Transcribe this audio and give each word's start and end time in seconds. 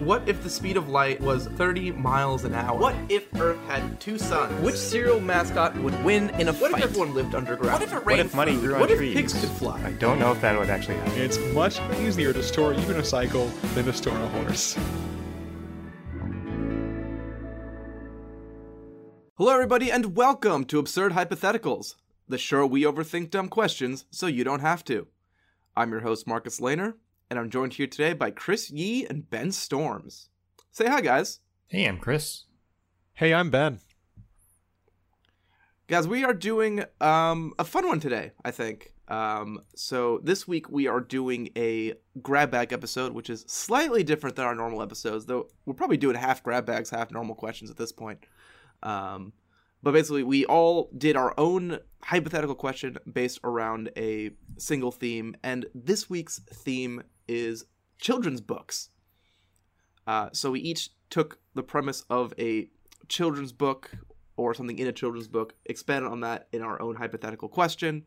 What 0.00 0.28
if 0.28 0.42
the 0.42 0.50
speed 0.50 0.76
of 0.76 0.90
light 0.90 1.20
was 1.22 1.46
30 1.46 1.92
miles 1.92 2.44
an 2.44 2.54
hour? 2.54 2.78
What 2.78 2.94
if 3.08 3.34
Earth 3.40 3.58
had 3.66 3.98
two 3.98 4.18
suns? 4.18 4.52
Which 4.62 4.76
cereal 4.76 5.20
mascot 5.20 5.74
would 5.78 6.04
win 6.04 6.28
in 6.38 6.48
a 6.48 6.52
What 6.52 6.72
fight? 6.72 6.84
if 6.84 6.90
everyone 6.90 7.14
lived 7.14 7.34
underground? 7.34 7.72
What 7.80 7.82
if 7.82 7.92
it 7.94 8.04
What 8.04 8.18
if 8.18 8.34
money 8.34 8.56
grew 8.56 8.74
on 8.74 8.80
What 8.80 8.90
if 8.90 8.98
trees? 8.98 9.14
pigs 9.14 9.32
could 9.32 9.48
fly? 9.48 9.80
I 9.82 9.92
don't 9.92 10.18
know 10.18 10.32
if 10.32 10.40
that 10.42 10.58
would 10.58 10.68
actually 10.68 10.96
happen. 10.96 11.18
It's 11.22 11.38
much 11.54 11.80
easier 11.98 12.34
to 12.34 12.42
store 12.42 12.74
even 12.74 12.96
a 12.96 13.04
cycle 13.04 13.46
than 13.74 13.86
to 13.86 13.92
store 13.94 14.16
a 14.18 14.28
horse. 14.28 14.76
Hello, 19.38 19.52
everybody, 19.54 19.90
and 19.90 20.14
welcome 20.14 20.64
to 20.66 20.78
Absurd 20.78 21.12
Hypotheticals, 21.12 21.94
the 22.28 22.36
show 22.38 22.66
we 22.66 22.82
overthink 22.82 23.30
dumb 23.30 23.48
questions 23.48 24.04
so 24.10 24.26
you 24.26 24.44
don't 24.44 24.60
have 24.60 24.84
to. 24.84 25.06
I'm 25.74 25.90
your 25.90 26.00
host, 26.00 26.26
Marcus 26.26 26.60
Lehner, 26.60 26.94
and 27.30 27.38
I'm 27.38 27.50
joined 27.50 27.74
here 27.74 27.86
today 27.86 28.12
by 28.12 28.30
Chris 28.30 28.70
Yee 28.70 29.06
and 29.06 29.28
Ben 29.28 29.50
Storms. 29.50 30.28
Say 30.70 30.86
hi, 30.86 31.00
guys. 31.00 31.40
Hey, 31.66 31.84
I'm 31.86 31.98
Chris. 31.98 32.44
Hey, 33.14 33.34
I'm 33.34 33.50
Ben. 33.50 33.80
Guys, 35.88 36.06
we 36.06 36.24
are 36.24 36.34
doing 36.34 36.84
um, 37.00 37.52
a 37.58 37.64
fun 37.64 37.86
one 37.86 38.00
today, 38.00 38.32
I 38.44 38.50
think. 38.50 38.92
Um, 39.08 39.60
so 39.74 40.20
this 40.22 40.46
week 40.46 40.68
we 40.68 40.88
are 40.88 41.00
doing 41.00 41.50
a 41.56 41.94
grab 42.22 42.50
bag 42.50 42.72
episode, 42.72 43.12
which 43.12 43.30
is 43.30 43.44
slightly 43.48 44.02
different 44.02 44.36
than 44.36 44.46
our 44.46 44.54
normal 44.54 44.82
episodes, 44.82 45.26
though 45.26 45.48
we're 45.64 45.74
probably 45.74 45.96
doing 45.96 46.16
half 46.16 46.42
grab 46.42 46.66
bags, 46.66 46.90
half 46.90 47.10
normal 47.10 47.34
questions 47.34 47.70
at 47.70 47.76
this 47.76 47.92
point. 47.92 48.20
Um, 48.82 49.32
but 49.82 49.92
basically, 49.92 50.24
we 50.24 50.44
all 50.46 50.90
did 50.96 51.16
our 51.16 51.34
own 51.38 51.78
hypothetical 52.02 52.56
question 52.56 52.96
based 53.12 53.38
around 53.44 53.90
a 53.96 54.30
single 54.58 54.90
theme, 54.90 55.36
and 55.44 55.66
this 55.74 56.10
week's 56.10 56.40
theme 56.40 57.02
is 57.28 57.64
children's 58.00 58.40
books. 58.40 58.90
Uh, 60.06 60.28
so 60.32 60.50
we 60.50 60.60
each 60.60 60.90
took 61.10 61.38
the 61.54 61.62
premise 61.62 62.04
of 62.10 62.32
a 62.38 62.68
children's 63.08 63.52
book 63.52 63.90
or 64.36 64.54
something 64.54 64.78
in 64.78 64.86
a 64.86 64.92
children's 64.92 65.28
book, 65.28 65.54
expanded 65.64 66.10
on 66.10 66.20
that 66.20 66.48
in 66.52 66.62
our 66.62 66.80
own 66.80 66.96
hypothetical 66.96 67.48
question, 67.48 68.04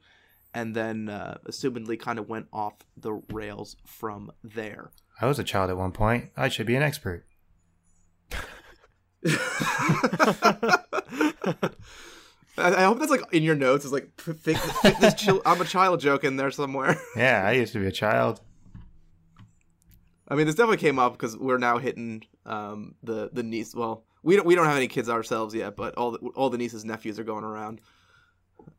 and 0.54 0.76
then 0.76 1.10
uh, 1.10 1.38
assumedly 1.48 2.00
kind 2.00 2.20
of 2.20 2.30
went 2.30 2.48
off 2.54 2.76
the 2.96 3.14
rails 3.32 3.76
from 3.86 4.32
there. 4.44 4.92
I 5.20 5.26
was 5.26 5.40
a 5.40 5.44
child 5.44 5.70
at 5.70 5.78
one 5.78 5.92
point. 5.92 6.30
I 6.38 6.50
should 6.50 6.68
be 6.68 6.76
an 6.76 6.84
expert. 6.84 7.26
I, 12.58 12.84
hope 12.84 13.00
that's 13.00 13.12
like 13.12 13.22
in 13.34 13.44
your 13.44 13.56
notes. 13.56 13.84
It's 13.86 13.94
like 13.94 14.10
fit, 14.20 14.58
fit 14.58 15.00
this 15.00 15.30
I'm 15.46 15.62
a 15.62 15.66
child 15.66 16.00
joke 16.00 16.24
in 16.24 16.38
there 16.38 16.52
somewhere. 16.52 17.00
Yeah, 17.16 17.44
I 17.46 17.54
used 17.54 17.74
to 17.74 17.80
be 17.80 17.88
a 17.88 17.92
child. 17.92 18.42
I 20.30 20.36
mean, 20.36 20.46
this 20.46 20.56
definitely 20.56 20.78
came 20.78 21.00
up 21.00 21.14
because 21.14 21.36
we're 21.38 21.58
now 21.58 21.78
hitting 21.80 22.24
um, 22.46 22.96
the 23.04 23.30
the 23.34 23.44
niece. 23.44 23.74
Well, 23.74 24.04
we 24.24 24.36
don't 24.36 24.46
we 24.46 24.56
don't 24.56 24.66
have 24.68 24.78
any 24.78 24.88
kids 24.88 25.10
ourselves 25.10 25.56
yet, 25.56 25.76
but 25.76 25.96
all 25.96 26.12
the, 26.12 26.20
all 26.36 26.50
the 26.50 26.58
nieces 26.58 26.84
and 26.84 26.92
nephews 26.92 27.18
are 27.20 27.24
going 27.24 27.44
around. 27.44 27.82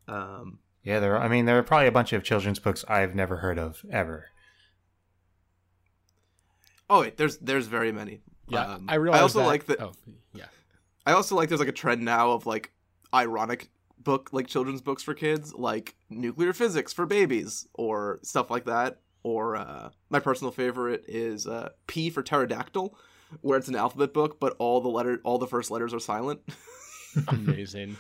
Um, 0.07 0.59
Yeah, 0.85 1.01
there. 1.01 1.17
Are, 1.17 1.23
I 1.23 1.29
mean, 1.29 1.47
there 1.47 1.59
are 1.59 1.63
probably 1.63 1.89
a 1.89 1.93
bunch 1.93 2.13
of 2.13 2.23
children's 2.23 2.59
books 2.59 2.85
I've 2.89 3.15
never 3.15 3.39
heard 3.39 3.59
of 3.59 3.85
ever. 3.91 4.27
oh 6.89 7.01
wait, 7.01 7.17
there's 7.17 7.39
there's 7.39 7.67
very 7.67 7.93
many. 7.93 8.21
Yeah, 8.49 8.67
Um, 8.75 8.87
I 8.89 8.97
realize. 8.97 9.21
I 9.21 9.23
also 9.23 9.39
that- 9.41 9.47
like 9.47 9.67
that. 9.67 9.81
Oh, 9.81 9.93
yeah. 10.35 10.47
I 11.07 11.13
also 11.13 11.35
like 11.37 11.49
there's 11.49 11.61
like 11.61 11.69
a 11.69 11.73
trend 11.73 12.03
now 12.03 12.33
of 12.33 12.47
like 12.47 12.73
ironic 13.15 13.71
book 13.99 14.31
like 14.33 14.47
children's 14.47 14.81
books 14.81 15.03
for 15.03 15.15
kids, 15.15 15.55
like 15.55 15.95
nuclear 16.09 16.53
physics 16.53 16.93
for 16.93 17.07
babies 17.07 17.67
or 17.75 18.19
stuff 18.23 18.51
like 18.51 18.65
that. 18.67 18.99
Or 19.23 19.57
uh, 19.57 19.91
my 20.09 20.19
personal 20.21 20.51
favorite 20.51 21.05
is 21.07 21.47
uh, 21.47 21.71
P 21.87 22.09
for 22.11 22.23
pterodactyl, 22.23 22.97
where 23.43 23.59
it's 23.59 23.69
an 23.69 23.77
alphabet 23.77 24.15
book, 24.15 24.41
but 24.41 24.57
all 24.59 24.81
the 24.81 24.89
letter 24.89 25.21
all 25.25 25.37
the 25.39 25.47
first 25.47 25.71
letters 25.71 25.93
are 25.93 26.01
silent, 26.01 26.41
Amazing. 27.29 27.97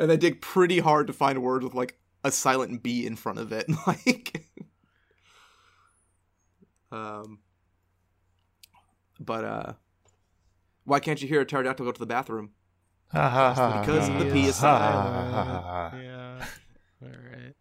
and 0.00 0.10
I 0.10 0.16
dig 0.16 0.40
pretty 0.40 0.78
hard 0.78 1.08
to 1.08 1.12
find 1.12 1.42
words 1.42 1.62
with 1.64 1.74
like 1.74 1.98
a 2.24 2.32
silent 2.32 2.82
B 2.82 3.04
in 3.06 3.16
front 3.16 3.38
of 3.38 3.52
it, 3.52 3.66
like. 3.86 4.44
um. 6.90 7.40
But 9.18 9.44
uh, 9.44 9.72
why 10.84 11.00
can't 11.00 11.20
you 11.22 11.28
hear 11.28 11.40
a 11.40 11.46
pterodactyl 11.46 11.84
go 11.86 11.92
to 11.92 11.98
the 11.98 12.06
bathroom? 12.06 12.50
Because 13.08 13.56
ha, 14.08 14.18
the 14.18 14.30
P 14.30 14.46
is 14.46 14.56
silent. 14.56 16.02
yeah. 16.02 16.44
All 17.02 17.08
right. 17.08 17.54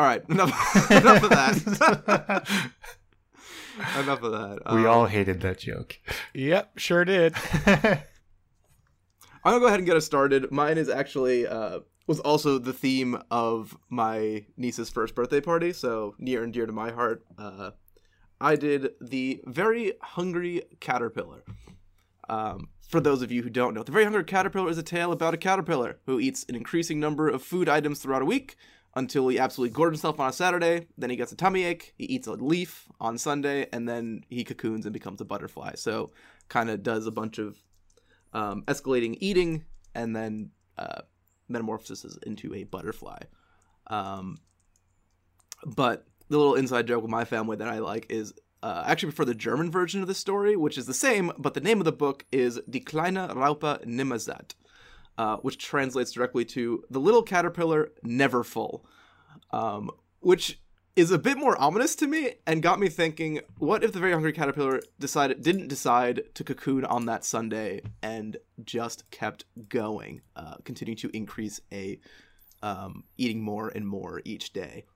All 0.00 0.06
right, 0.06 0.22
enough, 0.30 0.90
enough 0.90 1.22
of 1.24 1.28
that. 1.28 2.48
enough 3.98 4.22
of 4.22 4.32
that. 4.32 4.60
we 4.72 4.80
Um, 4.80 4.86
all 4.86 5.04
hated 5.04 5.42
that 5.42 5.58
joke. 5.58 5.98
Yep, 6.32 6.78
sure 6.78 7.04
did. 7.04 7.34
I'm 7.66 7.98
gonna 9.44 9.60
go 9.60 9.66
ahead 9.66 9.80
and 9.80 9.84
get 9.86 9.98
us 9.98 10.06
started. 10.06 10.50
Mine 10.50 10.78
is 10.78 10.88
actually 10.88 11.46
uh, 11.46 11.80
was 12.06 12.18
also 12.20 12.56
the 12.56 12.72
theme 12.72 13.20
of 13.30 13.76
my 13.90 14.46
niece's 14.56 14.88
first 14.88 15.14
birthday 15.14 15.42
party, 15.42 15.70
so 15.70 16.14
near 16.18 16.42
and 16.42 16.50
dear 16.54 16.64
to 16.64 16.72
my 16.72 16.92
heart. 16.92 17.22
Uh, 17.36 17.72
I 18.40 18.56
did 18.56 18.92
the 19.02 19.42
very 19.44 19.92
hungry 20.00 20.62
caterpillar. 20.80 21.44
Um, 22.26 22.70
for 22.88 23.00
those 23.00 23.20
of 23.20 23.30
you 23.30 23.42
who 23.42 23.50
don't 23.50 23.74
know, 23.74 23.82
the 23.82 23.92
very 23.92 24.04
hungry 24.04 24.24
caterpillar 24.24 24.70
is 24.70 24.78
a 24.78 24.82
tale 24.82 25.12
about 25.12 25.34
a 25.34 25.36
caterpillar 25.36 25.98
who 26.06 26.18
eats 26.18 26.46
an 26.48 26.54
increasing 26.54 26.98
number 27.00 27.28
of 27.28 27.42
food 27.42 27.68
items 27.68 28.00
throughout 28.00 28.22
a 28.22 28.24
week 28.24 28.56
until 28.94 29.28
he 29.28 29.38
absolutely 29.38 29.74
gorges 29.74 30.00
himself 30.00 30.20
on 30.20 30.28
a 30.28 30.32
Saturday. 30.32 30.86
Then 30.98 31.10
he 31.10 31.16
gets 31.16 31.32
a 31.32 31.36
tummy 31.36 31.64
ache. 31.64 31.94
He 31.96 32.04
eats 32.04 32.26
a 32.26 32.32
leaf 32.32 32.88
on 33.00 33.18
Sunday, 33.18 33.66
and 33.72 33.88
then 33.88 34.24
he 34.28 34.44
cocoons 34.44 34.86
and 34.86 34.92
becomes 34.92 35.20
a 35.20 35.24
butterfly. 35.24 35.72
So, 35.76 36.10
kind 36.48 36.70
of 36.70 36.82
does 36.82 37.06
a 37.06 37.12
bunch 37.12 37.38
of 37.38 37.56
um, 38.32 38.62
escalating 38.66 39.16
eating 39.20 39.64
and 39.94 40.14
then 40.14 40.50
uh, 40.78 41.02
metamorphoses 41.48 42.18
into 42.24 42.54
a 42.54 42.64
butterfly. 42.64 43.18
Um, 43.88 44.38
but 45.66 46.06
the 46.28 46.38
little 46.38 46.54
inside 46.54 46.86
joke 46.86 47.02
with 47.02 47.10
my 47.10 47.24
family 47.24 47.56
that 47.56 47.68
I 47.68 47.78
like 47.78 48.06
is 48.08 48.32
uh, 48.62 48.84
actually 48.86 49.12
prefer 49.12 49.24
the 49.24 49.34
German 49.34 49.70
version 49.70 50.00
of 50.02 50.08
the 50.08 50.14
story, 50.14 50.56
which 50.56 50.78
is 50.78 50.86
the 50.86 50.94
same, 50.94 51.32
but 51.38 51.54
the 51.54 51.60
name 51.60 51.78
of 51.78 51.84
the 51.84 51.92
book 51.92 52.24
is 52.30 52.60
Die 52.68 52.80
kleine 52.80 53.34
Raupe 53.34 53.84
Nimmersatt, 53.84 54.54
uh, 55.20 55.36
which 55.42 55.58
translates 55.58 56.12
directly 56.12 56.46
to 56.46 56.82
The 56.88 56.98
Little 56.98 57.22
Caterpillar 57.22 57.90
Never 58.02 58.42
Full, 58.42 58.86
um, 59.50 59.90
which 60.20 60.58
is 60.96 61.10
a 61.10 61.18
bit 61.18 61.36
more 61.36 61.60
ominous 61.60 61.94
to 61.96 62.06
me 62.06 62.36
and 62.46 62.62
got 62.62 62.80
me 62.80 62.88
thinking 62.88 63.40
what 63.58 63.84
if 63.84 63.92
the 63.92 64.00
very 64.00 64.12
hungry 64.12 64.32
caterpillar 64.32 64.80
decided 64.98 65.42
didn't 65.42 65.68
decide 65.68 66.22
to 66.34 66.42
cocoon 66.42 66.86
on 66.86 67.04
that 67.04 67.24
sunday 67.24 67.82
and 68.02 68.38
just 68.64 69.10
kept 69.10 69.44
going 69.68 70.22
uh, 70.36 70.54
continuing 70.64 70.96
to 70.96 71.14
increase 71.14 71.60
a 71.70 72.00
um, 72.62 73.04
eating 73.18 73.42
more 73.42 73.68
and 73.68 73.86
more 73.86 74.22
each 74.24 74.54
day? 74.54 74.86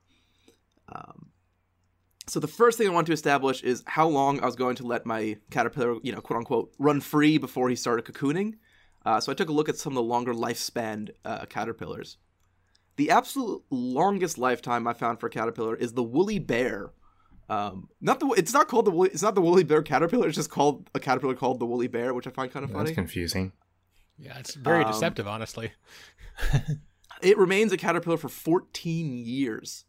Um, 0.89 1.29
so 2.25 2.39
the 2.39 2.47
first 2.47 2.79
thing 2.79 2.87
i 2.87 2.91
want 2.91 3.05
to 3.05 3.13
establish 3.13 3.61
is 3.61 3.83
how 3.85 4.07
long 4.07 4.39
i 4.41 4.45
was 4.45 4.55
going 4.55 4.75
to 4.75 4.87
let 4.87 5.05
my 5.05 5.37
caterpillar 5.51 5.97
you 6.01 6.11
know 6.11 6.19
quote 6.19 6.39
unquote 6.39 6.73
run 6.79 6.99
free 6.99 7.37
before 7.37 7.69
he 7.69 7.75
started 7.75 8.05
cocooning 8.05 8.55
uh, 9.05 9.19
so 9.19 9.31
i 9.31 9.35
took 9.35 9.49
a 9.49 9.53
look 9.53 9.69
at 9.69 9.77
some 9.77 9.91
of 9.93 9.95
the 9.95 10.03
longer 10.03 10.33
lifespan 10.33 11.09
uh, 11.23 11.45
caterpillars 11.45 12.17
the 12.97 13.09
absolute 13.09 13.61
longest 13.69 14.37
lifetime 14.37 14.87
I 14.87 14.93
found 14.93 15.19
for 15.19 15.27
a 15.27 15.29
caterpillar 15.29 15.75
is 15.75 15.91
the 15.91 16.01
woolly 16.01 16.39
bear. 16.39 16.91
Um, 17.49 17.89
not 17.99 18.21
the 18.21 18.27
it's 18.37 18.53
not 18.53 18.69
called 18.69 18.85
the 18.85 18.91
woolly, 18.91 19.09
it's 19.11 19.21
not 19.21 19.35
the 19.35 19.41
woolly 19.41 19.65
bear 19.65 19.81
caterpillar. 19.83 20.27
It's 20.29 20.37
just 20.37 20.49
called 20.49 20.89
a 20.95 20.99
caterpillar 21.01 21.35
called 21.35 21.59
the 21.59 21.65
woolly 21.65 21.87
bear, 21.87 22.13
which 22.13 22.25
I 22.25 22.29
find 22.29 22.49
kind 22.49 22.63
of 22.63 22.69
That's 22.69 22.77
funny. 22.77 22.85
That's 22.91 22.95
confusing. 22.95 23.51
Yeah, 24.17 24.37
it's 24.39 24.55
very 24.55 24.85
Um, 24.85 24.91
deceptive, 24.93 25.27
honestly. 25.27 25.73
It 27.21 27.37
remains 27.37 27.71
a 27.73 27.77
caterpillar 27.77 28.17
for 28.17 28.29
14 28.29 29.17
years. 29.17 29.85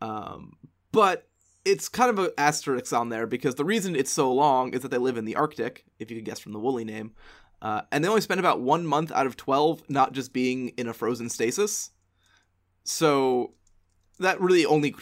Um, 0.00 0.54
but 0.92 1.28
it's 1.64 1.88
kind 1.88 2.10
of 2.10 2.18
an 2.18 2.30
asterisk 2.38 2.92
on 2.92 3.08
there 3.08 3.26
because 3.26 3.56
the 3.56 3.64
reason 3.64 3.96
it's 3.96 4.10
so 4.12 4.32
long 4.32 4.72
is 4.72 4.80
that 4.82 4.90
they 4.90 4.98
live 4.98 5.16
in 5.16 5.24
the 5.24 5.34
Arctic, 5.36 5.84
if 5.98 6.10
you 6.10 6.16
could 6.16 6.24
guess 6.24 6.38
from 6.38 6.52
the 6.52 6.58
woolly 6.58 6.84
name. 6.84 7.12
Uh, 7.62 7.82
and 7.90 8.04
they 8.04 8.08
only 8.08 8.20
spend 8.20 8.40
about 8.40 8.60
one 8.60 8.86
month 8.86 9.10
out 9.12 9.26
of 9.26 9.36
12 9.36 9.88
not 9.88 10.12
just 10.12 10.32
being 10.32 10.68
in 10.70 10.88
a 10.88 10.92
frozen 10.92 11.28
stasis. 11.28 11.90
So 12.84 13.54
that 14.18 14.40
really 14.40 14.66
only 14.66 14.94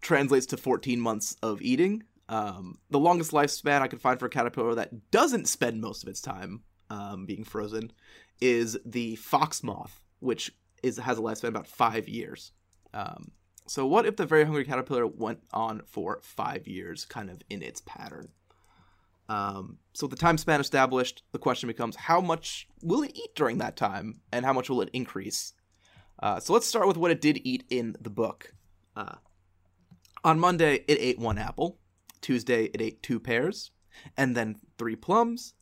translates 0.00 0.46
to 0.46 0.56
14 0.56 1.00
months 1.00 1.36
of 1.42 1.62
eating. 1.62 2.02
Um, 2.28 2.78
the 2.90 2.98
longest 2.98 3.32
lifespan 3.32 3.80
I 3.80 3.88
could 3.88 4.00
find 4.00 4.18
for 4.18 4.26
a 4.26 4.30
caterpillar 4.30 4.74
that 4.76 5.10
doesn't 5.10 5.48
spend 5.48 5.80
most 5.80 6.02
of 6.02 6.08
its 6.08 6.20
time 6.20 6.62
um, 6.88 7.26
being 7.26 7.44
frozen 7.44 7.92
is 8.40 8.78
the 8.84 9.16
fox 9.16 9.62
moth, 9.62 10.00
which 10.20 10.52
is 10.82 10.98
has 10.98 11.18
a 11.18 11.22
lifespan 11.22 11.48
about 11.48 11.66
five 11.66 12.08
years. 12.08 12.52
Um, 12.94 13.32
so 13.66 13.86
what 13.86 14.06
if 14.06 14.16
the 14.16 14.26
very 14.26 14.44
hungry 14.44 14.64
caterpillar 14.64 15.06
went 15.06 15.40
on 15.52 15.82
for 15.86 16.20
five 16.22 16.66
years, 16.66 17.04
kind 17.04 17.30
of 17.30 17.42
in 17.48 17.62
its 17.62 17.80
pattern? 17.84 18.28
Um, 19.30 19.78
so 19.92 20.06
with 20.06 20.18
the 20.18 20.20
time 20.20 20.38
span 20.38 20.60
established, 20.60 21.22
the 21.30 21.38
question 21.38 21.68
becomes 21.68 21.94
how 21.94 22.20
much 22.20 22.66
will 22.82 23.02
it 23.02 23.12
eat 23.14 23.34
during 23.36 23.58
that 23.58 23.76
time, 23.76 24.20
and 24.32 24.44
how 24.44 24.52
much 24.52 24.68
will 24.68 24.80
it 24.82 24.90
increase? 24.92 25.52
Uh, 26.20 26.40
so 26.40 26.52
let's 26.52 26.66
start 26.66 26.88
with 26.88 26.96
what 26.96 27.12
it 27.12 27.20
did 27.20 27.40
eat 27.44 27.62
in 27.70 27.94
the 28.00 28.10
book. 28.10 28.52
Uh, 28.96 29.16
on 30.24 30.40
Monday, 30.40 30.84
it 30.88 30.98
ate 31.00 31.18
one 31.18 31.38
apple. 31.38 31.78
Tuesday, 32.20 32.64
it 32.74 32.82
ate 32.82 33.02
two 33.02 33.20
pears. 33.20 33.70
and 34.16 34.36
then 34.36 34.56
three 34.78 34.96
plums, 34.96 35.54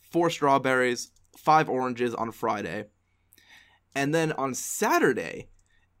four 0.00 0.30
strawberries, 0.30 1.10
five 1.36 1.68
oranges 1.68 2.14
on 2.14 2.32
Friday. 2.32 2.86
And 3.94 4.14
then 4.14 4.32
on 4.32 4.54
Saturday, 4.54 5.48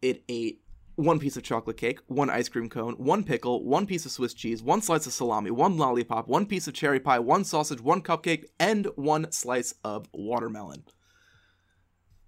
it 0.02 0.22
ate 0.28 0.60
one 0.96 1.18
piece 1.18 1.36
of 1.36 1.42
chocolate 1.42 1.76
cake, 1.76 2.00
one 2.06 2.30
ice 2.30 2.48
cream 2.48 2.68
cone, 2.68 2.94
one 2.94 3.24
pickle, 3.24 3.64
one 3.64 3.86
piece 3.86 4.06
of 4.06 4.12
Swiss 4.12 4.34
cheese, 4.34 4.62
one 4.62 4.80
slice 4.80 5.06
of 5.06 5.12
salami, 5.12 5.50
one 5.50 5.76
lollipop, 5.76 6.28
one 6.28 6.46
piece 6.46 6.68
of 6.68 6.74
cherry 6.74 7.00
pie, 7.00 7.18
one 7.18 7.44
sausage, 7.44 7.80
one 7.80 8.02
cupcake, 8.02 8.44
and 8.60 8.86
one 8.96 9.30
slice 9.32 9.74
of 9.82 10.06
watermelon. 10.12 10.84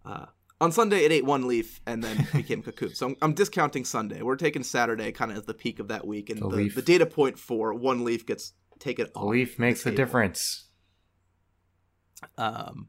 Uh, 0.05 0.27
on 0.61 0.73
Sunday, 0.73 1.05
it 1.05 1.13
ate 1.13 1.25
one 1.25 1.47
leaf 1.47 1.81
and 1.87 2.03
then 2.03 2.27
became 2.35 2.63
cocoon. 2.63 2.95
So 2.95 3.09
I'm, 3.09 3.17
I'm 3.23 3.35
discounting 3.35 3.85
Sunday. 3.85 4.23
We're 4.23 4.37
taking 4.37 4.63
Saturday 4.63 5.13
kind 5.13 5.31
of 5.31 5.39
as 5.39 5.45
the 5.45 5.55
peak 5.55 5.79
of 5.79 5.89
that 5.89 6.07
week, 6.07 6.31
and 6.31 6.41
The 6.41 6.49
the, 6.49 6.69
the 6.69 6.83
data 6.83 7.07
point 7.07 7.39
for 7.39 7.75
one 7.75 8.05
leaf 8.05 8.27
gets 8.27 8.53
taken 8.79 9.09
A 9.15 9.25
leaf 9.25 9.59
makes 9.59 9.85
the 9.85 9.91
the 9.91 9.97
difference. 9.97 10.69
Um, 12.39 12.89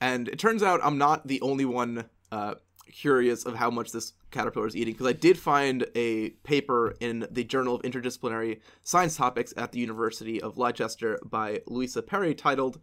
and 0.00 0.28
it 0.28 0.38
turns 0.38 0.62
out 0.62 0.80
I'm 0.82 0.98
not 0.98 1.26
the 1.26 1.40
only 1.40 1.64
one 1.64 2.06
uh, 2.32 2.54
curious 2.92 3.44
of 3.44 3.54
how 3.54 3.70
much 3.70 3.92
this 3.92 4.12
caterpillar 4.30 4.66
is 4.66 4.76
eating 4.76 4.94
because 4.94 5.06
I 5.06 5.12
did 5.12 5.38
find 5.38 5.86
a 5.94 6.30
paper 6.44 6.94
in 7.00 7.26
the 7.30 7.44
Journal 7.44 7.76
of 7.76 7.82
Interdisciplinary 7.82 8.60
Science 8.84 9.16
Topics 9.16 9.54
at 9.56 9.72
the 9.72 9.80
University 9.80 10.40
of 10.40 10.58
Leicester 10.58 11.18
by 11.24 11.60
Louisa 11.66 12.02
Perry 12.02 12.34
titled 12.34 12.80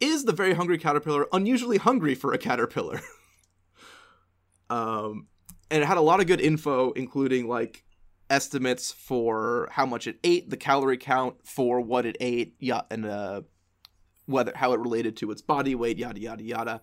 "Is 0.00 0.24
the 0.24 0.32
Very 0.32 0.54
Hungry 0.54 0.78
Caterpillar 0.78 1.26
Unusually 1.32 1.78
Hungry 1.78 2.14
for 2.14 2.32
a 2.32 2.38
Caterpillar?" 2.38 3.00
um, 4.70 5.26
and 5.70 5.82
it 5.82 5.86
had 5.86 5.98
a 5.98 6.02
lot 6.02 6.20
of 6.20 6.26
good 6.26 6.40
info, 6.40 6.92
including 6.92 7.48
like 7.48 7.84
estimates 8.28 8.92
for 8.92 9.68
how 9.72 9.84
much 9.84 10.06
it 10.06 10.18
ate, 10.24 10.50
the 10.50 10.56
calorie 10.56 10.96
count 10.96 11.36
for 11.44 11.80
what 11.80 12.06
it 12.06 12.16
ate, 12.20 12.54
yeah, 12.60 12.82
and 12.90 13.04
uh, 13.04 13.42
whether 14.26 14.52
how 14.54 14.72
it 14.72 14.80
related 14.80 15.16
to 15.18 15.30
its 15.30 15.42
body 15.42 15.74
weight, 15.74 15.98
yada 15.98 16.20
yada 16.20 16.42
yada. 16.42 16.80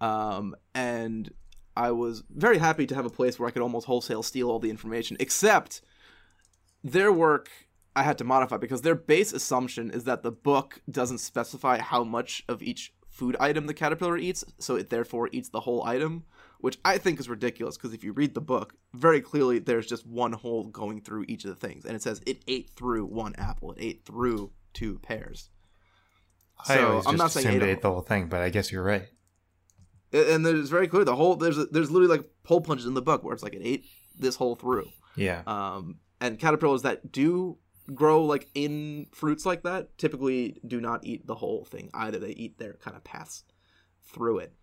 Um, 0.00 0.54
and 0.74 1.30
I 1.76 1.90
was 1.90 2.24
very 2.30 2.58
happy 2.58 2.86
to 2.86 2.94
have 2.94 3.06
a 3.06 3.10
place 3.10 3.38
where 3.38 3.48
I 3.48 3.52
could 3.52 3.62
almost 3.62 3.86
wholesale 3.86 4.22
steal 4.22 4.50
all 4.50 4.58
the 4.58 4.70
information, 4.70 5.16
except 5.20 5.82
their 6.82 7.12
work 7.12 7.50
I 7.94 8.02
had 8.02 8.18
to 8.18 8.24
modify 8.24 8.56
because 8.58 8.82
their 8.82 8.94
base 8.94 9.32
assumption 9.32 9.90
is 9.90 10.04
that 10.04 10.22
the 10.22 10.32
book 10.32 10.82
doesn't 10.90 11.18
specify 11.18 11.78
how 11.78 12.04
much 12.04 12.44
of 12.48 12.62
each 12.62 12.92
food 13.08 13.36
item 13.40 13.66
the 13.66 13.74
caterpillar 13.74 14.18
eats, 14.18 14.44
so 14.58 14.76
it 14.76 14.90
therefore 14.90 15.30
eats 15.32 15.48
the 15.48 15.60
whole 15.60 15.82
item, 15.84 16.24
which 16.60 16.78
I 16.84 16.98
think 16.98 17.18
is 17.18 17.28
ridiculous 17.28 17.76
because 17.76 17.94
if 17.94 18.04
you 18.04 18.12
read 18.12 18.34
the 18.34 18.42
book, 18.42 18.74
very 18.92 19.22
clearly 19.22 19.58
there's 19.58 19.86
just 19.86 20.06
one 20.06 20.32
hole 20.32 20.64
going 20.64 21.00
through 21.00 21.24
each 21.26 21.44
of 21.44 21.50
the 21.50 21.66
things, 21.66 21.86
and 21.86 21.96
it 21.96 22.02
says 22.02 22.20
it 22.26 22.42
ate 22.46 22.70
through 22.70 23.06
one 23.06 23.34
apple, 23.36 23.72
it 23.72 23.78
ate 23.80 24.04
through 24.04 24.52
two 24.74 24.98
pears. 24.98 25.48
I 26.68 26.76
so, 26.76 27.02
I'm 27.06 27.16
not 27.16 27.32
saying 27.32 27.56
it 27.56 27.62
ate 27.62 27.80
the 27.80 27.90
whole 27.90 28.02
thing, 28.02 28.28
but 28.28 28.42
I 28.42 28.50
guess 28.50 28.70
you're 28.70 28.84
right. 28.84 29.08
And 30.16 30.44
there's 30.44 30.70
very 30.70 30.88
clear 30.88 31.04
the 31.04 31.16
whole 31.16 31.36
there's 31.36 31.56
there's 31.68 31.90
literally 31.90 32.16
like 32.16 32.28
hole 32.44 32.60
punches 32.60 32.86
in 32.86 32.94
the 32.94 33.02
book 33.02 33.22
where 33.22 33.34
it's 33.34 33.42
like 33.42 33.54
it 33.54 33.62
ate 33.62 33.84
this 34.18 34.36
hole 34.36 34.54
through. 34.56 34.88
Yeah. 35.16 35.42
um 35.46 35.98
and 36.20 36.38
caterpillars 36.38 36.82
that 36.82 37.12
do 37.12 37.58
grow 37.94 38.24
like 38.24 38.48
in 38.54 39.06
fruits 39.12 39.46
like 39.46 39.62
that 39.62 39.96
typically 39.98 40.60
do 40.66 40.80
not 40.80 41.04
eat 41.04 41.26
the 41.26 41.34
whole 41.36 41.64
thing 41.64 41.90
either. 41.94 42.18
They 42.18 42.30
eat 42.30 42.58
their 42.58 42.74
kind 42.74 42.96
of 42.96 43.04
paths 43.04 43.44
through 44.02 44.38
it. 44.38 44.54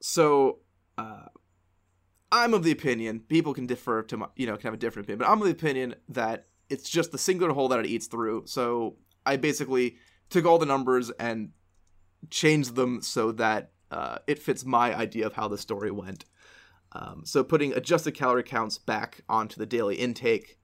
So 0.00 0.60
uh 0.98 1.26
i'm 2.32 2.54
of 2.54 2.64
the 2.64 2.72
opinion 2.72 3.20
people 3.20 3.54
can 3.54 3.66
differ 3.66 4.02
to 4.02 4.16
my 4.16 4.26
you 4.34 4.46
know 4.46 4.56
can 4.56 4.64
have 4.64 4.74
a 4.74 4.76
different 4.76 5.06
opinion 5.06 5.20
but 5.20 5.28
i'm 5.28 5.40
of 5.40 5.46
the 5.46 5.52
opinion 5.52 5.94
that 6.08 6.46
it's 6.68 6.90
just 6.90 7.12
the 7.12 7.18
singular 7.18 7.52
hole 7.52 7.68
that 7.68 7.78
it 7.78 7.86
eats 7.86 8.06
through. 8.06 8.42
So 8.46 8.96
i 9.24 9.36
basically 9.36 9.96
took 10.30 10.44
all 10.44 10.58
the 10.58 10.66
numbers 10.66 11.10
and 11.20 11.50
changed 12.30 12.74
them 12.74 13.02
so 13.02 13.32
that 13.32 13.70
uh, 13.90 14.18
it 14.26 14.38
fits 14.38 14.64
my 14.64 14.94
idea 14.94 15.26
of 15.26 15.34
how 15.34 15.48
the 15.48 15.58
story 15.58 15.90
went. 15.90 16.24
Um, 16.92 17.22
so 17.24 17.44
putting 17.44 17.72
adjusted 17.72 18.12
calorie 18.12 18.42
counts 18.42 18.78
back 18.78 19.22
onto 19.28 19.56
the 19.56 19.66
daily 19.66 19.96
intake, 19.96 20.58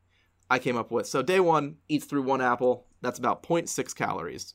I 0.48 0.58
came 0.58 0.76
up 0.76 0.90
with 0.90 1.06
so 1.06 1.22
day 1.22 1.40
one 1.40 1.76
eats 1.88 2.04
through 2.04 2.22
one 2.22 2.40
apple, 2.40 2.86
that's 3.00 3.18
about 3.18 3.42
0.6 3.42 3.94
calories. 3.94 4.54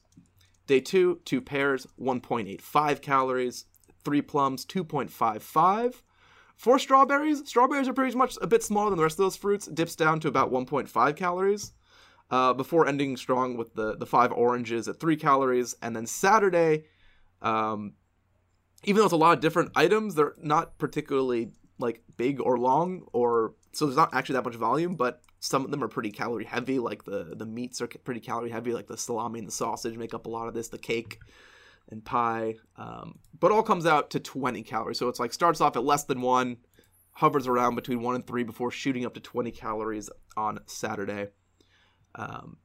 Day 0.66 0.80
two, 0.80 1.22
two 1.24 1.42
pears, 1.42 1.88
1.85 2.00 3.02
calories. 3.02 3.66
Three 4.04 4.22
plums, 4.22 4.66
2.55. 4.66 6.02
Four 6.56 6.80
strawberries, 6.80 7.48
strawberries 7.48 7.88
are 7.88 7.94
pretty 7.94 8.16
much 8.16 8.38
a 8.42 8.48
bit 8.48 8.64
smaller 8.64 8.90
than 8.90 8.98
the 8.98 9.04
rest 9.04 9.20
of 9.20 9.26
those 9.26 9.38
fruits, 9.38 9.68
dips 9.68 9.96
down 9.96 10.20
to 10.22 10.28
about 10.28 10.52
1.5 10.52 11.16
calories. 11.16 11.74
Uh, 12.30 12.52
before 12.52 12.88
ending 12.88 13.16
strong 13.16 13.56
with 13.56 13.74
the, 13.76 13.96
the 13.96 14.06
five 14.06 14.34
oranges 14.34 14.90
at 14.90 15.00
three 15.00 15.16
calories. 15.16 15.76
And 15.82 15.96
then 15.96 16.06
Saturday, 16.06 16.84
um, 17.42 17.94
even 18.88 19.00
though 19.00 19.06
it's 19.06 19.14
a 19.14 19.18
lot 19.18 19.34
of 19.34 19.42
different 19.42 19.72
items, 19.76 20.16
they're 20.16 20.34
not 20.42 20.78
particularly 20.78 21.52
like 21.78 22.02
big 22.16 22.40
or 22.40 22.58
long, 22.58 23.04
or 23.12 23.54
so 23.74 23.86
there's 23.86 23.98
not 23.98 24.14
actually 24.14 24.34
that 24.34 24.46
much 24.46 24.56
volume. 24.56 24.96
But 24.96 25.22
some 25.40 25.66
of 25.66 25.72
them 25.72 25.84
are 25.84 25.90
pretty 25.90 26.10
calorie 26.10 26.46
heavy. 26.46 26.80
Like 26.80 27.04
the 27.04 27.34
the 27.36 27.46
meats 27.46 27.82
are 27.82 27.88
pretty 27.88 28.22
calorie 28.22 28.50
heavy. 28.50 28.74
Like 28.74 28.88
the 28.88 28.98
salami 28.98 29.40
and 29.40 29.48
the 29.48 29.52
sausage 29.52 29.98
make 29.98 30.14
up 30.14 30.26
a 30.26 30.30
lot 30.30 30.48
of 30.48 30.54
this. 30.54 30.70
The 30.70 30.78
cake 30.78 31.20
and 31.90 32.04
pie, 32.04 32.56
um, 32.78 33.20
but 33.38 33.52
all 33.52 33.64
comes 33.64 33.86
out 33.86 34.10
to 34.12 34.20
20 34.20 34.64
calories. 34.64 35.00
So 35.00 35.10
it's 35.10 35.20
like 35.20 35.34
starts 35.34 35.62
off 35.62 35.76
at 35.76 35.84
less 35.84 36.06
than 36.06 36.22
one, 36.22 36.58
hovers 37.12 37.48
around 37.48 37.76
between 37.76 38.02
one 38.02 38.16
and 38.16 38.26
three 38.26 38.44
before 38.44 38.72
shooting 38.72 39.06
up 39.06 39.14
to 39.14 39.20
20 39.20 39.52
calories 39.52 40.10
on 40.38 40.60
Saturday. 40.66 41.28
Um, 42.16 42.58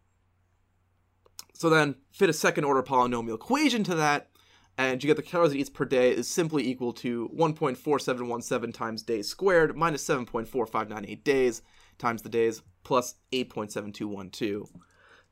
so 1.53 1.69
then 1.69 1.97
fit 2.11 2.31
a 2.31 2.33
second 2.33 2.65
order 2.65 2.83
polynomial 2.83 3.35
equation 3.35 3.85
to 3.85 3.95
that, 3.95 4.31
and 4.79 5.03
you 5.03 5.09
get 5.09 5.17
the 5.17 5.23
calories 5.23 5.53
it 5.53 5.59
eats 5.59 5.71
per 5.71 5.85
day 5.85 6.11
is 6.11 6.29
simply 6.29 6.67
equal 6.67 6.93
to 6.95 7.31
1.4717 7.37 8.73
times 8.73 9.03
days 9.03 9.29
squared 9.29 9.77
minus 9.77 10.07
7.4598 10.07 11.25
days 11.25 11.63
times 11.99 12.23
the 12.23 12.29
days 12.29 12.63
plus 12.83 13.17
8.7212. 13.33 14.69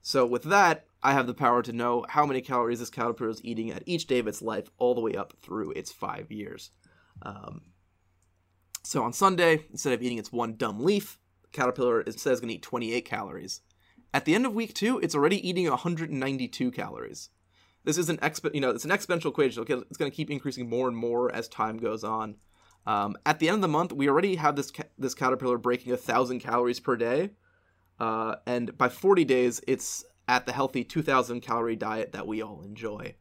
So 0.03 0.25
with 0.27 0.45
that, 0.45 0.87
I 1.03 1.13
have 1.13 1.27
the 1.27 1.35
power 1.35 1.63
to 1.63 1.73
know 1.73 2.05
how 2.09 2.27
many 2.27 2.41
calories 2.41 2.79
this 2.79 2.91
caterpillar 2.91 3.31
is 3.31 3.45
eating 3.45 3.71
at 3.71 3.83
each 3.87 4.07
day 4.07 4.19
of 4.19 4.27
its 4.27 4.43
life, 4.43 4.71
all 4.79 4.95
the 4.95 5.01
way 5.01 5.15
up 5.15 5.35
through 5.41 5.73
its 5.73 5.93
five 5.93 6.31
years. 6.31 6.71
Um, 7.23 7.63
so 8.83 9.03
on 9.03 9.13
Sunday, 9.13 9.67
instead 9.71 9.93
of 9.93 10.03
eating 10.03 10.19
its 10.19 10.33
one 10.33 10.57
dumb 10.57 10.85
leaf, 10.85 11.19
the 11.43 11.49
caterpillar 11.49 12.01
it 12.01 12.19
says 12.19 12.41
going 12.41 12.49
to 12.49 12.55
eat 12.55 12.63
28 12.63 13.05
calories. 13.05 13.61
At 14.13 14.25
the 14.25 14.35
end 14.35 14.47
of 14.47 14.55
week 14.55 14.75
two, 14.75 14.99
it's 14.99 15.15
already 15.15 15.47
eating 15.47 15.69
192 15.69 16.71
calories. 16.71 17.31
This 17.85 17.99
is 17.99 18.09
an 18.09 18.19
exp- 18.19 18.55
you 18.55 18.61
know, 18.61 18.71
it's 18.71 18.85
an 18.85 18.91
exponential 18.91 19.31
equation. 19.31 19.63
Okay, 19.63 19.75
it's 19.75 19.97
going 19.97 20.11
to 20.11 20.17
keep 20.17 20.31
increasing 20.31 20.69
more 20.69 20.89
and 20.89 20.97
more 20.97 21.35
as 21.35 21.49
time 21.49 21.79
goes 21.79 22.05
on. 22.05 22.37
Um, 22.87 23.17
at 23.27 23.39
the 23.39 23.49
end 23.49 23.57
of 23.57 23.63
the 23.63 23.69
month, 23.69 23.93
we 23.93 24.09
already 24.09 24.37
have 24.37 24.57
this 24.57 24.71
ca- 24.71 24.85
this 24.99 25.15
caterpillar 25.15 25.59
breaking 25.59 25.93
a 25.93 25.97
thousand 25.97 26.41
calories 26.41 26.81
per 26.81 26.97
day, 26.97 27.31
uh, 27.99 28.37
and 28.47 28.77
by 28.77 28.89
40 28.89 29.25
days, 29.25 29.61
it's 29.67 30.05
at 30.27 30.47
the 30.47 30.53
healthy 30.53 30.85
2,000 30.85 31.41
calorie 31.41 31.77
diet 31.77 32.13
that 32.13 32.27
we 32.27 32.41
all 32.41 32.63
enjoy. 32.63 33.15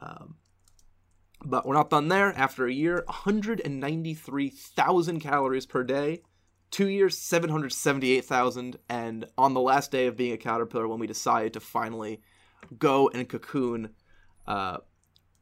Um, 0.00 0.36
but 1.44 1.66
we're 1.66 1.74
not 1.74 1.90
done 1.90 2.08
there. 2.08 2.32
After 2.32 2.66
a 2.66 2.72
year, 2.72 3.04
193,000 3.06 5.20
calories 5.20 5.66
per 5.66 5.84
day. 5.84 6.22
Two 6.70 6.88
years, 6.88 7.18
778,000. 7.18 8.78
And 8.88 9.26
on 9.36 9.54
the 9.54 9.60
last 9.60 9.90
day 9.90 10.06
of 10.06 10.16
being 10.16 10.32
a 10.32 10.38
caterpillar, 10.38 10.88
when 10.88 10.98
we 10.98 11.06
decided 11.06 11.52
to 11.52 11.60
finally 11.60 12.22
go 12.78 13.08
and 13.12 13.28
cocoon, 13.28 13.90
uh, 14.46 14.78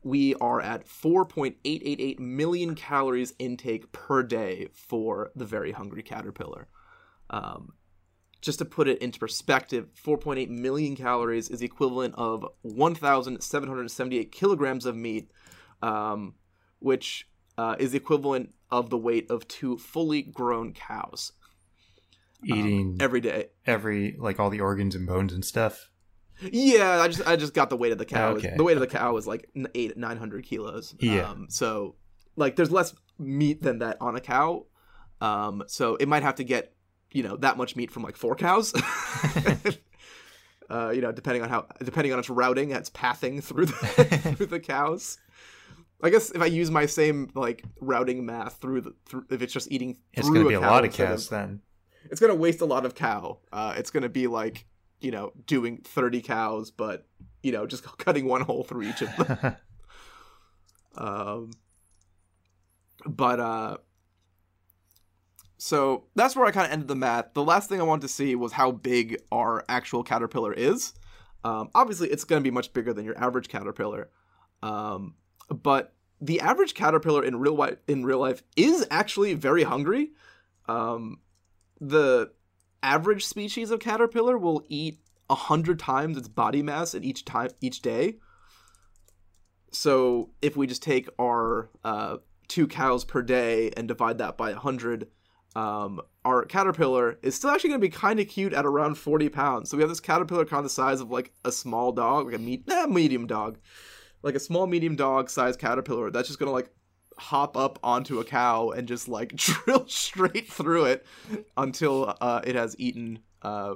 we 0.03 0.35
are 0.37 0.61
at 0.61 0.87
4.888 0.87 2.19
million 2.19 2.75
calories 2.75 3.35
intake 3.39 3.93
per 3.93 4.23
day 4.23 4.69
for 4.73 5.31
the 5.35 5.45
very 5.45 5.73
hungry 5.73 6.03
caterpillar. 6.03 6.69
Um, 7.29 7.75
just 8.41 8.59
to 8.61 8.65
put 8.65 8.89
it 8.89 8.99
into 9.03 9.19
perspective, 9.19 9.89
4.8 10.03 10.49
million 10.49 10.97
calories 10.97 11.51
is 11.51 11.61
the 11.61 11.67
equivalent 11.67 12.15
of 12.17 12.47
1,778 12.63 14.33
kilograms 14.33 14.87
of 14.87 14.97
meat, 14.97 15.31
um, 15.83 16.35
which 16.79 17.29
uh, 17.59 17.77
is 17.79 17.93
the 17.93 17.99
equivalent 17.99 18.55
of 18.71 18.89
the 18.89 18.97
weight 18.97 19.31
of 19.31 19.47
two 19.49 19.77
fully 19.77 20.23
grown 20.23 20.73
cows 20.73 21.33
um, 22.51 22.59
Eating 22.59 22.97
every 23.01 23.21
day. 23.21 23.49
every 23.67 24.17
like 24.19 24.41
all 24.41 24.51
the 24.51 24.61
organs 24.61 24.95
and 24.95 25.07
bones 25.07 25.33
and 25.33 25.45
stuff. 25.45 25.90
Yeah, 26.43 27.01
I 27.01 27.09
just 27.09 27.27
I 27.27 27.37
just 27.37 27.55
got 27.55 27.71
the 27.71 27.77
weight 27.77 27.93
of 27.93 27.99
the 27.99 28.05
cow. 28.05 28.31
Okay. 28.33 28.55
The 28.57 28.65
weight 28.65 28.77
of 28.77 28.81
the 28.81 28.87
cow 28.87 29.17
is 29.17 29.27
like 29.27 29.49
eight 29.75 29.97
nine 29.97 30.17
hundred 30.17 30.45
kilos. 30.45 30.95
Yeah. 30.99 31.31
Um, 31.31 31.47
so 31.51 31.97
like 32.37 32.57
there's 32.57 32.71
less 32.71 32.95
meat 33.19 33.63
than 33.63 33.81
that 33.81 33.99
on 34.01 34.17
a 34.17 34.21
cow. 34.21 34.67
Um, 35.21 35.65
so 35.67 35.97
it 35.97 36.09
might 36.09 36.23
have 36.23 36.37
to 36.37 36.45
get 36.45 36.75
you 37.13 37.23
know 37.23 37.37
that 37.39 37.57
much 37.57 37.77
meat 37.77 37.91
from 37.91 38.03
like 38.03 38.17
four 38.17 38.35
cows. 38.35 38.73
uh, 40.71 40.91
you 40.91 41.01
know, 41.01 41.13
depending 41.13 41.43
on 41.43 41.49
how 41.49 41.67
depending 41.83 42.13
on 42.13 42.19
its 42.19 42.31
routing, 42.31 42.71
its 42.71 42.91
pathing 42.91 43.41
through 43.41 43.67
the 43.67 44.35
through 44.37 44.47
the 44.47 44.61
cows. 44.61 45.19
I 46.03 46.09
guess 46.09 46.31
if 46.31 46.41
I 46.41 46.47
use 46.47 46.71
my 46.71 46.87
same 46.87 47.31
like 47.35 47.63
routing 47.81 48.25
math 48.25 48.57
through 48.57 48.81
the 48.83 48.95
through, 49.05 49.27
if 49.31 49.43
it's 49.43 49.53
just 49.53 49.71
eating 49.71 49.99
It's 50.15 50.27
through 50.27 50.35
going 50.35 50.47
to 50.47 50.49
be 50.49 50.55
a 50.55 50.61
cow 50.61 50.71
lot 50.71 50.85
of 50.85 50.95
cows 50.95 51.29
then. 51.29 51.61
it's 52.11 52.21
gonna 52.21 52.35
waste 52.35 52.63
a 52.63 52.65
lot 52.65 52.87
of 52.87 52.95
cow. 52.95 53.39
Uh, 53.53 53.75
it's 53.77 53.91
gonna 53.91 54.09
be 54.09 54.27
like 54.27 54.65
you 55.01 55.11
know, 55.11 55.33
doing 55.47 55.79
30 55.79 56.23
cows, 56.23 56.71
but, 56.71 57.07
you 57.43 57.53
know, 57.53 57.67
just 57.67 57.85
cutting 57.99 58.27
one 58.27 58.43
hole 58.43 58.65
through 58.65 58.83
each 58.83 59.03
of 59.03 59.17
them. 59.17 59.57
um, 60.97 61.51
but, 63.07 63.41
uh, 63.41 63.77
so 65.59 66.05
that's 66.15 66.35
where 66.35 66.47
I 66.47 66.53
kind 66.53 66.67
of 66.67 66.73
ended 66.73 66.89
the 66.89 66.97
math. 66.97 67.35
The 67.35 67.45
last 67.45 67.69
thing 67.69 67.81
I 67.81 67.85
wanted 67.85 68.03
to 68.03 68.09
see 68.09 68.35
was 68.35 68.53
how 68.53 68.73
big 68.73 69.21
our 69.31 69.63
actual 69.69 70.03
caterpillar 70.03 70.55
is. 70.55 70.95
Um, 71.45 71.69
obviously, 71.75 72.09
it's 72.09 72.25
going 72.25 72.43
to 72.43 72.45
be 72.45 72.51
much 72.51 72.73
bigger 72.73 72.95
than 72.95 73.05
your 73.05 73.19
average 73.19 73.49
caterpillar. 73.49 74.09
Um, 74.63 75.17
but 75.51 75.95
the 76.21 76.41
average 76.41 76.75
caterpillar 76.75 77.25
in 77.25 77.37
real 77.37 77.55
life 77.55 77.77
in 77.87 78.05
real 78.05 78.19
life 78.19 78.43
is 78.57 78.87
actually 78.91 79.35
very 79.35 79.63
hungry. 79.63 80.13
Um, 80.69 81.21
the 81.81 82.33
average 82.83 83.25
species 83.25 83.71
of 83.71 83.81
caterpillar 83.81 84.39
will 84.39 84.65
eat 84.69 85.01
a 85.29 85.35
hundred 85.35 85.79
times 85.79 86.17
its 86.17 86.29
body 86.29 86.63
mass 86.63 86.95
in 86.95 87.05
each 87.05 87.25
time 87.25 87.51
each 87.61 87.83
day. 87.83 88.17
So 89.73 90.31
if 90.43 90.57
we 90.57 90.67
just 90.67 90.83
take 90.83 91.09
our 91.19 91.71
uh, 91.85 92.17
two 92.49 92.67
cows 92.67 93.05
per 93.05 93.23
day 93.23 93.71
and 93.77 93.87
divide 93.87 94.19
that 94.19 94.37
by 94.37 94.51
a 94.51 94.57
hundred, 94.57 95.09
um, 95.55 96.01
our 96.25 96.45
caterpillar 96.45 97.19
is 97.23 97.35
still 97.37 97.51
actually 97.51 97.71
going 97.71 97.81
to 97.81 97.87
be 97.87 97.91
kind 97.91 98.19
of 98.19 98.29
cute 98.29 98.53
at 98.53 98.67
around 98.67 98.97
40 98.97 99.29
pounds. 99.29 99.71
So 99.71 99.77
we 99.77 99.83
have 99.83 99.91
this 99.91 100.01
caterpillar 100.01 100.45
kind 100.45 100.59
of 100.59 100.65
the 100.65 100.71
size 100.71 101.01
of 101.01 101.11
like 101.11 101.33
a 101.45 101.53
small 101.53 101.93
dog, 101.93 102.27
like 102.27 102.35
a 102.35 102.39
me- 102.39 102.65
eh, 102.69 102.87
medium 102.87 103.27
dog, 103.27 103.59
like 104.23 104.35
a 104.35 104.41
small 104.41 104.67
medium 104.67 104.97
dog 104.97 105.31
size 105.31 105.57
caterpillar 105.57 106.11
that's 106.11 106.29
just 106.29 106.41
going 106.41 106.49
to 106.49 106.53
like 106.53 106.71
hop 107.21 107.57
up 107.57 107.79
onto 107.83 108.19
a 108.19 108.25
cow 108.25 108.71
and 108.71 108.89
just 108.89 109.09
like 109.09 109.35
drill 109.37 109.87
straight 109.87 110.51
through 110.51 110.87
it 110.87 111.07
until 111.57 112.17
uh, 112.21 112.41
it 112.45 112.55
has 112.55 112.75
eaten 112.79 113.21
uh, 113.43 113.75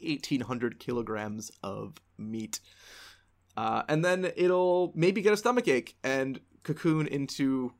1800 0.00 0.78
kilograms 0.78 1.50
of 1.62 1.94
meat. 2.18 2.60
Uh, 3.56 3.82
and 3.88 4.04
then 4.04 4.30
it'll 4.36 4.92
maybe 4.94 5.22
get 5.22 5.32
a 5.32 5.36
stomach 5.36 5.68
ache 5.68 5.96
and 6.02 6.40
cocoon 6.62 7.06
into 7.06 7.72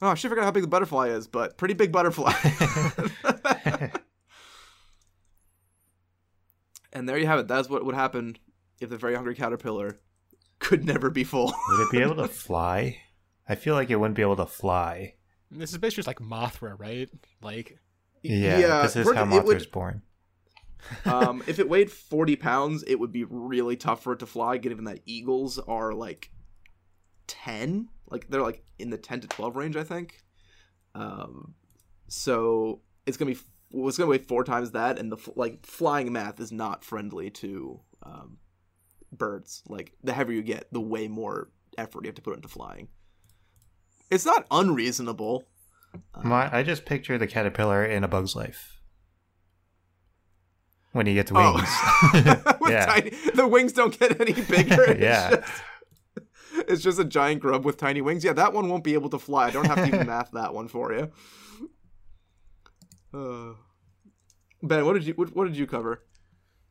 Oh, 0.00 0.08
I 0.08 0.14
should 0.14 0.30
forget 0.30 0.42
how 0.42 0.50
big 0.50 0.64
the 0.64 0.68
butterfly 0.68 1.10
is, 1.10 1.28
but 1.28 1.56
pretty 1.56 1.74
big 1.74 1.92
butterfly. 1.92 2.32
and 6.92 7.08
there 7.08 7.16
you 7.16 7.26
have 7.26 7.38
it. 7.38 7.46
That's 7.46 7.68
what 7.68 7.84
would 7.84 7.94
happen 7.94 8.36
if 8.80 8.90
the 8.90 8.96
very 8.96 9.14
hungry 9.14 9.36
caterpillar 9.36 10.00
could 10.58 10.84
never 10.84 11.08
be 11.08 11.22
full. 11.22 11.54
Would 11.68 11.80
it 11.82 11.92
be 11.92 12.02
able 12.02 12.16
to 12.16 12.26
fly? 12.28 12.98
I 13.48 13.54
feel 13.54 13.74
like 13.74 13.90
it 13.90 13.96
wouldn't 13.96 14.16
be 14.16 14.22
able 14.22 14.36
to 14.36 14.46
fly. 14.46 15.14
This 15.50 15.72
is 15.72 15.78
basically 15.78 15.96
just 16.02 16.06
like 16.06 16.20
Mothra, 16.20 16.78
right? 16.78 17.08
Like, 17.42 17.78
Yeah, 18.22 18.58
Yeah, 18.58 18.82
this 18.82 18.96
is 18.96 19.06
how 19.06 19.12
it 19.24 19.26
Mothra 19.26 19.44
would- 19.44 19.54
was 19.54 19.66
born. 19.66 20.02
um, 21.04 21.42
if 21.46 21.58
it 21.58 21.68
weighed 21.68 21.90
40 21.90 22.36
pounds, 22.36 22.84
it 22.86 22.96
would 22.98 23.12
be 23.12 23.24
really 23.24 23.76
tough 23.76 24.02
for 24.02 24.12
it 24.14 24.18
to 24.20 24.26
fly, 24.26 24.56
given 24.58 24.84
that 24.84 25.00
eagles 25.06 25.58
are 25.58 25.92
like 25.92 26.30
10. 27.26 27.88
Like, 28.10 28.28
they're 28.28 28.42
like 28.42 28.64
in 28.78 28.90
the 28.90 28.98
10 28.98 29.20
to 29.20 29.28
12 29.28 29.56
range, 29.56 29.76
I 29.76 29.84
think. 29.84 30.22
Um, 30.94 31.54
so 32.08 32.80
it's 33.06 33.16
going 33.16 33.34
to 33.34 33.40
be. 33.40 33.46
Well, 33.74 33.88
it's 33.88 33.96
gonna 33.96 34.10
weigh 34.10 34.18
four 34.18 34.44
times 34.44 34.72
that, 34.72 34.98
and 34.98 35.10
the 35.10 35.16
like 35.34 35.64
flying 35.64 36.12
math 36.12 36.38
is 36.40 36.52
not 36.52 36.84
friendly 36.84 37.30
to 37.30 37.80
um, 38.02 38.36
birds. 39.10 39.62
Like 39.66 39.94
the 40.04 40.12
heavier 40.12 40.36
you 40.36 40.42
get, 40.42 40.66
the 40.72 40.80
way 40.82 41.08
more 41.08 41.48
effort 41.78 42.04
you 42.04 42.08
have 42.08 42.16
to 42.16 42.20
put 42.20 42.36
into 42.36 42.48
flying. 42.48 42.88
It's 44.10 44.26
not 44.26 44.46
unreasonable. 44.50 45.44
My, 46.22 46.54
I 46.54 46.62
just 46.62 46.84
picture 46.84 47.18
the 47.18 47.26
caterpillar 47.26 47.84
in 47.84 48.04
A 48.04 48.08
Bug's 48.08 48.34
Life 48.36 48.78
when 50.92 51.06
he 51.06 51.14
gets 51.14 51.32
Oh. 51.34 51.54
wings. 51.54 51.68
with 52.60 52.70
Yeah. 52.72 52.86
tiny, 52.86 53.10
the 53.34 53.48
wings 53.48 53.72
don't 53.72 53.98
get 53.98 54.20
any 54.20 54.32
bigger. 54.48 54.84
It's 54.84 55.00
Yeah. 55.00 55.30
just, 55.30 55.62
it's 56.68 56.82
just 56.82 56.98
a 56.98 57.04
giant 57.04 57.40
grub 57.40 57.64
with 57.64 57.76
tiny 57.78 58.00
wings. 58.02 58.24
Yeah, 58.24 58.34
that 58.34 58.52
one 58.52 58.68
won't 58.68 58.84
be 58.84 58.94
able 58.94 59.08
to 59.10 59.18
fly. 59.18 59.46
I 59.46 59.50
don't 59.50 59.66
have 59.66 59.76
to 59.78 59.86
even 59.86 60.06
math 60.06 60.30
that 60.32 60.52
one 60.54 60.68
for 60.68 60.92
you. 60.92 61.10
Uh, 63.14 63.54
ben, 64.62 64.84
what 64.86 64.94
did 64.94 65.04
you 65.06 65.12
what, 65.14 65.34
what 65.36 65.44
did 65.46 65.56
you 65.56 65.66
cover? 65.66 66.02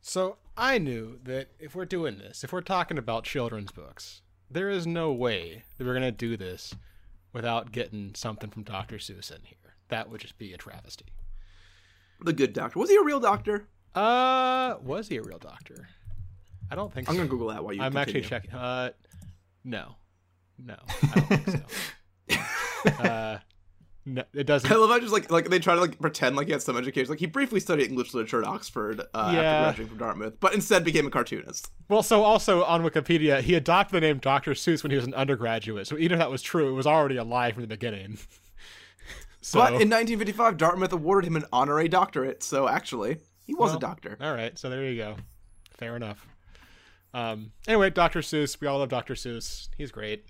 so 0.04 0.38
I 0.58 0.80
knew 0.80 1.20
that 1.24 1.50
if 1.60 1.76
we're 1.76 1.86
doing 1.86 2.18
this, 2.18 2.44
if 2.44 2.52
we're 2.52 2.62
talking 2.62 2.98
about 2.98 3.24
children's 3.24 3.72
books, 3.72 4.22
there 4.50 4.70
is 4.70 4.88
no 4.88 5.12
way 5.14 5.64
that 5.78 5.86
we're 5.86 5.94
gonna 5.94 6.12
do 6.12 6.36
this 6.38 6.74
without 7.34 7.72
getting 7.72 8.14
something 8.16 8.50
from 8.50 8.64
Dr. 8.64 8.98
Seuss 8.98 9.32
in 9.32 9.42
here. 9.44 9.58
That 9.90 10.10
would 10.10 10.22
just 10.22 10.38
be 10.38 10.54
a 10.54 10.58
travesty. 10.58 11.06
The 12.22 12.34
good 12.34 12.54
doctor. 12.54 12.80
Was 12.80 12.90
he 12.90 12.96
a 12.96 13.04
real 13.04 13.20
doctor? 13.20 13.68
Uh, 13.94 14.76
was 14.82 15.08
he 15.08 15.18
a 15.18 15.24
real 15.24 15.40
doctor? 15.40 15.88
I 16.70 16.76
don't 16.76 16.94
think 16.94 17.08
so. 17.08 17.12
I'm 17.12 17.16
so. 17.16 17.20
gonna 17.22 17.30
Google 17.30 17.48
that 17.50 17.64
while 17.64 17.74
you. 17.74 17.82
I'm 17.82 17.98
actually 17.98 18.22
checking. 18.22 18.54
Uh, 18.54 18.92
no, 19.64 19.96
no, 20.58 20.76
I 20.88 21.16
don't 21.16 21.28
think 21.28 21.66
so. 22.88 23.04
uh, 23.04 23.38
no, 24.06 24.24
it 24.34 24.46
doesn't. 24.46 24.72
I 24.72 24.76
love 24.76 24.90
how 24.90 25.00
just 25.00 25.14
like 25.14 25.32
like 25.32 25.50
they 25.50 25.60
try 25.60 25.76
to 25.76 25.82
like 25.82 26.00
pretend 26.00 26.36
like 26.36 26.48
he 26.48 26.52
had 26.54 26.62
some 26.62 26.76
education. 26.78 27.10
Like 27.10 27.20
he 27.20 27.28
briefly 27.28 27.60
studied 27.60 27.88
English 27.88 28.14
literature 28.14 28.42
at 28.42 28.48
Oxford 28.48 29.02
uh, 29.02 29.18
after 29.18 29.42
graduating 29.42 29.88
from 29.90 29.98
Dartmouth, 29.98 30.40
but 30.40 30.54
instead 30.54 30.84
became 30.84 31.06
a 31.06 31.10
cartoonist. 31.12 31.70
Well, 31.90 32.02
so 32.04 32.24
also 32.24 32.64
on 32.64 32.84
Wikipedia, 32.84 33.42
he 33.42 33.54
adopted 33.56 33.98
the 33.98 34.02
name 34.08 34.18
Dr. 34.18 34.52
Seuss 34.52 34.84
when 34.84 34.92
he 34.92 34.96
was 34.96 35.06
an 35.06 35.14
undergraduate. 35.14 35.88
So 35.88 35.98
even 35.98 36.14
if 36.14 36.20
that 36.20 36.32
was 36.32 36.42
true, 36.42 36.70
it 36.70 36.74
was 36.74 36.88
already 36.88 37.18
a 37.18 37.24
lie 37.24 37.52
from 37.52 37.62
the 37.62 37.68
beginning. 37.68 38.18
so, 39.42 39.60
But 39.60 39.68
in 39.74 39.90
1955, 39.90 40.58
Dartmouth 40.58 40.94
awarded 40.94 41.28
him 41.28 41.36
an 41.36 41.46
honorary 41.54 41.88
doctorate. 41.88 42.42
So 42.44 42.68
actually, 42.68 43.18
he 43.46 43.54
was 43.54 43.72
Well, 43.72 43.78
a 43.78 43.82
doctor. 43.82 44.18
all 44.22 44.34
right, 44.34 44.58
so 44.58 44.70
there 44.70 44.84
you 44.86 44.98
go. 44.98 45.16
Fair 45.78 45.96
enough. 45.96 46.28
Um, 47.14 47.52
anyway, 47.68 47.90
Dr. 47.90 48.20
Seuss. 48.22 48.60
We 48.62 48.68
all 48.68 48.80
love 48.80 48.90
Dr. 48.90 49.16
Seuss. 49.16 49.68
He's 49.78 49.92
great. 49.92 50.26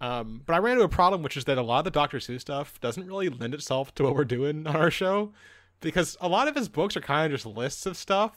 Um, 0.00 0.42
but 0.44 0.54
I 0.54 0.58
ran 0.58 0.74
into 0.74 0.84
a 0.84 0.88
problem, 0.88 1.22
which 1.22 1.36
is 1.36 1.44
that 1.44 1.56
a 1.56 1.62
lot 1.62 1.78
of 1.78 1.84
the 1.84 1.90
Dr. 1.90 2.18
Seuss 2.18 2.42
stuff 2.42 2.78
doesn't 2.80 3.06
really 3.06 3.28
lend 3.28 3.54
itself 3.54 3.94
to 3.94 4.04
what 4.04 4.14
we're 4.14 4.24
doing 4.24 4.66
on 4.66 4.76
our 4.76 4.90
show, 4.90 5.32
because 5.80 6.16
a 6.20 6.28
lot 6.28 6.48
of 6.48 6.54
his 6.54 6.68
books 6.68 6.96
are 6.96 7.00
kind 7.00 7.32
of 7.32 7.38
just 7.38 7.46
lists 7.46 7.86
of 7.86 7.96
stuff. 7.96 8.36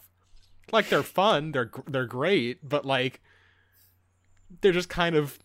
Like 0.72 0.89
they're 0.89 1.04
fun, 1.04 1.51
they're 1.51 1.72
they're 1.88 2.06
great, 2.06 2.68
but 2.68 2.86
like 2.86 3.22
they're 4.62 4.72
just 4.72 4.89
kind 4.89 5.16
of 5.16 5.39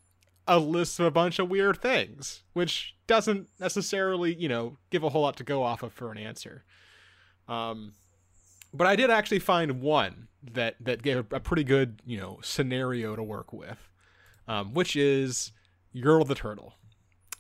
a 0.47 0.59
list 0.59 1.01
of 1.01 1.07
a 1.07 1.11
bunch 1.11 1.39
of 1.39 1.49
weird 1.49 1.81
things, 1.81 2.43
which 2.53 2.95
doesn't 3.07 3.49
necessarily, 3.59 4.35
you 4.35 4.49
know, 4.49 4.77
give 4.91 5.03
a 5.03 5.09
whole 5.09 5.23
lot 5.23 5.37
to 5.39 5.45
go 5.45 5.63
off 5.63 5.83
of 5.83 5.93
for 5.93 6.13
an 6.13 6.19
answer. 6.19 6.65
Um, 7.49 7.95
but 8.73 8.87
I 8.87 8.97
did 8.97 9.11
actually 9.11 9.39
find 9.39 9.81
one 9.81 10.29
that 10.53 10.77
that 10.81 11.03
gave 11.03 11.17
a, 11.17 11.37
a 11.37 11.41
pretty 11.41 11.65
good, 11.65 12.03
you 12.05 12.19
know, 12.19 12.39
scenario 12.43 13.17
to 13.17 13.23
work 13.23 13.53
with, 13.53 13.91
um, 14.47 14.75
which 14.75 14.95
is 14.97 15.53
Yertle 15.95 16.27
the 16.27 16.35
Turtle. 16.35 16.75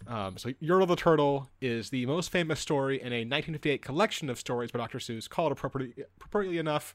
Um, 0.07 0.37
so 0.37 0.51
Yertle 0.63 0.87
the 0.87 0.97
Turtle 0.97 1.51
is 1.61 1.91
the 1.91 2.07
most 2.07 2.31
famous 2.31 2.61
story 2.61 2.97
in 2.97 3.09
a 3.09 3.25
1958 3.25 3.83
collection 3.83 4.29
of 4.29 4.39
stories 4.39 4.71
by 4.71 4.79
Dr. 4.79 4.99
Seuss 4.99 5.29
called 5.29 5.53
appropriately, 5.53 6.05
appropriately 6.17 6.59
enough, 6.59 6.95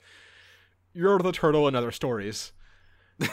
Yertle 0.95 1.23
the 1.23 1.31
Turtle 1.31 1.67
and 1.67 1.75
Other 1.75 1.91
Stories. 1.91 2.51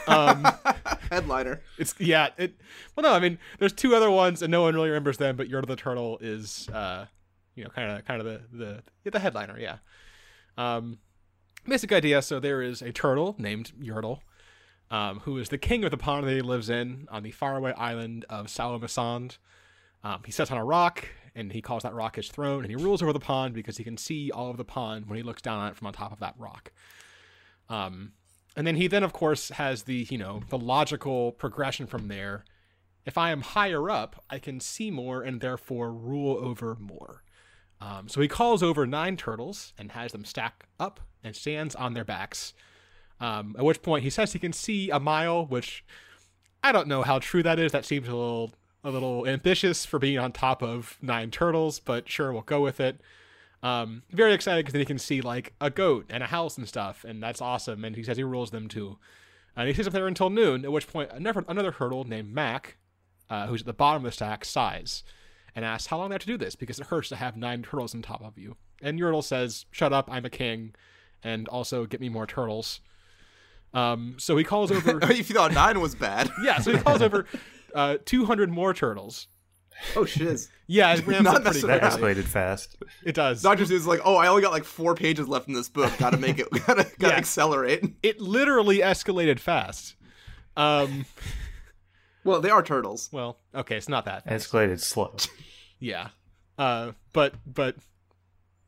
Um, 0.09 0.47
Headliner. 1.11 1.63
it's 1.79 1.95
yeah. 1.99 2.31
It 2.37 2.55
well, 2.95 3.03
no, 3.05 3.13
I 3.13 3.21
mean, 3.21 3.39
there's 3.59 3.73
two 3.73 3.95
other 3.95 4.11
ones, 4.11 4.43
and 4.43 4.51
no 4.51 4.63
one 4.63 4.75
really 4.75 4.89
remembers 4.89 5.19
them. 5.19 5.37
But 5.37 5.49
Yertle 5.49 5.69
the 5.69 5.77
Turtle 5.77 6.19
is, 6.21 6.69
uh, 6.71 7.07
you 7.55 7.65
know, 7.65 7.71
kind 7.71 7.93
of 7.93 8.05
kind 8.05 8.21
of 8.21 8.27
the 8.27 8.57
the 8.57 8.83
yeah, 9.05 9.11
the 9.11 9.21
headliner. 9.21 9.59
Yeah. 9.59 9.77
Um, 10.59 10.99
basic 11.67 11.93
idea. 11.93 12.23
So 12.23 12.41
there 12.41 12.63
is 12.63 12.83
a 12.83 12.93
turtle 12.93 13.37
named 13.39 13.73
Yertle, 13.81 14.21
um, 14.91 15.21
who 15.21 15.39
is 15.39 15.49
the 15.49 15.59
king 15.59 15.85
of 15.85 15.91
the 15.91 15.97
pond 15.97 16.27
that 16.27 16.33
he 16.33 16.43
lives 16.43 16.71
in 16.71 17.09
on 17.11 17.23
the 17.23 17.31
faraway 17.31 17.73
island 17.73 18.25
of 18.29 18.49
Sala-ma-Sond. 18.49 19.39
Um, 20.05 20.23
he 20.25 20.33
sits 20.33 20.51
on 20.51 20.59
a 20.59 20.65
rock, 20.65 21.09
and 21.35 21.53
he 21.53 21.61
calls 21.61 21.83
that 21.83 21.95
rock 21.95 22.17
his 22.17 22.29
throne, 22.29 22.63
and 22.63 22.71
he 22.71 22.77
rules 22.77 23.03
over 23.03 23.13
the 23.13 23.21
pond 23.21 23.55
because 23.55 23.77
he 23.77 23.85
can 23.85 23.97
see 23.97 24.31
all 24.31 24.51
of 24.51 24.57
the 24.57 24.65
pond 24.65 25.07
when 25.07 25.17
he 25.17 25.23
looks 25.23 25.43
down 25.43 25.59
on 25.59 25.69
it 25.69 25.77
from 25.77 25.87
on 25.87 25.93
top 25.93 26.13
of 26.13 26.21
that 26.21 26.35
rock. 26.39 26.73
Um, 27.69 28.13
and 28.57 28.67
then 28.67 28.77
he 28.77 28.89
then 28.89 29.05
of 29.05 29.13
course 29.13 29.51
has 29.51 29.83
the 29.83 30.07
you 30.11 30.19
know 30.19 30.41
the 30.49 30.59
logical 30.59 31.33
progression 31.33 31.87
from 31.87 32.09
there 32.09 32.45
if 33.05 33.19
i 33.19 33.31
am 33.31 33.43
higher 33.43 33.91
up 33.91 34.25
i 34.31 34.39
can 34.39 34.59
see 34.59 34.91
more 34.91 35.23
and 35.23 35.41
therefore 35.41 35.93
rule 35.93 36.37
over 36.39 36.77
more 36.81 37.23
um, 37.79 38.09
so 38.09 38.23
he 38.23 38.29
calls 38.29 38.63
over 38.63 38.87
nine 38.87 39.19
turtles 39.19 39.75
and 39.79 39.93
has 39.93 40.13
them 40.13 40.25
stack 40.25 40.65
up 40.81 41.01
and 41.23 41.37
stands 41.37 41.75
on 41.75 41.93
their 41.93 42.05
backs 42.05 42.55
um, 43.21 43.55
at 43.59 43.65
which 43.65 43.83
point 43.83 44.05
he 44.05 44.11
says 44.11 44.33
he 44.33 44.39
can 44.39 44.53
see 44.53 44.91
a 44.91 45.01
mile 45.01 45.47
which 45.47 45.85
i 46.63 46.73
don't 46.73 46.89
know 46.89 47.03
how 47.03 47.19
true 47.19 47.43
that 47.43 47.59
is 47.59 47.73
that 47.73 47.85
seems 47.85 48.09
a 48.09 48.15
little 48.15 48.53
a 48.85 48.91
little 48.91 49.27
ambitious 49.27 49.85
for 49.85 49.99
being 49.99 50.19
on 50.19 50.33
top 50.33 50.63
of 50.63 50.99
nine 51.03 51.31
turtles 51.31 51.81
but 51.81 52.09
sure 52.09 52.33
we'll 52.33 52.43
go 52.43 52.61
with 52.61 52.81
it 52.81 53.01
um, 53.63 54.03
very 54.13 54.33
excited 54.33 54.61
because 54.61 54.73
then 54.73 54.81
he 54.81 54.87
can 54.87 54.99
see 54.99 55.21
like 55.21 55.55
a 55.61 55.71
goat 55.71 56.07
and 56.11 56.23
a 56.23 56.27
house 56.27 56.57
and 56.57 56.69
stuff, 56.69 57.05
and 57.05 57.21
that's 57.21 57.41
awesome. 57.41 57.85
And 57.85 57.97
he 57.97 58.03
says 58.05 58.17
he 58.17 58.23
rules 58.23 58.51
them 58.51 58.69
too. 58.69 58.99
And 59.57 59.67
he 59.67 59.75
stays 59.75 59.87
up 59.87 59.93
there 59.93 60.07
until 60.07 60.31
noon, 60.31 60.65
at 60.65 60.71
which 60.71 60.87
point 60.87 61.11
another 61.13 61.45
another 61.49 61.73
turtle 61.73 62.05
named 62.05 62.33
Mac, 62.33 62.77
uh, 63.31 63.47
who's 63.47 63.63
at 63.63 63.67
the 63.67 63.73
bottom 63.73 64.05
of 64.05 64.11
the 64.11 64.15
stack, 64.15 64.45
sighs 64.45 65.03
and 65.57 65.65
asks 65.65 65.87
how 65.87 65.97
long 65.97 66.11
they 66.11 66.15
have 66.15 66.21
to 66.21 66.27
do 66.27 66.37
this 66.37 66.55
because 66.55 66.79
it 66.79 66.87
hurts 66.87 67.09
to 67.09 67.17
have 67.17 67.37
nine 67.37 67.63
turtles 67.63 67.95
on 67.95 68.03
top 68.03 68.23
of 68.23 68.37
you. 68.37 68.57
And 68.83 69.01
Yertle 69.01 69.25
says, 69.25 69.65
"Shut 69.71 69.93
up, 69.93 70.09
I'm 70.13 70.27
a 70.27 70.31
king, 70.31 70.75
and 71.25 71.49
also 71.49 71.87
get 71.87 72.01
me 72.01 72.11
more 72.11 72.27
turtles." 72.27 72.81
Um, 73.77 74.15
so 74.19 74.37
he 74.37 74.45
calls 74.45 74.73
over. 74.73 74.99
if 75.11 75.29
you 75.29 75.35
thought 75.35 75.53
nine 75.53 75.81
was 75.81 75.95
bad. 75.95 76.31
yeah, 76.43 76.61
so 76.61 76.73
he 76.73 76.79
calls 76.79 77.03
over 77.03 77.27
uh, 77.75 77.99
200 78.05 78.51
more 78.51 78.73
turtles. 78.73 79.29
Oh 79.95 80.07
shiz. 80.07 80.49
Yeah, 80.67 80.95
it 80.95 81.07
ramps 81.07 81.25
Not 81.25 81.35
up 81.37 81.43
pretty 81.43 81.59
necessarily. 81.67 81.81
That 81.81 81.93
quickly. 81.93 82.15
escalated 82.15 82.25
fast. 82.25 82.77
It 83.05 83.15
does. 83.15 83.43
Dr. 83.43 83.65
Seuss 83.65 83.73
is 83.73 83.87
like, 83.87 84.01
oh, 84.05 84.17
I 84.17 84.29
only 84.29 84.41
got 84.41 84.51
like 84.53 84.65
four 84.65 84.95
pages 84.95 85.29
left 85.29 85.49
in 85.49 85.53
this 85.55 85.69
book. 85.69 85.93
Gotta 85.99 86.17
make 86.17 86.39
it. 86.39 86.49
Gotta 86.67 86.85
gotta 86.99 87.13
Yeah. 87.15 87.19
accelerate. 87.19 87.85
It 88.03 88.19
literally 88.21 88.79
escalated 88.79 89.39
fast. 89.39 89.95
Um, 90.57 91.05
Well, 92.25 92.41
they 92.41 92.49
are 92.51 92.63
turtles. 92.63 93.11
well, 93.13 93.39
okay, 93.55 93.77
it's 93.77 93.89
not 93.91 94.07
that. 94.07 94.25
fast. 94.25 94.51
Escalated 94.51 94.81
slow. 94.81 95.15
Yeah. 95.79 96.09
Uh, 96.59 96.93
but 97.13 97.35
but 97.47 97.77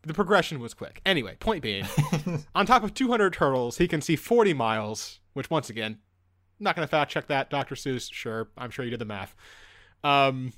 the 0.03 0.15
progression 0.15 0.61
was 0.61 0.75
quick. 0.75 1.01
Anyway, 1.05 1.37
point 1.41 1.63
being, 1.63 1.85
on 2.55 2.67
top 2.67 2.83
of 2.83 2.95
200 2.95 3.33
turtles, 3.33 3.79
he 3.79 3.89
can 3.89 4.01
see 4.01 4.17
40 4.17 4.55
miles. 4.55 5.21
Which 5.35 5.51
once 5.51 5.71
again, 5.71 5.99
not 6.59 6.75
gonna 6.75 6.89
fact 6.89 7.13
check 7.13 7.29
that. 7.29 7.51
Dr. 7.51 7.75
Seuss, 7.75 8.13
sure, 8.13 8.49
I'm 8.57 8.71
sure 8.71 8.85
you 8.85 8.91
did 8.91 9.01
the 9.01 9.05
math. 9.05 9.37
Um, 10.03 10.53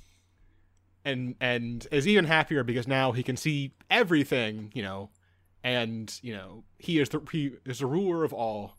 and 1.05 1.35
and 1.39 1.85
is 1.91 2.07
even 2.07 2.25
happier 2.25 2.63
because 2.63 2.87
now 2.87 3.11
he 3.11 3.23
can 3.23 3.37
see 3.37 3.73
everything. 3.89 4.71
You 4.73 4.83
know, 4.83 5.09
and 5.63 6.17
you 6.23 6.33
know 6.33 6.63
he 6.79 6.99
is 6.99 7.09
the 7.09 7.21
he 7.31 7.53
is 7.65 7.79
the 7.79 7.85
ruler 7.85 8.23
of 8.23 8.33
all. 8.33 8.77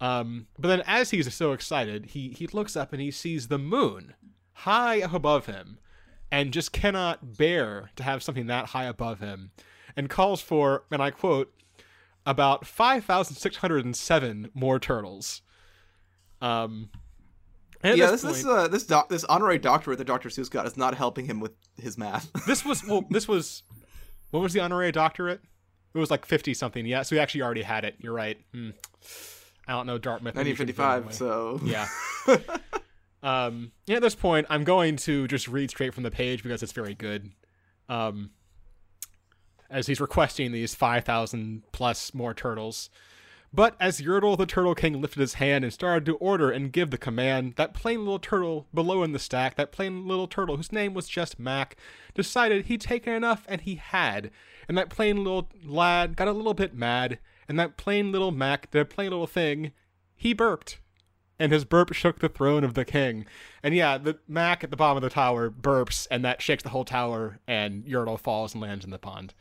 Um, 0.00 0.46
but 0.58 0.68
then 0.68 0.82
as 0.86 1.10
he's 1.10 1.32
so 1.34 1.52
excited, 1.52 2.06
he 2.06 2.30
he 2.30 2.46
looks 2.46 2.76
up 2.76 2.92
and 2.92 3.02
he 3.02 3.10
sees 3.10 3.48
the 3.48 3.58
moon 3.58 4.14
high 4.52 5.02
up 5.02 5.12
above 5.12 5.46
him 5.46 5.78
and 6.30 6.52
just 6.52 6.72
cannot 6.72 7.36
bear 7.36 7.90
to 7.96 8.02
have 8.02 8.22
something 8.22 8.46
that 8.46 8.66
high 8.66 8.84
above 8.84 9.20
him 9.20 9.50
and 9.98 10.08
calls 10.08 10.40
for, 10.40 10.84
and 10.92 11.02
I 11.02 11.10
quote, 11.10 11.52
about 12.24 12.64
5,607 12.64 14.50
more 14.54 14.78
turtles. 14.78 15.42
Um, 16.40 16.90
and 17.82 17.98
yeah, 17.98 18.12
this, 18.12 18.22
this 18.22 18.44
point, 18.44 18.44
this 18.44 18.46
uh, 18.46 18.68
this 18.68 18.86
doc 18.86 19.08
this 19.08 19.24
honorary 19.24 19.58
doctorate 19.58 19.98
that 19.98 20.06
Dr. 20.06 20.28
Seuss 20.28 20.48
got 20.48 20.66
is 20.66 20.76
not 20.76 20.94
helping 20.94 21.26
him 21.26 21.40
with 21.40 21.52
his 21.76 21.98
math. 21.98 22.30
this 22.46 22.64
was, 22.64 22.84
well, 22.86 23.04
this 23.10 23.26
was, 23.26 23.64
what 24.30 24.40
was 24.40 24.52
the 24.52 24.60
honorary 24.60 24.92
doctorate? 24.92 25.40
It 25.94 25.98
was 25.98 26.12
like 26.12 26.24
50 26.24 26.54
something. 26.54 26.86
Yeah, 26.86 27.02
so 27.02 27.16
he 27.16 27.20
actually 27.20 27.42
already 27.42 27.62
had 27.62 27.84
it. 27.84 27.96
You're 27.98 28.12
right. 28.12 28.38
Hmm. 28.54 28.70
I 29.66 29.72
don't 29.72 29.86
know 29.86 29.98
Dartmouth. 29.98 30.36
Maybe 30.36 30.50
you 30.50 30.54
should 30.54 30.68
put 30.68 30.78
it 30.78 30.80
1955. 30.80 31.14
So 31.14 31.60
Yeah. 31.64 31.88
um, 33.46 33.72
yeah, 33.86 33.96
at 33.96 34.02
this 34.02 34.14
point, 34.14 34.46
I'm 34.48 34.62
going 34.62 34.96
to 34.98 35.26
just 35.26 35.48
read 35.48 35.70
straight 35.70 35.92
from 35.92 36.04
the 36.04 36.10
page 36.10 36.44
because 36.44 36.62
it's 36.62 36.72
very 36.72 36.94
good. 36.94 37.32
Um, 37.88 38.30
as 39.70 39.86
he's 39.86 40.00
requesting 40.00 40.52
these 40.52 40.74
5,000 40.74 41.62
plus 41.72 42.14
more 42.14 42.34
turtles. 42.34 42.90
But 43.52 43.76
as 43.80 44.02
Yertle 44.02 44.36
the 44.36 44.44
Turtle 44.44 44.74
King 44.74 45.00
lifted 45.00 45.20
his 45.20 45.34
hand 45.34 45.64
and 45.64 45.72
started 45.72 46.04
to 46.06 46.16
order 46.16 46.50
and 46.50 46.72
give 46.72 46.90
the 46.90 46.98
command, 46.98 47.54
that 47.56 47.72
plain 47.72 48.00
little 48.00 48.18
turtle 48.18 48.66
below 48.74 49.02
in 49.02 49.12
the 49.12 49.18
stack, 49.18 49.56
that 49.56 49.72
plain 49.72 50.06
little 50.06 50.26
turtle 50.26 50.56
whose 50.56 50.72
name 50.72 50.92
was 50.92 51.08
just 51.08 51.38
Mac, 51.38 51.76
decided 52.14 52.66
he'd 52.66 52.82
taken 52.82 53.14
enough 53.14 53.46
and 53.48 53.62
he 53.62 53.76
had. 53.76 54.30
And 54.68 54.76
that 54.76 54.90
plain 54.90 55.24
little 55.24 55.48
lad 55.64 56.14
got 56.14 56.28
a 56.28 56.32
little 56.32 56.52
bit 56.52 56.74
mad, 56.74 57.18
and 57.48 57.58
that 57.58 57.78
plain 57.78 58.12
little 58.12 58.32
Mac 58.32 58.74
a 58.74 58.84
plain 58.84 59.10
little 59.10 59.26
thing. 59.26 59.72
He 60.14 60.34
burped 60.34 60.78
and 61.38 61.52
his 61.52 61.64
burp 61.64 61.92
shook 61.92 62.18
the 62.18 62.28
throne 62.28 62.64
of 62.64 62.74
the 62.74 62.84
king. 62.84 63.24
And 63.62 63.74
yeah, 63.74 63.98
the 63.98 64.18
Mac 64.26 64.64
at 64.64 64.70
the 64.70 64.76
bottom 64.76 64.96
of 64.96 65.02
the 65.02 65.14
tower 65.14 65.50
burps, 65.50 66.06
and 66.10 66.24
that 66.24 66.42
shakes 66.42 66.62
the 66.62 66.70
whole 66.70 66.84
tower, 66.84 67.38
and 67.46 67.84
Yertle 67.84 68.18
falls 68.18 68.54
and 68.54 68.62
lands 68.62 68.84
in 68.84 68.90
the 68.90 68.98
pond. 68.98 69.34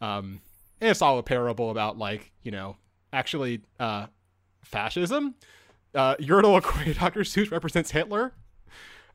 Um, 0.00 0.40
and 0.80 0.90
it's 0.90 1.02
all 1.02 1.18
a 1.18 1.22
parable 1.22 1.70
about 1.70 1.98
like 1.98 2.30
you 2.42 2.50
know 2.50 2.76
actually 3.12 3.62
uh, 3.80 4.06
fascism. 4.62 5.34
Uh, 5.94 6.16
Yertle, 6.16 6.56
according 6.58 6.92
Dr. 6.92 7.20
Seuss, 7.20 7.50
represents 7.50 7.90
Hitler. 7.90 8.32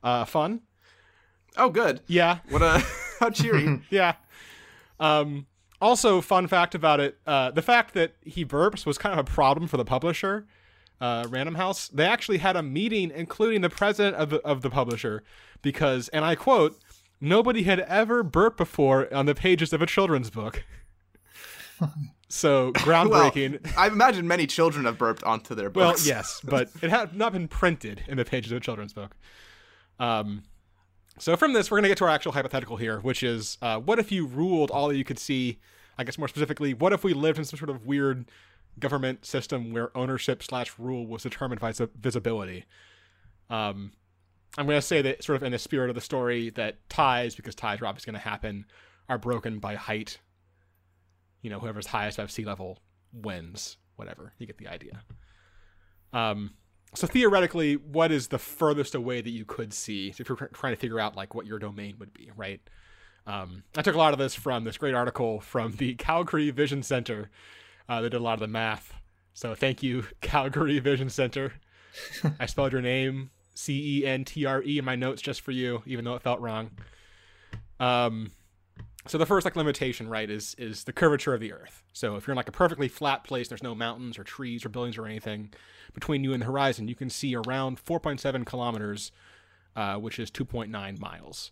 Uh, 0.04 0.26
fun. 0.26 0.62
oh, 1.56 1.70
good. 1.70 2.02
Yeah, 2.08 2.40
What 2.50 2.62
a 2.62 2.84
how 3.20 3.30
cheery. 3.30 3.82
yeah. 3.90 4.16
Um, 5.00 5.46
also, 5.80 6.22
fun 6.22 6.48
fact 6.48 6.76
about 6.76 7.00
it: 7.00 7.18
uh, 7.26 7.52
the 7.52 7.62
fact 7.62 7.94
that 7.94 8.16
he 8.22 8.46
burps 8.46 8.86
was 8.86 8.98
kind 8.98 9.18
of 9.18 9.26
a 9.26 9.30
problem 9.30 9.68
for 9.68 9.78
the 9.78 9.86
publisher, 9.86 10.46
uh, 11.00 11.26
Random 11.30 11.56
House. 11.56 11.88
They 11.90 12.06
actually 12.06 12.40
had 12.40 12.56
a 12.56 12.64
meeting, 12.64 13.12
including 13.14 13.62
the 13.62 13.70
president 13.70 14.16
of 14.16 14.30
the, 14.30 14.38
of 14.42 14.62
the 14.62 14.70
publisher, 14.70 15.24
because, 15.62 16.10
and 16.10 16.24
I 16.26 16.36
quote, 16.36 16.80
"Nobody 17.22 17.64
had 17.64 17.82
ever 17.82 18.24
burped 18.24 18.58
before 18.58 19.14
on 19.14 19.26
the 19.26 19.36
pages 19.36 19.74
of 19.74 19.82
a 19.82 19.86
children's 19.86 20.30
book." 20.30 20.64
so 22.30 22.66
well, 22.86 22.86
groundbreaking. 22.86 23.76
I 23.78 23.88
imagine 23.88 24.28
many 24.28 24.48
children 24.48 24.86
have 24.86 24.98
burped 24.98 25.24
onto 25.24 25.56
their 25.56 25.70
books. 25.70 26.06
Well, 26.06 26.16
yes, 26.16 26.42
but 26.44 26.70
it 26.82 26.90
had 26.90 27.16
not 27.16 27.34
been 27.34 27.48
printed 27.48 28.04
in 28.08 28.18
the 28.18 28.26
pages 28.26 28.52
of 28.52 28.58
a 28.58 28.62
children's 28.62 28.94
book. 28.94 29.16
Um, 30.00 30.44
so 31.20 31.36
from 31.36 31.54
this, 31.54 31.70
we're 31.70 31.78
going 31.78 31.84
to 31.84 31.90
get 31.90 31.98
to 32.00 32.06
our 32.06 32.10
actual 32.10 32.32
hypothetical 32.32 32.78
here, 32.78 33.00
which 33.00 33.22
is, 33.22 33.58
uh, 33.62 33.80
what 33.80 34.00
if 34.00 34.12
you 34.12 34.26
ruled 34.26 34.72
all 34.72 34.88
that 34.88 34.98
you 34.98 35.04
could 35.04 35.20
see? 35.20 35.60
I 35.98 36.04
guess 36.04 36.18
more 36.18 36.28
specifically, 36.28 36.74
what 36.74 36.92
if 36.92 37.04
we 37.04 37.14
lived 37.14 37.38
in 37.38 37.46
some 37.46 37.60
sort 37.60 37.70
of 37.70 37.86
weird 37.86 38.26
government 38.80 39.26
system 39.26 39.72
where 39.72 39.96
ownership 39.96 40.42
slash 40.42 40.74
rule 40.80 41.06
was 41.06 41.22
determined 41.22 41.62
by 41.62 41.72
visibility? 42.00 42.66
Um, 43.50 43.92
I'm 44.58 44.66
going 44.66 44.78
to 44.78 44.82
say 44.82 45.02
that 45.02 45.24
sort 45.24 45.36
of 45.36 45.44
in 45.44 45.52
the 45.52 45.60
spirit 45.60 45.90
of 45.90 45.96
the 45.96 46.02
story 46.02 46.50
that 46.52 46.78
ties, 46.90 47.36
because 47.36 47.54
ties 47.54 47.82
are 47.82 47.86
obviously 47.86 48.12
going 48.12 48.22
to 48.22 48.28
happen, 48.28 48.66
are 49.10 49.18
broken 49.18 49.60
by 49.60 49.76
height. 49.76 50.20
You 51.44 51.52
know, 51.52 51.60
whoever's 51.60 51.86
highest 51.86 52.18
above 52.18 52.32
sea 52.32 52.46
level 52.46 52.80
wins. 53.14 53.78
Whatever, 53.96 54.34
you 54.40 54.48
get 54.48 54.58
the 54.58 54.68
idea. 54.68 55.04
Um, 56.14 56.56
so 56.96 57.06
theoretically, 57.06 57.76
what 57.76 58.12
is 58.12 58.28
the 58.28 58.40
furthest 58.40 58.96
away 58.96 59.22
that 59.22 59.30
you 59.30 59.46
could 59.46 59.74
see 59.74 60.10
if 60.18 60.28
you're 60.28 60.50
trying 60.54 60.74
to 60.74 60.80
figure 60.80 61.00
out 61.00 61.16
like 61.16 61.36
what 61.36 61.46
your 61.46 61.60
domain 61.60 61.96
would 62.00 62.14
be, 62.14 62.32
right? 62.36 62.62
Um, 63.26 63.64
I 63.78 63.82
took 63.82 63.96
a 63.96 64.00
lot 64.00 64.14
of 64.14 64.20
this 64.20 64.36
from 64.36 64.64
this 64.64 64.78
great 64.78 64.94
article 64.94 65.40
from 65.40 65.74
the 65.74 65.96
Calgary 65.98 66.50
Vision 66.52 66.84
Center. 66.84 67.30
Uh, 67.88 68.02
they 68.02 68.10
did 68.10 68.20
a 68.20 68.24
lot 68.24 68.34
of 68.34 68.40
the 68.40 68.48
math. 68.48 68.94
So 69.34 69.56
thank 69.56 69.82
you, 69.82 70.06
Calgary 70.22 70.80
Vision 70.80 71.10
Center. 71.10 71.54
I 72.40 72.46
spelled 72.48 72.72
your 72.72 72.82
name 72.82 73.30
C 73.54 74.00
E 74.00 74.06
N 74.06 74.26
T 74.26 74.46
R 74.46 74.64
E 74.64 74.78
in 74.78 74.86
my 74.86 74.96
notes 74.96 75.22
just 75.22 75.42
for 75.42 75.52
you, 75.52 75.84
even 75.86 76.06
though 76.06 76.16
it 76.16 76.22
felt 76.22 76.42
wrong. 76.42 76.72
Um, 77.80 78.32
so 79.08 79.18
the 79.18 79.26
first 79.26 79.46
like 79.46 79.56
limitation, 79.56 80.08
right, 80.08 80.30
is 80.30 80.56
is 80.58 80.84
the 80.86 80.94
curvature 80.94 81.34
of 81.34 81.42
the 81.42 81.52
Earth. 81.54 81.84
So 81.94 82.16
if 82.16 82.26
you're 82.26 82.34
in 82.34 82.38
like 82.38 82.48
a 82.48 82.54
perfectly 82.54 82.88
flat 82.88 83.24
place, 83.24 83.48
there's 83.48 83.64
no 83.64 83.76
mountains 83.76 84.18
or 84.18 84.24
trees 84.24 84.66
or 84.66 84.70
buildings 84.70 84.98
or 84.98 85.06
anything 85.06 85.54
between 85.94 86.24
you 86.24 86.34
and 86.34 86.42
the 86.42 86.46
horizon, 86.46 86.88
you 86.88 86.96
can 86.96 87.10
see 87.10 87.36
around 87.36 87.84
4.7 87.84 88.46
kilometers, 88.46 89.12
uh, 89.76 89.96
which 89.96 90.20
is 90.20 90.32
2.9 90.32 91.00
miles. 91.00 91.52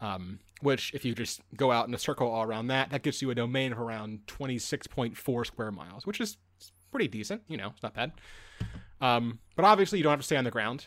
Um, 0.00 0.40
which, 0.62 0.92
if 0.94 1.04
you 1.04 1.14
just 1.14 1.42
go 1.56 1.70
out 1.70 1.86
in 1.86 1.94
a 1.94 1.98
circle 1.98 2.28
all 2.28 2.42
around 2.42 2.68
that, 2.68 2.90
that 2.90 3.02
gives 3.02 3.20
you 3.20 3.30
a 3.30 3.34
domain 3.34 3.72
of 3.72 3.78
around 3.78 4.20
26.4 4.26 5.46
square 5.46 5.70
miles, 5.70 6.06
which 6.06 6.20
is 6.20 6.38
pretty 6.90 7.08
decent. 7.08 7.42
You 7.48 7.58
know, 7.58 7.68
it's 7.68 7.82
not 7.82 7.94
bad. 7.94 8.12
Um, 9.00 9.40
but 9.56 9.64
obviously, 9.64 9.98
you 9.98 10.04
don't 10.04 10.12
have 10.12 10.20
to 10.20 10.26
stay 10.26 10.36
on 10.36 10.44
the 10.44 10.50
ground. 10.50 10.86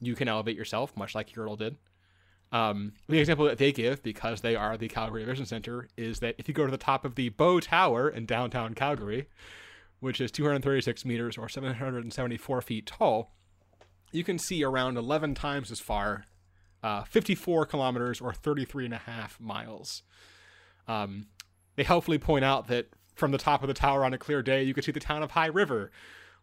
You 0.00 0.14
can 0.14 0.28
elevate 0.28 0.56
yourself, 0.56 0.96
much 0.96 1.14
like 1.14 1.32
Yertle 1.32 1.58
did. 1.58 1.76
Um, 2.52 2.92
the 3.08 3.18
example 3.18 3.46
that 3.46 3.56
they 3.56 3.72
give, 3.72 4.02
because 4.02 4.42
they 4.42 4.54
are 4.54 4.76
the 4.76 4.88
Calgary 4.88 5.24
Vision 5.24 5.46
Center, 5.46 5.88
is 5.96 6.20
that 6.20 6.34
if 6.36 6.48
you 6.48 6.54
go 6.54 6.66
to 6.66 6.70
the 6.70 6.76
top 6.76 7.04
of 7.04 7.14
the 7.14 7.30
Bow 7.30 7.60
Tower 7.60 8.08
in 8.08 8.26
downtown 8.26 8.74
Calgary, 8.74 9.28
which 10.00 10.20
is 10.20 10.30
236 10.30 11.04
meters 11.04 11.38
or 11.38 11.48
774 11.48 12.60
feet 12.60 12.86
tall, 12.86 13.32
you 14.10 14.22
can 14.22 14.38
see 14.38 14.62
around 14.62 14.98
11 14.98 15.34
times 15.34 15.70
as 15.70 15.80
far, 15.80 16.26
uh, 16.82 17.04
54 17.04 17.64
kilometers 17.64 18.20
or 18.20 18.34
33 18.34 18.84
and 18.84 18.94
a 18.94 18.98
half 18.98 19.40
miles. 19.40 20.02
Um, 20.86 21.28
they 21.76 21.84
helpfully 21.84 22.18
point 22.18 22.44
out 22.44 22.68
that 22.68 22.88
from 23.14 23.30
the 23.30 23.38
top 23.38 23.62
of 23.62 23.68
the 23.68 23.74
tower 23.74 24.04
on 24.04 24.12
a 24.12 24.18
clear 24.18 24.42
day, 24.42 24.62
you 24.62 24.74
could 24.74 24.84
see 24.84 24.92
the 24.92 25.00
town 25.00 25.22
of 25.22 25.30
High 25.30 25.46
River, 25.46 25.90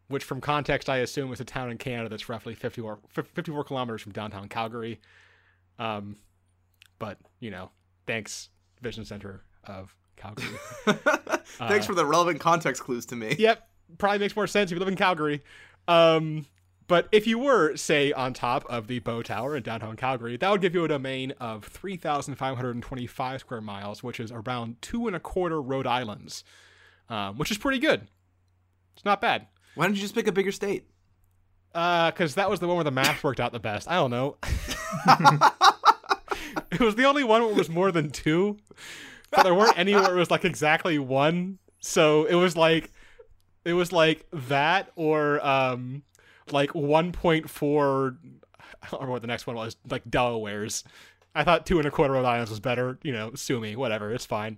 which 0.08 0.24
from 0.24 0.42
context 0.42 0.90
I 0.90 0.98
assume 0.98 1.32
is 1.32 1.40
a 1.40 1.46
town 1.46 1.70
in 1.70 1.78
Canada 1.78 2.10
that's 2.10 2.30
roughly 2.30 2.56
54, 2.56 3.00
54 3.10 3.64
kilometers 3.64 4.02
from 4.02 4.12
downtown 4.12 4.48
Calgary. 4.48 5.00
Um, 5.80 6.18
but 7.00 7.18
you 7.40 7.50
know, 7.50 7.72
thanks 8.06 8.50
Vision 8.82 9.06
Center 9.06 9.42
of 9.64 9.96
Calgary. 10.16 10.48
Thanks 11.58 11.86
for 11.86 11.96
the 11.96 12.06
relevant 12.06 12.40
context 12.40 12.84
clues 12.84 13.06
to 13.08 13.16
me. 13.16 13.36
yep, 13.40 13.68
probably 13.98 14.20
makes 14.20 14.36
more 14.36 14.48
sense 14.48 14.72
if 14.72 14.76
you 14.76 14.80
live 14.80 14.88
in 14.88 14.96
Calgary. 14.96 15.42
Um, 15.88 16.46
but 16.88 17.08
if 17.12 17.28
you 17.28 17.38
were, 17.38 17.76
say, 17.76 18.12
on 18.12 18.34
top 18.34 18.66
of 18.68 18.88
the 18.88 19.00
Bow 19.00 19.22
Tower 19.22 19.56
in 19.56 19.64
downtown 19.64 19.96
Calgary, 19.96 20.38
that 20.38 20.52
would 20.52 20.62
give 20.62 20.74
you 20.74 20.84
a 20.86 20.88
domain 20.88 21.34
of 21.40 21.66
3,525 21.66 23.40
square 23.40 23.62
miles, 23.62 24.04
which 24.04 24.20
is 24.20 24.32
around 24.32 24.82
two 24.82 25.08
and 25.08 25.16
a 25.16 25.20
quarter 25.20 25.62
Rhode 25.62 25.86
Islands, 25.88 26.44
um, 27.08 27.38
which 27.38 27.52
is 27.52 27.58
pretty 27.58 27.80
good. 27.80 28.08
It's 28.96 29.06
not 29.06 29.22
bad. 29.22 29.48
Why 29.76 29.86
don't 29.86 29.96
you 29.96 30.02
just 30.02 30.16
pick 30.16 30.28
a 30.28 30.32
bigger 30.32 30.52
state? 30.52 30.90
Uh, 31.76 32.10
because 32.10 32.36
that 32.36 32.50
was 32.50 32.60
the 32.60 32.68
one 32.68 32.78
where 32.78 32.84
the 32.84 32.92
math 32.92 33.24
worked 33.24 33.40
out 33.40 33.52
the 33.52 33.60
best. 33.60 33.88
I 33.88 33.94
don't 33.94 34.10
know. 34.10 34.38
it 36.72 36.80
was 36.80 36.96
the 36.96 37.06
only 37.06 37.24
one 37.24 37.42
where 37.42 37.52
it 37.52 37.58
was 37.58 37.70
more 37.70 37.92
than 37.92 38.10
two, 38.10 38.58
but 39.32 39.44
there 39.44 39.54
weren't 39.56 39.78
any 39.78 39.94
where 39.94 40.16
it 40.16 40.20
was 40.20 40.32
like 40.32 40.46
exactly 40.46 40.98
one. 41.00 41.60
So 41.80 42.26
it 42.26 42.36
was 42.36 42.56
like 42.58 42.92
It 43.66 43.74
was 43.74 43.92
like 43.92 44.26
that 44.32 44.92
or 44.96 45.46
um 45.46 46.04
like 46.52 46.72
1.4 46.72 48.18
I 48.82 48.88
don't 48.88 48.94
remember 48.94 49.12
what 49.12 49.22
the 49.22 49.28
next 49.28 49.46
one 49.46 49.56
was, 49.56 49.76
like 49.90 50.10
Delaware's. 50.10 50.84
I 51.36 51.44
thought 51.44 51.66
two 51.66 51.78
and 51.78 51.88
a 51.88 51.92
quarter 51.92 52.14
Rhode 52.14 52.26
Islands 52.26 52.50
was 52.50 52.60
better. 52.60 52.98
You 53.04 53.12
know, 53.12 53.34
sue 53.36 53.60
me, 53.60 53.76
whatever, 53.76 54.12
it's 54.14 54.26
fine. 54.26 54.58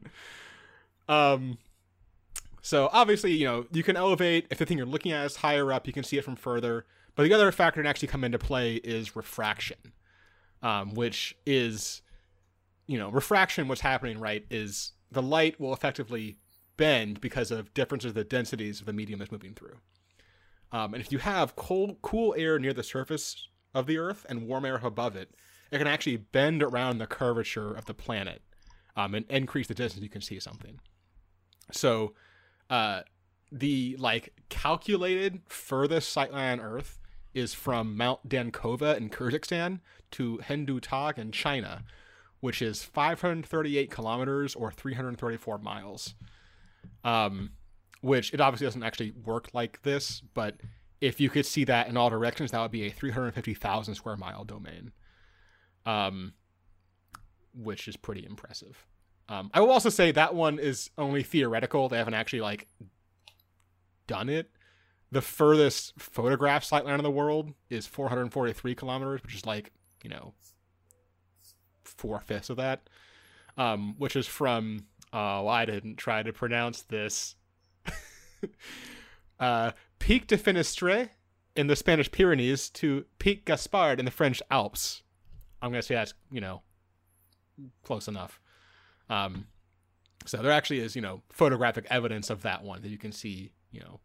Um, 1.10 1.58
so 2.62 2.90
obviously, 2.94 3.34
you 3.34 3.46
know, 3.46 3.66
you 3.72 3.84
can 3.84 3.98
elevate 3.98 4.46
if 4.50 4.58
the 4.60 4.66
thing 4.66 4.78
you're 4.78 4.86
looking 4.86 5.12
at 5.12 5.26
is 5.26 5.38
higher 5.38 5.74
up, 5.74 5.88
you 5.88 5.94
can 5.94 6.04
see 6.04 6.18
it 6.18 6.24
from 6.24 6.36
further. 6.36 6.86
But 7.16 7.24
the 7.24 7.34
other 7.34 7.52
factor 7.52 7.82
to 7.84 7.90
actually 7.90 8.08
come 8.08 8.24
into 8.24 8.38
play 8.40 8.76
is 8.76 9.16
refraction, 9.16 9.78
um, 10.62 10.94
which 10.94 11.36
is, 11.46 12.02
you 12.88 12.98
know, 12.98 13.10
refraction. 13.10 13.68
What's 13.68 13.82
happening, 13.82 14.20
right, 14.20 14.46
is 14.50 14.94
the 15.12 15.22
light 15.22 15.60
will 15.60 15.74
effectively 15.74 16.38
bend 16.78 17.22
because 17.22 17.52
of 17.52 17.74
differences 17.74 18.10
of 18.10 18.16
the 18.16 18.24
densities 18.24 18.80
of 18.80 18.86
the 18.86 18.94
medium 18.94 19.22
it's 19.22 19.32
moving 19.32 19.54
through. 19.54 19.78
Um, 20.72 20.94
and 20.94 21.04
if 21.04 21.12
you 21.12 21.18
have 21.20 21.56
cold, 21.56 21.98
cool 22.02 22.34
air 22.38 22.58
near 22.58 22.74
the 22.74 22.84
surface 22.84 23.48
of 23.74 23.88
the 23.88 23.98
Earth 23.98 24.26
and 24.30 24.48
warm 24.48 24.66
air 24.66 24.80
above 24.82 25.16
it, 25.16 25.32
it 25.72 25.78
can 25.78 25.88
actually 25.88 26.18
bend 26.18 26.64
around 26.64 26.98
the 26.98 27.08
curvature 27.08 27.74
of 27.74 27.86
the 27.86 27.94
planet 27.94 28.42
um, 28.96 29.16
and 29.16 29.26
increase 29.30 29.68
the 29.68 29.74
distance 29.74 30.04
you 30.04 30.10
can 30.10 30.22
see 30.22 30.40
something. 30.40 30.80
So, 31.72 32.14
uh, 32.70 33.02
the 33.52 33.98
like 34.00 34.34
calculated 34.50 35.42
furthest 35.48 36.16
sightline 36.16 36.54
on 36.54 36.60
Earth 36.62 37.01
is 37.34 37.54
from 37.54 37.96
Mount 37.96 38.28
Dankova 38.28 38.98
in 38.98 39.10
Kyrgyzstan 39.10 39.80
to 40.12 40.38
Hindu 40.40 40.80
Tagh 40.80 41.18
in 41.18 41.32
China, 41.32 41.84
which 42.40 42.62
is 42.62 42.84
538 42.84 43.90
kilometers 43.90 44.56
or 44.56 44.72
334 44.72 45.58
miles. 45.60 46.16
Um, 47.04 47.52
which 48.02 48.34
it 48.34 48.42
obviously 48.42 48.66
doesn't 48.66 48.84
actually 48.84 49.12
work 49.12 49.50
like 49.54 49.82
this, 49.84 50.22
but 50.34 50.56
if 51.00 51.20
you 51.20 51.30
could 51.30 51.46
see 51.46 51.64
that 51.66 51.88
in 51.88 51.98
all 51.98 52.10
directions, 52.10 52.52
that 52.52 52.62
would 52.62 52.72
be 52.72 52.86
a 52.86 52.92
350,000 52.92 53.96
square 53.96 54.18
mile 54.18 54.44
domain, 54.44 54.92
um, 55.86 56.34
which 57.54 57.88
is 57.88 57.96
pretty 57.96 58.26
impressive. 58.26 58.86
Um, 59.30 59.50
I 59.54 59.62
will 59.62 59.72
also 59.72 59.90
say 59.90 60.12
that 60.12 60.36
one 60.36 60.60
is 60.60 60.90
only 60.98 61.24
theoretical. 61.24 61.90
They 61.90 61.98
haven't 61.98 62.16
actually 62.16 62.42
like 62.42 62.68
done 64.08 64.30
it. 64.30 64.52
The 65.12 65.22
furthest 65.22 65.94
photographed 66.00 66.70
sightline 66.70 66.98
in 66.98 67.04
the 67.04 67.12
world 67.12 67.54
is 67.70 67.86
443 67.86 68.76
kilometers, 68.76 69.24
which 69.24 69.36
is 69.36 69.46
like 69.46 69.72
you 70.04 70.10
know 70.10 70.34
four 71.84 72.22
fifths 72.22 72.50
of 72.50 72.58
that. 72.58 72.90
Um, 73.58 73.96
which 73.98 74.16
is 74.16 74.28
from 74.28 74.86
oh, 75.14 75.48
I 75.48 75.66
didn't 75.66 75.98
try 75.98 76.24
to 76.24 76.32
pronounce 76.32 76.84
this. 76.84 77.36
uh, 79.40 79.72
Pic 80.00 80.28
de 80.28 80.38
Fenestre 80.38 81.10
in 81.56 81.68
the 81.68 81.76
Spanish 81.76 82.10
Pyrenees 82.12 82.70
to 82.70 83.06
Pic 83.20 83.46
Gaspard 83.46 84.00
in 84.00 84.06
the 84.06 84.12
French 84.12 84.42
Alps. 84.50 85.04
I'm 85.62 85.72
gonna 85.72 85.82
say 85.82 85.96
that's 85.96 86.14
you 86.32 86.42
know 86.42 86.62
close 87.84 88.08
enough. 88.08 88.40
Um, 89.10 89.48
so 90.26 90.38
there 90.38 90.52
actually 90.52 90.80
is 90.80 90.96
you 90.96 91.02
know 91.02 91.22
photographic 91.30 91.86
evidence 91.90 92.30
of 92.30 92.42
that 92.44 92.64
one 92.64 92.82
that 92.82 92.90
you 92.90 92.98
can 92.98 93.12
see 93.12 93.52
you 93.72 93.82
know 93.82 94.00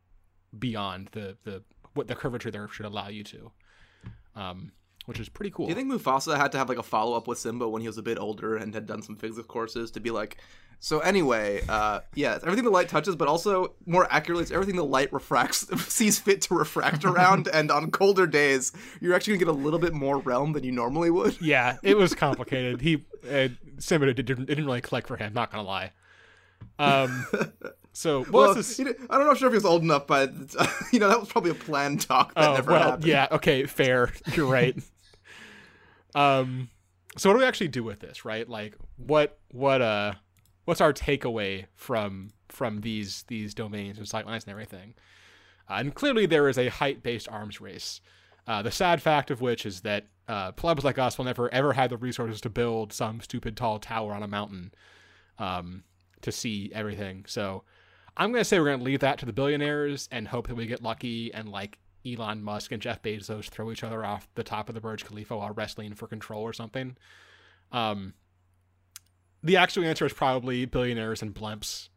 beyond 0.59 1.09
the 1.13 1.37
the 1.45 1.63
what 1.95 2.09
the 2.09 2.15
curvature 2.15 2.51
there 2.51 2.69
should 2.69 2.87
allow 2.87 3.09
you 3.09 3.25
to. 3.25 3.51
Um, 4.35 4.73
which 5.07 5.21
is 5.21 5.29
pretty 5.29 5.51
cool. 5.51 5.67
Do 5.67 5.71
you 5.71 5.77
think 5.77 5.91
Mufasa 5.91 6.37
had 6.37 6.53
to 6.53 6.59
have 6.59 6.69
like 6.69 6.79
a 6.79 6.83
follow 6.83 7.17
up 7.17 7.29
with 7.29 7.39
Simba 7.39 7.69
when 7.69 7.81
he 7.81 7.89
was 7.89 7.97
a 7.97 8.03
bit 8.03 8.19
older 8.19 8.57
and 8.57 8.75
had 8.75 8.87
done 8.87 9.03
some 9.03 9.17
physics 9.17 9.47
courses 9.47 9.93
to 9.93 10.01
be 10.01 10.11
like, 10.11 10.39
so 10.79 10.99
anyway, 11.01 11.63
uh, 11.69 12.01
yeah, 12.15 12.35
it's 12.35 12.45
everything 12.45 12.65
the 12.65 12.71
light 12.71 12.89
touches, 12.89 13.17
but 13.17 13.29
also 13.29 13.75
more 13.87 14.07
accurately, 14.13 14.43
it's 14.43 14.53
everything 14.53 14.77
the 14.77 14.85
light 14.85 15.13
refracts 15.13 15.67
sees 15.93 16.19
fit 16.19 16.43
to 16.43 16.55
refract 16.55 17.05
around. 17.05 17.49
and 17.53 17.71
on 17.71 17.91
colder 17.91 18.27
days, 18.27 18.73
you're 19.01 19.15
actually 19.15 19.39
gonna 19.39 19.53
get 19.53 19.61
a 19.61 19.65
little 19.65 19.79
bit 19.79 19.95
more 19.95 20.19
realm 20.19 20.53
than 20.53 20.65
you 20.65 20.73
normally 20.73 21.11
would. 21.11 21.37
yeah, 21.41 21.79
it 21.83 21.97
was 21.97 22.15
complicated. 22.15 22.81
he 22.81 23.05
uh, 23.31 23.49
Simba 23.79 24.13
didn't, 24.13 24.43
it 24.43 24.47
didn't 24.47 24.67
really 24.67 24.81
click 24.81 25.07
for 25.07 25.17
him. 25.17 25.33
Not 25.33 25.51
gonna 25.51 25.67
lie. 25.67 25.93
Um, 26.79 27.27
so 27.97 28.21
what 28.25 28.33
Well, 28.33 28.55
this? 28.55 28.79
I 28.79 28.85
don't 28.85 29.27
know 29.27 29.35
sure 29.35 29.49
if 29.49 29.53
he 29.53 29.57
was 29.57 29.65
old 29.65 29.83
enough, 29.83 30.07
but 30.07 30.31
you 30.93 30.99
know 30.99 31.09
that 31.09 31.19
was 31.19 31.31
probably 31.31 31.51
a 31.51 31.55
planned 31.55 32.03
talk 32.03 32.35
that 32.35 32.49
Oh 32.51 32.55
never 32.55 32.73
well, 32.73 32.83
happened. 32.91 33.07
yeah. 33.07 33.27
Okay, 33.33 33.65
fair. 33.65 34.13
You're 34.35 34.47
right. 34.51 34.77
um, 36.15 36.69
so 37.17 37.31
what 37.31 37.35
do 37.35 37.39
we 37.41 37.47
actually 37.47 37.69
do 37.69 37.83
with 37.83 38.01
this, 38.01 38.25
right? 38.25 38.49
Like, 38.49 38.75
what 38.97 39.39
what 39.51 39.81
uh, 39.81 40.13
what's 40.67 40.81
our 40.81 40.93
takeaway 40.93 41.67
from 41.75 42.31
from 42.49 42.81
these 42.83 43.25
these 43.29 43.55
domains 43.55 43.99
and 43.99 44.07
sightlines 44.07 44.43
and 44.43 44.49
everything? 44.51 44.95
Uh, 45.69 45.75
and 45.79 45.95
clearly, 45.95 46.27
there 46.27 46.49
is 46.49 46.59
a 46.59 46.69
height 46.69 47.03
based 47.03 47.29
arms 47.29 47.61
race. 47.61 48.01
Uh, 48.47 48.63
the 48.63 48.71
sad 48.71 49.03
fact 49.03 49.31
of 49.31 49.41
which 49.41 49.67
is 49.67 49.81
that 49.81 50.07
uh, 50.29 50.53
plebs 50.53 50.85
like 50.85 50.99
us 50.99 51.17
will 51.19 51.25
never 51.25 51.53
ever 51.53 51.73
have 51.73 51.91
the 51.91 51.97
resources 51.97 52.41
to 52.43 52.51
build 52.51 52.93
some 52.93 53.21
stupid 53.21 53.57
tall 53.57 53.79
tower 53.79 54.13
on 54.13 54.23
a 54.23 54.29
mountain 54.29 54.73
um, 55.39 55.83
to 56.21 56.31
see 56.31 56.71
everything. 56.75 57.25
So 57.27 57.65
I'm 58.17 58.33
going 58.33 58.41
to 58.41 58.45
say 58.45 58.59
we're 58.59 58.67
going 58.67 58.79
to 58.79 58.85
leave 58.85 59.01
that 59.01 59.19
to 59.19 59.27
the 59.27 59.33
billionaires 59.33 60.09
and 60.11 60.29
hope 60.29 60.49
that 60.49 60.55
we 60.55 60.67
get 60.67 60.83
lucky 60.83 61.33
and 61.35 61.49
like 61.49 61.79
Elon 62.07 62.43
Musk 62.43 62.73
and 62.73 62.81
Jeff 62.81 63.03
Bezos 63.03 63.49
throw 63.49 63.71
each 63.71 63.85
other 63.85 64.05
off 64.05 64.29
the 64.35 64.45
top 64.45 64.69
of 64.69 64.75
the 64.75 64.81
Burj 64.81 65.05
Khalifa 65.05 65.37
while 65.37 65.53
wrestling 65.53 65.95
for 65.95 66.07
control 66.07 66.43
or 66.43 66.53
something. 66.53 66.97
Um, 67.73 68.15
the 69.43 69.57
actual 69.57 69.85
answer 69.85 70.07
is 70.07 70.13
probably 70.13 70.65
billionaires 70.65 71.23
and 71.23 71.35
blimps 71.35 71.89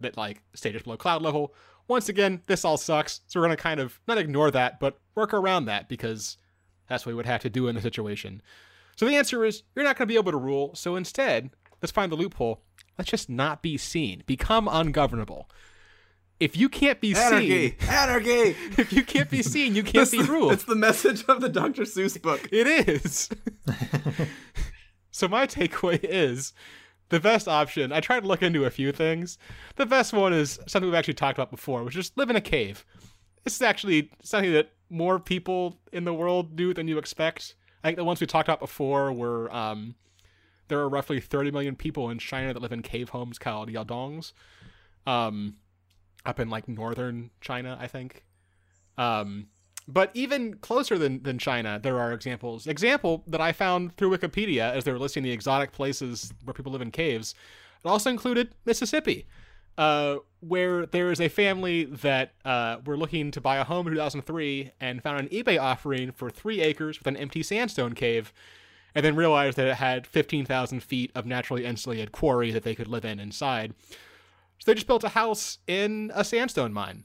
that 0.00 0.16
like 0.16 0.42
stay 0.54 0.72
just 0.72 0.84
below 0.84 0.96
cloud 0.96 1.22
level. 1.22 1.54
Once 1.88 2.08
again, 2.08 2.42
this 2.46 2.64
all 2.64 2.76
sucks, 2.76 3.20
so 3.26 3.40
we're 3.40 3.46
going 3.46 3.56
to 3.56 3.62
kind 3.62 3.80
of 3.80 4.00
not 4.06 4.18
ignore 4.18 4.50
that, 4.50 4.78
but 4.78 4.98
work 5.14 5.32
around 5.32 5.64
that 5.64 5.88
because 5.88 6.36
that's 6.88 7.06
what 7.06 7.12
we 7.12 7.16
would 7.16 7.26
have 7.26 7.40
to 7.42 7.50
do 7.50 7.68
in 7.68 7.74
the 7.74 7.80
situation. 7.80 8.42
So 8.96 9.06
the 9.06 9.16
answer 9.16 9.44
is 9.44 9.62
you're 9.74 9.84
not 9.84 9.96
going 9.96 10.06
to 10.06 10.12
be 10.12 10.18
able 10.18 10.32
to 10.32 10.38
rule. 10.38 10.74
So 10.74 10.96
instead, 10.96 11.50
let's 11.80 11.92
find 11.92 12.12
the 12.12 12.16
loophole. 12.16 12.62
Let's 12.98 13.10
just 13.10 13.28
not 13.28 13.62
be 13.62 13.76
seen. 13.76 14.22
Become 14.26 14.68
ungovernable. 14.70 15.48
If 16.40 16.56
you 16.56 16.68
can't 16.68 17.00
be 17.00 17.14
Anarchy, 17.14 17.70
seen, 17.70 17.88
anarchy. 17.88 18.32
Anarchy. 18.32 18.56
If 18.82 18.92
you 18.92 19.04
can't 19.04 19.30
be 19.30 19.42
seen, 19.42 19.74
you 19.76 19.82
can't 19.84 20.10
be 20.10 20.22
the- 20.22 20.32
ruled. 20.32 20.52
It's 20.52 20.64
the 20.64 20.74
message 20.74 21.24
of 21.28 21.40
the 21.40 21.48
Dr. 21.48 21.82
Seuss 21.82 22.20
book. 22.20 22.48
It 22.50 22.66
is. 22.88 23.28
so 25.10 25.28
my 25.28 25.46
takeaway 25.46 26.00
is 26.02 26.52
the 27.10 27.20
best 27.20 27.46
option. 27.46 27.92
I 27.92 28.00
tried 28.00 28.20
to 28.20 28.26
look 28.26 28.42
into 28.42 28.64
a 28.64 28.70
few 28.70 28.90
things. 28.92 29.38
The 29.76 29.86
best 29.86 30.12
one 30.12 30.32
is 30.32 30.58
something 30.66 30.88
we've 30.90 30.98
actually 30.98 31.14
talked 31.14 31.38
about 31.38 31.50
before, 31.50 31.84
which 31.84 31.96
is 31.96 32.10
live 32.16 32.30
in 32.30 32.36
a 32.36 32.40
cave. 32.40 32.84
This 33.44 33.54
is 33.54 33.62
actually 33.62 34.10
something 34.22 34.52
that 34.52 34.70
more 34.90 35.18
people 35.18 35.78
in 35.92 36.04
the 36.04 36.14
world 36.14 36.56
do 36.56 36.74
than 36.74 36.88
you 36.88 36.98
expect. 36.98 37.54
I 37.84 37.88
think 37.88 37.96
the 37.98 38.04
ones 38.04 38.20
we 38.20 38.26
talked 38.26 38.48
about 38.48 38.60
before 38.60 39.12
were 39.12 39.52
um, 39.54 39.94
there 40.68 40.78
are 40.78 40.88
roughly 40.88 41.20
30 41.20 41.50
million 41.50 41.76
people 41.76 42.10
in 42.10 42.18
China 42.18 42.52
that 42.52 42.60
live 42.60 42.72
in 42.72 42.82
cave 42.82 43.10
homes 43.10 43.38
called 43.38 43.68
yadongs, 43.68 44.32
um, 45.06 45.56
up 46.24 46.40
in 46.40 46.48
like 46.50 46.68
northern 46.68 47.30
China, 47.40 47.76
I 47.80 47.86
think. 47.86 48.24
Um, 48.96 49.48
but 49.88 50.10
even 50.14 50.54
closer 50.54 50.96
than, 50.96 51.22
than 51.22 51.38
China, 51.38 51.80
there 51.82 51.98
are 51.98 52.12
examples. 52.12 52.66
Example 52.66 53.24
that 53.26 53.40
I 53.40 53.52
found 53.52 53.96
through 53.96 54.16
Wikipedia 54.16 54.72
as 54.72 54.84
they 54.84 54.92
were 54.92 54.98
listing 54.98 55.22
the 55.22 55.32
exotic 55.32 55.72
places 55.72 56.32
where 56.44 56.54
people 56.54 56.72
live 56.72 56.82
in 56.82 56.90
caves. 56.90 57.34
It 57.84 57.88
also 57.88 58.10
included 58.10 58.54
Mississippi, 58.64 59.26
uh, 59.76 60.16
where 60.40 60.86
there 60.86 61.10
is 61.10 61.20
a 61.20 61.28
family 61.28 61.84
that 61.84 62.34
uh, 62.44 62.76
were 62.86 62.96
looking 62.96 63.30
to 63.32 63.40
buy 63.40 63.56
a 63.56 63.64
home 63.64 63.88
in 63.88 63.94
2003 63.94 64.70
and 64.80 65.02
found 65.02 65.18
an 65.18 65.28
eBay 65.28 65.60
offering 65.60 66.12
for 66.12 66.30
three 66.30 66.60
acres 66.60 66.98
with 66.98 67.08
an 67.08 67.16
empty 67.16 67.42
sandstone 67.42 67.94
cave, 67.94 68.32
and 68.94 69.04
then 69.04 69.16
realized 69.16 69.56
that 69.58 69.66
it 69.66 69.74
had 69.76 70.06
15,000 70.06 70.80
feet 70.82 71.10
of 71.14 71.24
naturally 71.26 71.64
insulated 71.64 72.12
quarry 72.12 72.50
that 72.50 72.62
they 72.62 72.74
could 72.74 72.88
live 72.88 73.04
in 73.04 73.18
inside. 73.18 73.74
So 74.58 74.70
they 74.70 74.74
just 74.74 74.86
built 74.86 75.02
a 75.04 75.08
house 75.10 75.58
in 75.66 76.10
a 76.14 76.24
sandstone 76.24 76.72
mine. 76.72 77.04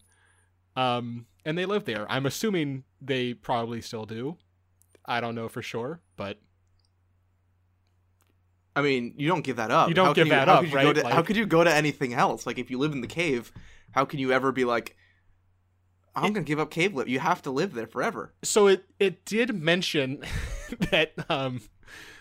Um, 0.75 1.25
and 1.45 1.57
they 1.57 1.65
live 1.65 1.85
there. 1.85 2.05
I'm 2.11 2.25
assuming 2.25 2.83
they 3.01 3.33
probably 3.33 3.81
still 3.81 4.05
do. 4.05 4.37
I 5.05 5.21
don't 5.21 5.33
know 5.35 5.47
for 5.47 5.61
sure, 5.61 6.01
but 6.17 6.39
I 8.75 8.81
mean, 8.81 9.13
you 9.17 9.27
don't 9.27 9.43
give 9.43 9.55
that 9.55 9.71
up. 9.71 9.87
You 9.89 9.95
don't 9.95 10.07
How 10.07 10.13
give 10.13 10.29
that 10.29 10.47
up, 10.49 10.63
you 10.67 10.71
right? 10.75 10.93
to- 10.95 11.03
Like- 11.03 11.13
how 11.13 11.21
could 11.23 11.35
you 11.35 11.45
go 11.47 11.63
to 11.63 11.73
anything 11.73 12.13
else? 12.13 12.45
Like, 12.45 12.59
if 12.59 12.69
you 12.69 12.77
live 12.77 12.91
in 12.91 13.01
the 13.01 13.07
cave, 13.07 13.51
how 13.91 14.05
can 14.05 14.19
you 14.19 14.31
ever 14.31 14.51
be 14.51 14.65
like, 14.65 14.95
I'm 16.15 16.33
gonna 16.33 16.43
give 16.45 16.59
up 16.59 16.69
cave 16.71 16.93
live? 16.95 17.07
You 17.07 17.19
have 17.19 17.41
to 17.43 17.51
live 17.51 17.73
there 17.73 17.87
forever. 17.87 18.33
so 18.43 18.67
it 18.67 18.85
it 18.99 19.23
did 19.25 19.55
mention 19.55 20.23
that 20.91 21.13
um 21.29 21.61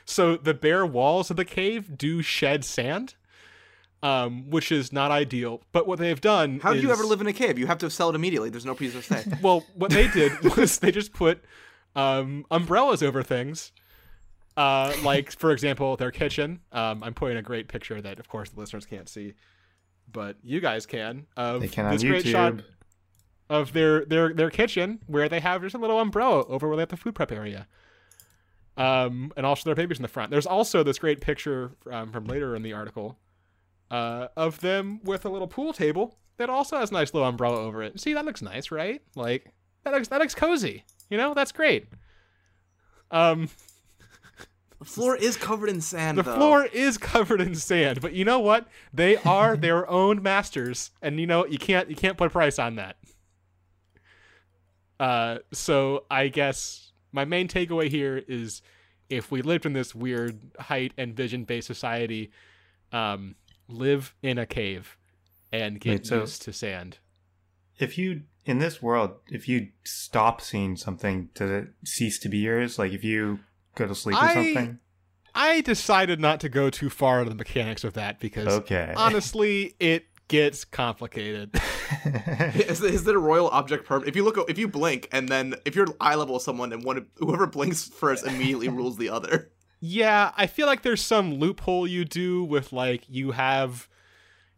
so 0.07 0.37
the 0.37 0.55
bare 0.55 0.87
walls 0.87 1.31
of 1.31 1.37
the 1.37 1.45
cave 1.45 1.99
do 1.99 2.23
shed 2.23 2.65
sand 2.65 3.15
um 4.03 4.49
which 4.51 4.71
is 4.73 4.93
not 4.93 5.11
ideal 5.11 5.63
but 5.73 5.87
what 5.87 5.99
they've 5.99 6.21
done 6.21 6.61
How 6.61 6.73
do 6.73 6.81
you 6.81 6.91
ever 6.93 7.05
live 7.05 7.21
in 7.21 7.27
a 7.27 7.33
cave? 7.33 7.59
You 7.59 7.67
have 7.67 7.79
to 7.79 7.91
sell 7.91 8.11
it 8.11 8.15
immediately. 8.15 8.51
There's 8.51 8.67
no 8.67 8.75
place 8.75 8.93
to 8.93 9.03
stay. 9.03 9.25
well 9.43 9.65
what 9.75 9.91
they 9.91 10.07
did 10.09 10.33
was 10.57 10.79
they 10.79 10.91
just 10.93 11.13
put 11.13 11.45
um 11.95 12.45
umbrellas 12.51 13.03
over 13.03 13.23
things 13.23 13.73
uh 14.57 14.93
like 15.03 15.33
for 15.33 15.51
example 15.53 15.97
their 15.97 16.11
kitchen 16.11 16.61
um 16.73 17.03
i'm 17.03 17.15
putting 17.15 17.37
a 17.37 17.43
great 17.43 17.69
picture 17.69 18.01
that 18.01 18.19
of 18.19 18.29
course 18.29 18.51
the 18.51 18.61
listeners 18.61 18.87
can't 18.87 19.09
see 19.09 19.35
but 20.11 20.37
you 20.43 20.61
guys 20.61 20.87
can 20.87 21.27
of 21.37 21.61
They 21.63 21.69
can 21.69 21.87
on 21.87 21.93
this 21.93 22.03
great 22.03 22.27
shot 22.27 22.55
YouTube. 22.55 22.65
of 23.51 23.73
their 23.73 24.05
their 24.05 24.33
their 24.33 24.51
kitchen 24.51 25.01
where 25.07 25.29
they 25.29 25.41
have 25.41 25.63
just 25.63 25.75
a 25.75 25.79
little 25.79 25.99
umbrella 26.01 26.45
over 26.47 26.69
where 26.69 26.77
they 26.77 26.83
have 26.83 26.91
the 26.91 26.97
food 26.97 27.15
prep 27.15 27.33
area. 27.33 27.67
Um, 28.77 29.33
and 29.37 29.47
also 29.47 29.65
their 29.65 29.75
babies 29.75 29.99
in 29.99 30.03
the 30.03 30.09
front. 30.09 30.31
There's 30.31 30.47
also 30.47 30.83
this 30.83 30.99
great 30.99 31.21
picture 31.23 31.73
um, 31.91 32.13
from 32.13 32.27
later 32.27 32.55
in 32.55 32.63
the 32.63 32.75
article 32.75 33.19
uh, 33.91 34.29
of 34.37 34.61
them 34.61 35.01
with 35.03 35.25
a 35.25 35.31
little 35.31 35.49
pool 35.49 35.73
table 35.73 36.19
that 36.37 36.51
also 36.51 36.77
has 36.79 36.91
a 36.91 36.93
nice 36.93 37.15
little 37.15 37.27
umbrella 37.29 37.59
over 37.59 37.83
it. 37.83 37.99
See, 37.99 38.13
that 38.13 38.27
looks 38.27 38.43
nice, 38.43 38.71
right? 38.71 39.01
Like 39.15 39.51
that 39.85 39.95
looks 39.95 40.09
that 40.09 40.21
looks 40.21 40.35
cozy. 40.35 40.85
You 41.09 41.17
know, 41.17 41.33
that's 41.33 41.53
great. 41.53 41.87
Um, 43.11 43.49
The 44.79 44.85
floor 44.85 45.17
is 45.17 45.39
covered 45.39 45.71
in 45.71 45.81
sand. 45.81 46.19
the 46.19 46.23
though. 46.23 46.35
floor 46.35 46.67
is 46.67 46.99
covered 46.99 47.41
in 47.41 47.55
sand, 47.55 48.03
but 48.03 48.13
you 48.13 48.27
know 48.27 48.41
what? 48.41 48.69
They 48.93 49.17
are 49.17 49.57
their 49.57 49.89
own 49.89 50.23
masters, 50.23 50.91
and 51.01 51.19
you 51.19 51.27
know 51.27 51.47
you 51.47 51.57
can't 51.57 51.89
you 51.89 51.97
can't 51.97 52.19
put 52.19 52.27
a 52.27 52.31
price 52.31 52.59
on 52.59 52.75
that. 52.75 52.97
Uh, 55.01 55.39
so 55.53 56.05
I 56.11 56.29
guess 56.29 56.86
my 57.17 57.25
main 57.25 57.49
takeaway 57.49 57.89
here 57.89 58.23
is, 58.29 58.63
if 59.09 59.31
we 59.31 59.41
lived 59.43 59.65
in 59.67 59.73
this 59.73 59.95
weird 59.95 60.39
height 60.61 60.93
and 60.99 61.17
vision 61.17 61.45
based 61.45 61.67
society, 61.67 62.31
um, 62.93 63.35
live 63.69 64.15
in 64.23 64.37
a 64.39 64.47
cave, 64.47 64.97
and 65.51 65.81
get 65.81 65.91
Wait, 65.91 66.07
so- 66.07 66.21
used 66.21 66.43
to 66.43 66.53
sand. 66.53 66.99
If 67.79 67.99
you 67.99 68.23
in 68.45 68.59
this 68.59 68.81
world, 68.81 69.11
if 69.29 69.49
you 69.49 69.69
stop 69.85 70.41
seeing 70.41 70.77
something, 70.77 71.29
does 71.35 71.51
it 71.51 71.69
cease 71.85 72.19
to 72.21 72.29
be 72.29 72.39
yours? 72.39 72.79
Like 72.79 72.93
if 72.93 73.03
you 73.03 73.41
go 73.75 73.87
to 73.87 73.95
sleep 73.95 74.17
or 74.17 74.25
I- 74.25 74.35
something? 74.35 74.79
I 75.39 75.61
decided 75.61 76.19
not 76.19 76.41
to 76.41 76.49
go 76.49 76.71
too 76.71 76.89
far 76.89 77.19
into 77.19 77.29
the 77.31 77.37
mechanics 77.37 77.85
of 77.85 77.93
that 77.95 78.19
because 78.21 78.49
Okay. 78.49 78.95
honestly, 78.97 79.75
it 79.79 80.07
gets 80.29 80.65
complicated. 80.65 81.59
Is, 82.55 82.83
is 82.83 83.05
there 83.05 83.17
a 83.17 83.21
royal 83.21 83.49
object 83.49 83.87
permanent? 83.87 84.09
If 84.09 84.17
you 84.17 84.25
look, 84.25 84.39
if 84.51 84.59
you 84.59 84.67
blink, 84.67 85.09
and 85.13 85.29
then 85.29 85.55
if 85.65 85.77
you're 85.77 85.87
eye 86.01 86.17
level 86.17 86.35
with 86.35 86.43
someone, 86.43 86.73
and 86.73 86.83
one 86.83 87.07
whoever 87.17 87.47
blinks 87.47 87.89
first 87.89 88.27
immediately 88.27 88.69
rules 88.69 88.97
the 88.97 89.09
other. 89.09 89.53
Yeah, 89.81 90.33
I 90.37 90.47
feel 90.47 90.67
like 90.67 90.83
there's 90.83 91.03
some 91.03 91.35
loophole 91.35 91.87
you 91.87 92.05
do 92.05 92.43
with 92.43 92.73
like 92.73 93.05
you 93.09 93.33
have 93.33 93.89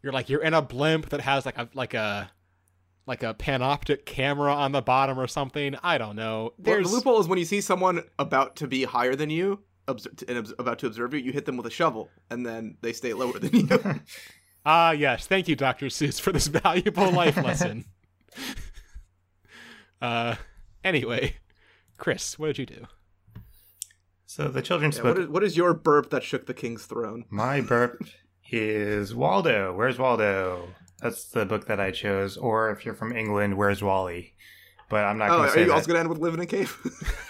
you're 0.03 0.13
like 0.13 0.29
you're 0.29 0.43
in 0.43 0.55
a 0.55 0.63
blimp 0.63 1.11
that 1.11 1.21
has 1.21 1.45
like 1.45 1.59
a 1.59 1.69
like 1.75 1.93
a 1.95 2.31
like 3.07 3.23
a 3.23 3.35
panoptic 3.35 4.05
camera 4.05 4.55
on 4.55 4.73
the 4.73 4.83
bottom 4.83 5.19
or 5.19 5.27
something. 5.27 5.77
I 5.83 5.99
don't 5.99 6.17
know. 6.17 6.43
Well, 6.43 6.53
There's 6.59 6.89
the 6.89 6.97
loophole 6.97 7.21
is 7.21 7.27
when 7.29 7.39
you 7.39 7.45
see 7.45 7.61
someone 7.61 8.05
about 8.19 8.57
to 8.57 8.67
be 8.67 8.85
higher 8.85 9.17
than 9.17 9.31
you, 9.31 9.61
obs- 9.89 10.07
and 10.29 10.39
obs- 10.39 10.55
about 10.59 10.79
to 10.81 10.87
observe 10.87 11.15
you, 11.15 11.21
you 11.21 11.33
hit 11.33 11.47
them 11.47 11.57
with 11.57 11.67
a 11.67 11.71
shovel, 11.71 12.11
and 12.31 12.45
then 12.47 12.77
they 12.83 12.93
stay 12.93 13.13
lower 13.13 13.39
than 13.39 13.55
you. 13.55 13.69
Ah, 14.66 14.90
yes. 14.92 15.27
Thank 15.27 15.49
you, 15.49 15.57
Dr. 15.57 15.87
Seuss, 15.87 16.21
for 16.21 16.33
this 16.33 16.47
valuable 16.49 17.11
life 17.11 17.37
lesson. 17.37 17.85
uh 20.03 20.35
anyway, 20.85 21.35
Chris, 21.97 22.38
what 22.38 22.49
did 22.49 22.59
you 22.59 22.66
do? 22.66 22.87
so 24.27 24.49
the 24.49 24.61
children's 24.62 24.99
Yeah, 24.99 25.03
book. 25.05 25.16
what, 25.16 25.23
is, 25.25 25.29
what 25.31 25.42
is 25.44 25.57
your 25.57 25.73
burp 25.75 26.11
that 26.11 26.23
shook 26.23 26.47
the 26.47 26.55
king's 26.55 26.85
throne? 26.87 27.25
My 27.31 27.61
burp 27.62 28.03
is 28.51 29.14
Waldo. 29.14 29.75
Where's 29.75 29.99
Waldo? 29.99 30.68
That's 31.01 31.25
the 31.25 31.47
book 31.47 31.66
that 31.66 31.81
I 31.81 31.90
chose. 31.90 32.37
Or 32.37 32.71
if 32.71 32.85
you're 32.85 32.94
from 32.94 33.12
England, 33.16 33.57
Where's 33.57 33.83
Wally? 33.83 34.35
But 34.90 35.05
I'm 35.05 35.18
not 35.18 35.31
Oh, 35.31 35.37
going 35.38 35.51
to 35.51 35.57
are 35.57 35.61
you 35.61 35.66
that. 35.68 35.75
also 35.75 35.87
gonna 35.88 36.01
end 36.01 36.09
with 36.09 36.18
live 36.18 36.35
in 36.35 36.40
a 36.40 36.47
cave? 36.47 36.77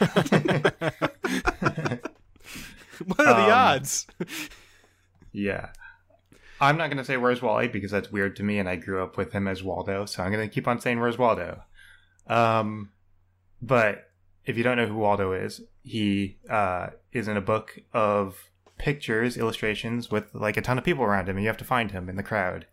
What 3.06 3.20
are 3.20 3.34
the 3.34 3.44
Um, 3.44 3.50
odds? 3.52 4.06
Yeah. 5.32 5.68
I'm 6.60 6.76
not 6.76 6.88
going 6.88 6.98
to 6.98 7.04
say 7.04 7.16
Where's 7.16 7.42
Wally 7.42 7.68
because 7.68 7.90
that's 7.90 8.10
weird 8.10 8.36
to 8.36 8.42
me 8.42 8.58
and 8.58 8.68
I 8.68 8.76
grew 8.76 9.02
up 9.02 9.16
with 9.16 9.32
him 9.32 9.46
as 9.46 9.62
Waldo, 9.62 10.06
so 10.06 10.22
I'm 10.22 10.32
going 10.32 10.48
to 10.48 10.52
keep 10.52 10.66
on 10.66 10.80
saying 10.80 10.98
Where's 11.00 11.18
Waldo. 11.18 11.62
Um, 12.26 12.90
but 13.62 14.10
if 14.44 14.56
you 14.56 14.64
don't 14.64 14.76
know 14.76 14.86
who 14.86 14.96
Waldo 14.96 15.32
is, 15.32 15.60
he 15.82 16.38
uh, 16.48 16.88
is 17.12 17.28
in 17.28 17.36
a 17.36 17.42
book 17.42 17.78
of 17.92 18.50
pictures, 18.78 19.36
illustrations 19.36 20.10
with 20.10 20.34
like 20.34 20.56
a 20.56 20.62
ton 20.62 20.78
of 20.78 20.84
people 20.84 21.04
around 21.04 21.28
him, 21.28 21.36
and 21.36 21.44
you 21.44 21.48
have 21.48 21.56
to 21.58 21.64
find 21.64 21.90
him 21.90 22.08
in 22.08 22.16
the 22.16 22.22
crowd, 22.22 22.66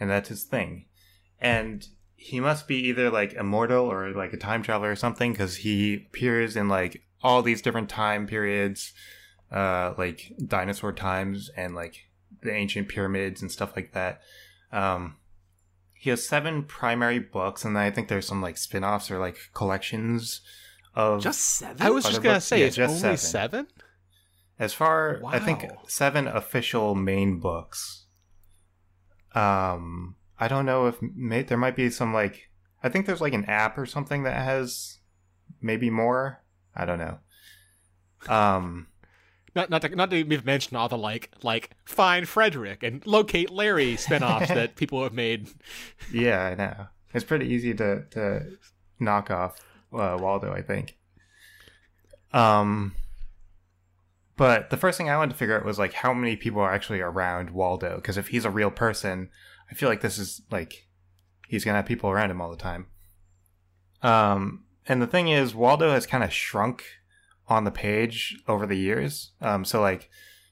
and 0.00 0.08
that's 0.08 0.28
his 0.28 0.44
thing. 0.44 0.86
And 1.40 1.86
he 2.16 2.40
must 2.40 2.66
be 2.66 2.76
either 2.88 3.10
like 3.10 3.34
immortal 3.34 3.90
or 3.90 4.10
like 4.10 4.32
a 4.32 4.36
time 4.38 4.62
traveler 4.62 4.90
or 4.90 4.96
something 4.96 5.32
because 5.32 5.56
he 5.56 6.06
appears 6.08 6.56
in 6.56 6.68
like 6.68 7.02
all 7.22 7.42
these 7.42 7.62
different 7.62 7.88
time 7.88 8.26
periods, 8.26 8.92
uh, 9.52 9.94
like 9.98 10.32
dinosaur 10.44 10.92
times 10.92 11.50
and 11.56 11.74
like 11.74 12.07
the 12.42 12.52
ancient 12.52 12.88
pyramids 12.88 13.42
and 13.42 13.50
stuff 13.50 13.74
like 13.76 13.92
that. 13.92 14.20
Um, 14.72 15.16
he 15.94 16.10
has 16.10 16.26
seven 16.26 16.62
primary 16.64 17.18
books, 17.18 17.64
and 17.64 17.76
I 17.76 17.90
think 17.90 18.08
there's 18.08 18.26
some 18.26 18.40
like 18.42 18.56
spin-offs 18.56 19.10
or 19.10 19.18
like 19.18 19.36
collections 19.54 20.40
of 20.94 21.22
Just 21.22 21.40
seven. 21.40 21.80
I 21.80 21.90
was 21.90 22.04
just 22.04 22.22
gonna 22.22 22.36
books- 22.36 22.44
say 22.46 22.60
yeah, 22.60 22.66
it's 22.66 22.76
just 22.76 23.04
only 23.04 23.16
seven. 23.16 23.66
seven? 23.66 23.66
as 24.60 24.74
far 24.74 25.20
I 25.24 25.38
think 25.38 25.64
seven 25.86 26.26
official 26.26 26.94
main 26.96 27.38
books. 27.38 28.06
Um, 29.34 30.16
I 30.38 30.48
don't 30.48 30.66
know 30.66 30.86
if 30.86 30.96
may, 31.00 31.42
there 31.42 31.58
might 31.58 31.76
be 31.76 31.90
some 31.90 32.12
like 32.12 32.50
I 32.82 32.88
think 32.88 33.06
there's 33.06 33.20
like 33.20 33.34
an 33.34 33.44
app 33.44 33.78
or 33.78 33.86
something 33.86 34.22
that 34.24 34.34
has 34.42 34.98
maybe 35.60 35.90
more. 35.90 36.42
I 36.74 36.84
don't 36.84 36.98
know. 36.98 37.18
Um, 38.28 38.87
Not 39.58 39.70
not 39.70 39.82
to, 39.82 39.88
not 39.88 40.10
to 40.10 40.16
even 40.16 40.44
mention 40.44 40.76
all 40.76 40.88
the 40.88 40.96
like 40.96 41.32
like 41.42 41.70
find 41.84 42.28
Frederick 42.28 42.84
and 42.84 43.04
locate 43.04 43.50
Larry 43.50 43.96
spin-offs 43.96 44.46
that 44.46 44.76
people 44.76 45.02
have 45.02 45.12
made. 45.12 45.48
yeah, 46.12 46.44
I 46.44 46.54
know. 46.54 46.86
It's 47.12 47.24
pretty 47.24 47.46
easy 47.46 47.74
to 47.74 48.04
to 48.10 48.56
knock 49.00 49.32
off 49.32 49.58
uh, 49.92 50.16
Waldo, 50.20 50.52
I 50.52 50.62
think. 50.62 50.96
Um, 52.32 52.94
but 54.36 54.70
the 54.70 54.76
first 54.76 54.96
thing 54.96 55.10
I 55.10 55.16
wanted 55.16 55.32
to 55.32 55.38
figure 55.38 55.58
out 55.58 55.64
was 55.64 55.76
like 55.76 55.92
how 55.92 56.14
many 56.14 56.36
people 56.36 56.60
are 56.60 56.72
actually 56.72 57.00
around 57.00 57.50
Waldo. 57.50 57.96
Because 57.96 58.16
if 58.16 58.28
he's 58.28 58.44
a 58.44 58.50
real 58.50 58.70
person, 58.70 59.28
I 59.68 59.74
feel 59.74 59.88
like 59.88 60.02
this 60.02 60.18
is 60.18 60.40
like 60.52 60.86
he's 61.48 61.64
gonna 61.64 61.78
have 61.78 61.86
people 61.86 62.10
around 62.10 62.30
him 62.30 62.40
all 62.40 62.50
the 62.52 62.56
time. 62.56 62.86
Um, 64.02 64.66
and 64.86 65.02
the 65.02 65.08
thing 65.08 65.26
is, 65.26 65.52
Waldo 65.52 65.90
has 65.90 66.06
kind 66.06 66.22
of 66.22 66.32
shrunk 66.32 66.84
on 67.48 67.64
the 67.64 67.70
page 67.70 68.38
over 68.46 68.66
the 68.66 68.76
years. 68.76 69.32
Um, 69.40 69.64
so 69.64 69.80
like 69.80 70.10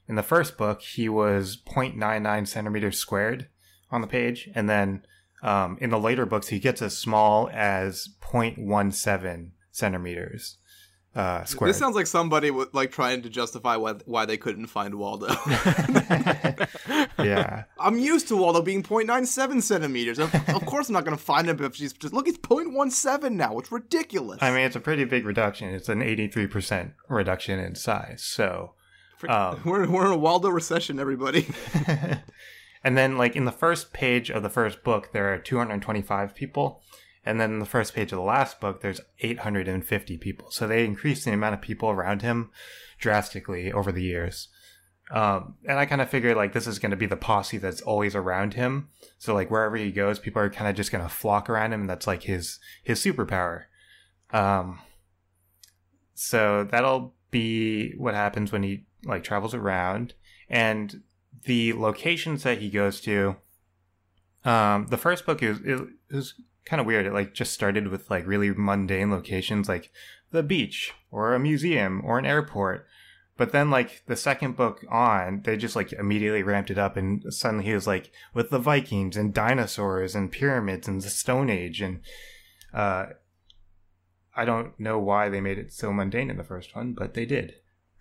in 0.09 0.15
the 0.15 0.23
first 0.23 0.57
book, 0.57 0.83
he 0.83 1.09
was 1.09 1.57
0.99 1.57 2.47
centimeters 2.47 2.99
squared 2.99 3.49
on 3.91 4.01
the 4.01 4.07
page, 4.07 4.49
and 4.55 4.69
then 4.69 5.05
um, 5.43 5.79
in 5.81 5.91
the 5.91 5.99
later 5.99 6.27
books, 6.27 6.49
he 6.49 6.59
gets 6.59 6.83
as 6.83 6.97
small 6.97 7.49
as 7.53 8.09
0.17 8.21 9.51
centimeters 9.71 10.57
uh, 11.17 11.45
squared. 11.45 11.71
This 11.71 11.79
sounds 11.79 11.97
like 11.97 12.07
somebody 12.07 12.49
w- 12.49 12.69
like 12.75 12.93
trying 12.93 13.23
to 13.23 13.31
justify 13.31 13.77
why 13.77 13.95
why 14.05 14.27
they 14.27 14.37
couldn't 14.37 14.67
find 14.67 14.97
Waldo. 14.97 15.29
yeah. 17.19 17.65
I'm 17.81 17.99
used 17.99 18.29
to 18.29 18.37
Waldo 18.37 18.61
being 18.61 18.83
0.97 18.83 19.63
centimeters. 19.63 20.19
Of, 20.19 20.35
of 20.51 20.67
course, 20.67 20.89
I'm 20.89 20.93
not 20.93 21.07
going 21.07 21.17
to 21.17 21.23
find 21.23 21.49
him 21.49 21.63
if 21.65 21.75
she's 21.75 21.95
just 21.95 22.13
look. 22.13 22.29
It's 22.29 22.37
0.17 22.39 23.33
now. 23.33 23.59
It's 23.59 23.73
ridiculous. 23.73 24.39
I 24.43 24.51
mean, 24.51 24.61
it's 24.61 24.77
a 24.77 24.81
pretty 24.81 25.05
big 25.05 25.25
reduction. 25.25 25.71
It's 25.71 25.89
an 25.89 26.01
83% 26.01 26.93
reduction 27.09 27.59
in 27.61 27.75
size. 27.77 28.23
So, 28.23 28.75
um, 29.27 29.63
we're 29.65 29.89
we're 29.89 30.05
in 30.05 30.13
a 30.13 30.19
Waldo 30.19 30.51
recession, 30.51 31.01
everybody. 31.01 31.49
and 32.85 32.99
then, 32.99 33.17
like, 33.17 33.35
in 33.35 33.47
the 33.47 33.53
first 33.53 33.95
page 33.95 34.31
of 34.31 34.43
the 34.43 34.51
first 34.51 34.85
book, 34.85 35.13
there 35.13 35.33
are 35.33 35.39
225 35.39 36.35
people. 36.35 36.83
And 37.27 37.41
then 37.41 37.59
the 37.59 37.67
first 37.67 37.93
page 37.93 38.12
of 38.12 38.19
the 38.19 38.25
last 38.25 38.61
book, 38.61 38.81
there's 38.81 39.01
850 39.19 40.17
people. 40.19 40.51
So 40.53 40.69
they 40.69 40.85
increased 40.85 41.25
the 41.25 41.33
amount 41.33 41.55
of 41.55 41.61
people 41.61 41.91
around 41.91 42.23
him 42.23 42.51
drastically 43.01 43.73
over 43.73 43.91
the 43.91 44.03
years. 44.03 44.49
Um, 45.11 45.57
and 45.69 45.79
I 45.79 45.87
kind 45.87 46.01
of 46.01 46.09
figured, 46.09 46.37
like, 46.37 46.53
this 46.53 46.69
is 46.69 46.79
going 46.79 46.93
to 46.93 46.97
be 46.97 47.07
the 47.07 47.17
posse 47.17 47.59
that's 47.59 47.81
always 47.81 48.15
around 48.15 48.55
him. 48.55 48.89
So, 49.19 49.35
like, 49.35 49.51
wherever 49.51 49.77
he 49.77 49.91
goes, 49.91 50.21
people 50.21 50.41
are 50.41 50.51
kind 50.51 50.71
of 50.71 50.77
just 50.77 50.93
going 50.93 51.03
to 51.03 51.11
flock 51.11 51.51
around 51.51 51.73
him. 51.73 51.87
That's, 51.87 52.07
like, 52.07 52.23
his, 52.23 52.61
his 52.85 53.05
superpower. 53.05 53.65
Um, 54.31 54.81
so 56.15 56.65
that'll 56.65 57.15
be 57.33 57.93
what 57.97 58.15
happens 58.15 58.53
when 58.53 58.62
he, 58.62 58.87
like, 59.05 59.25
travels 59.25 59.55
around. 59.55 60.15
And 60.49 61.03
the 61.45 61.73
locations 61.73 62.45
that 62.45 62.59
he 62.59 62.71
goes 62.71 63.01
to, 63.03 63.37
um, 64.45 64.87
the 64.91 64.97
first 64.97 65.27
book 65.27 65.43
is, 65.43 65.61
was 66.11 66.35
kind 66.67 66.81
of 66.81 66.87
weird. 66.87 67.07
It 67.07 67.13
like 67.13 67.33
just 67.33 67.55
started 67.55 67.89
with 67.89 68.11
like 68.11 68.27
really 68.27 68.51
mundane 68.51 69.11
locations 69.11 69.69
like 69.69 69.91
the 70.33 70.43
beach 70.43 70.93
or 71.11 71.33
a 71.33 71.39
museum 71.39 72.03
or 72.05 72.19
an 72.19 72.27
airport. 72.27 72.87
But 73.39 73.53
then 73.53 73.71
like 73.71 74.03
the 74.07 74.17
second 74.17 74.57
book 74.57 74.85
on, 74.91 75.43
they 75.45 75.57
just 75.57 75.77
like 75.77 75.93
immediately 75.93 76.43
ramped 76.43 76.71
it 76.71 76.79
up 76.79 76.97
and 76.97 77.23
suddenly 77.33 77.65
he 77.65 77.75
was 77.75 77.87
like 77.87 78.11
with 78.35 78.51
the 78.51 78.59
Vikings 78.59 79.17
and 79.17 79.33
dinosaurs 79.33 80.15
and 80.15 80.33
pyramids 80.33 80.89
and 80.89 81.01
the 81.01 81.09
Stone 81.09 81.51
Age 81.51 81.81
and 81.81 82.01
uh 82.75 83.07
I 84.39 84.45
don't 84.45 84.79
know 84.79 84.99
why 84.99 85.31
they 85.31 85.41
made 85.41 85.59
it 85.59 85.73
so 85.73 85.93
mundane 85.93 86.29
in 86.29 86.37
the 86.37 86.45
first 86.45 86.77
one, 86.77 86.93
but 86.93 87.15
they 87.15 87.27
did. 87.27 87.55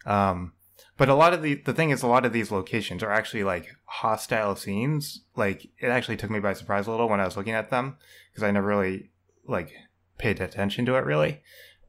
Um 0.05 0.53
but 0.97 1.09
a 1.09 1.15
lot 1.15 1.33
of 1.33 1.41
the 1.41 1.55
the 1.55 1.73
thing 1.73 1.89
is 1.89 2.01
a 2.01 2.07
lot 2.07 2.25
of 2.25 2.33
these 2.33 2.51
locations 2.51 3.03
are 3.03 3.11
actually 3.11 3.43
like 3.43 3.75
hostile 3.85 4.55
scenes. 4.55 5.25
Like 5.35 5.65
it 5.79 5.87
actually 5.87 6.17
took 6.17 6.31
me 6.31 6.39
by 6.39 6.53
surprise 6.53 6.87
a 6.87 6.91
little 6.91 7.09
when 7.09 7.19
I 7.19 7.25
was 7.25 7.37
looking 7.37 7.53
at 7.53 7.69
them 7.69 7.97
because 8.35 8.43
I 8.43 8.51
never 8.51 8.67
really 8.67 9.11
like 9.47 9.71
paid 10.17 10.41
attention 10.41 10.85
to 10.87 10.95
it 10.95 11.05
really. 11.05 11.41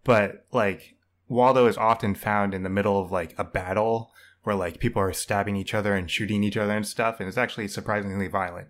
But 0.04 0.46
like 0.52 0.94
Waldo 1.26 1.66
is 1.66 1.76
often 1.76 2.14
found 2.14 2.54
in 2.54 2.62
the 2.62 2.70
middle 2.70 3.00
of 3.00 3.10
like 3.10 3.34
a 3.36 3.42
battle 3.42 4.12
where 4.44 4.54
like 4.54 4.78
people 4.78 5.02
are 5.02 5.12
stabbing 5.12 5.56
each 5.56 5.74
other 5.74 5.94
and 5.94 6.08
shooting 6.08 6.44
each 6.44 6.56
other 6.56 6.72
and 6.72 6.86
stuff, 6.86 7.18
and 7.18 7.28
it's 7.28 7.36
actually 7.36 7.66
surprisingly 7.66 8.28
violent. 8.28 8.68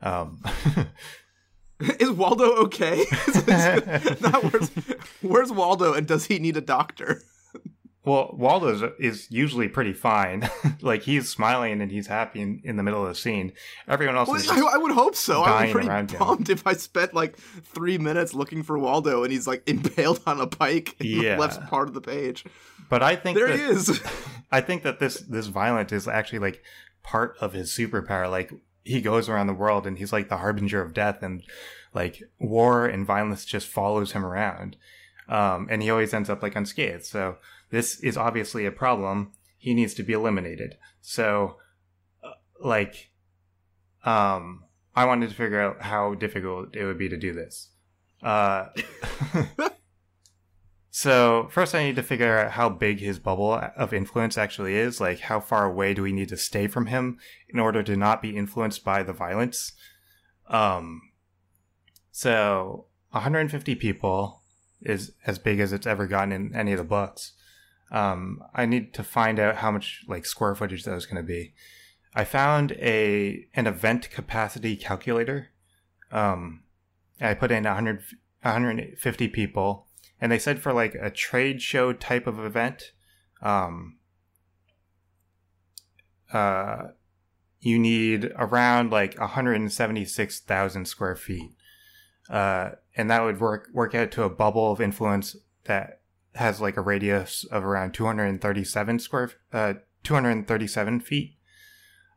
Um, 0.00 0.42
Is 1.98 2.10
Waldo 2.10 2.56
okay? 2.64 3.04
Not 4.20 4.44
where's, 4.44 4.70
where's 5.20 5.52
Waldo, 5.52 5.92
and 5.94 6.06
does 6.06 6.26
he 6.26 6.38
need 6.38 6.56
a 6.56 6.62
doctor? 6.62 7.22
Well, 8.10 8.34
Waldo 8.36 8.92
is, 8.98 9.30
usually 9.30 9.68
pretty 9.68 9.92
fine. 9.92 10.48
like 10.80 11.02
he's 11.02 11.28
smiling 11.28 11.80
and 11.80 11.90
he's 11.90 12.06
happy 12.06 12.40
in, 12.40 12.60
in 12.64 12.76
the 12.76 12.82
middle 12.82 13.02
of 13.02 13.08
the 13.08 13.14
scene. 13.14 13.52
Everyone 13.86 14.16
else 14.16 14.28
Well, 14.28 14.36
is 14.38 14.48
I, 14.48 14.58
I 14.60 14.76
would 14.76 14.92
hope 14.92 15.14
so. 15.14 15.42
I'd 15.42 15.66
be 15.66 15.72
pretty 15.72 15.88
around 15.88 16.10
him. 16.10 16.44
if 16.48 16.66
I 16.66 16.72
spent 16.74 17.14
like 17.14 17.36
three 17.36 17.98
minutes 17.98 18.34
looking 18.34 18.62
for 18.62 18.78
Waldo 18.78 19.22
and 19.22 19.32
he's 19.32 19.46
like 19.46 19.62
impaled 19.68 20.20
on 20.26 20.40
a 20.40 20.46
pike 20.46 20.96
in 21.00 21.06
Yeah. 21.22 21.34
the 21.34 21.40
left 21.40 21.66
part 21.68 21.88
of 21.88 21.94
the 21.94 22.00
page. 22.00 22.44
But 22.88 23.02
I 23.02 23.16
think 23.16 23.36
There 23.38 23.48
that, 23.48 23.56
he 23.58 23.64
is. 23.64 24.00
I 24.52 24.60
think 24.60 24.82
that 24.82 24.98
this 24.98 25.14
this 25.20 25.46
violent 25.46 25.92
is 25.92 26.08
actually 26.08 26.40
like 26.40 26.62
part 27.02 27.36
of 27.40 27.52
his 27.52 27.70
superpower. 27.70 28.28
Like 28.28 28.50
he 28.84 29.00
goes 29.00 29.28
around 29.28 29.46
the 29.46 29.54
world 29.54 29.86
and 29.86 29.96
he's 29.98 30.12
like 30.12 30.28
the 30.28 30.38
harbinger 30.38 30.82
of 30.82 30.92
death, 30.92 31.22
and 31.22 31.42
like 31.94 32.22
war 32.40 32.86
and 32.86 33.06
violence 33.06 33.44
just 33.44 33.68
follows 33.68 34.12
him 34.12 34.24
around. 34.24 34.76
Um, 35.28 35.68
and 35.70 35.80
he 35.82 35.90
always 35.90 36.12
ends 36.12 36.28
up 36.28 36.42
like 36.42 36.56
unscathed. 36.56 37.04
So 37.04 37.36
this 37.70 38.00
is 38.00 38.16
obviously 38.16 38.66
a 38.66 38.72
problem. 38.72 39.32
He 39.56 39.74
needs 39.74 39.94
to 39.94 40.02
be 40.02 40.12
eliminated. 40.12 40.76
So, 41.00 41.56
uh, 42.22 42.32
like, 42.60 43.10
um, 44.04 44.64
I 44.94 45.04
wanted 45.04 45.30
to 45.30 45.36
figure 45.36 45.60
out 45.60 45.82
how 45.82 46.14
difficult 46.14 46.74
it 46.74 46.84
would 46.84 46.98
be 46.98 47.08
to 47.08 47.16
do 47.16 47.32
this. 47.32 47.70
Uh, 48.22 48.66
so 50.90 51.48
first, 51.50 51.74
I 51.74 51.84
need 51.84 51.96
to 51.96 52.02
figure 52.02 52.38
out 52.38 52.52
how 52.52 52.68
big 52.68 53.00
his 53.00 53.18
bubble 53.18 53.54
of 53.76 53.92
influence 53.92 54.36
actually 54.36 54.74
is. 54.74 55.00
Like, 55.00 55.20
how 55.20 55.40
far 55.40 55.64
away 55.66 55.94
do 55.94 56.02
we 56.02 56.12
need 56.12 56.28
to 56.30 56.36
stay 56.36 56.66
from 56.66 56.86
him 56.86 57.18
in 57.48 57.60
order 57.60 57.82
to 57.82 57.96
not 57.96 58.22
be 58.22 58.36
influenced 58.36 58.84
by 58.84 59.02
the 59.02 59.12
violence? 59.12 59.72
Um, 60.48 61.02
so 62.10 62.86
150 63.10 63.74
people 63.76 64.42
is 64.82 65.12
as 65.26 65.38
big 65.38 65.60
as 65.60 65.72
it's 65.72 65.86
ever 65.86 66.06
gotten 66.06 66.32
in 66.32 66.54
any 66.54 66.72
of 66.72 66.78
the 66.78 66.84
books. 66.84 67.32
Um, 67.90 68.42
I 68.54 68.66
need 68.66 68.94
to 68.94 69.02
find 69.02 69.38
out 69.38 69.56
how 69.56 69.70
much 69.70 70.04
like 70.06 70.24
square 70.24 70.54
footage 70.54 70.84
that 70.84 70.94
was 70.94 71.06
going 71.06 71.22
to 71.22 71.26
be. 71.26 71.54
I 72.14 72.24
found 72.24 72.72
a 72.72 73.46
an 73.54 73.66
event 73.66 74.10
capacity 74.10 74.76
calculator. 74.76 75.48
Um, 76.10 76.62
I 77.20 77.34
put 77.34 77.50
in 77.50 77.64
100, 77.64 78.02
150 78.42 79.28
people, 79.28 79.86
and 80.20 80.32
they 80.32 80.38
said 80.38 80.60
for 80.60 80.72
like 80.72 80.94
a 80.94 81.10
trade 81.10 81.62
show 81.62 81.92
type 81.92 82.26
of 82.26 82.38
event, 82.38 82.92
um, 83.42 83.98
uh, 86.32 86.88
you 87.60 87.78
need 87.78 88.32
around 88.36 88.90
like 88.90 89.18
176,000 89.18 90.84
square 90.86 91.16
feet. 91.16 91.52
Uh, 92.28 92.70
and 92.96 93.10
that 93.10 93.22
would 93.22 93.40
work 93.40 93.68
work 93.72 93.94
out 93.94 94.10
to 94.12 94.22
a 94.22 94.30
bubble 94.30 94.72
of 94.72 94.80
influence 94.80 95.36
that 95.64 95.99
has 96.34 96.60
like 96.60 96.76
a 96.76 96.82
radius 96.82 97.44
of 97.44 97.64
around 97.64 97.92
237 97.92 98.98
square 98.98 99.30
uh 99.52 99.74
237 100.04 101.00
feet. 101.00 101.36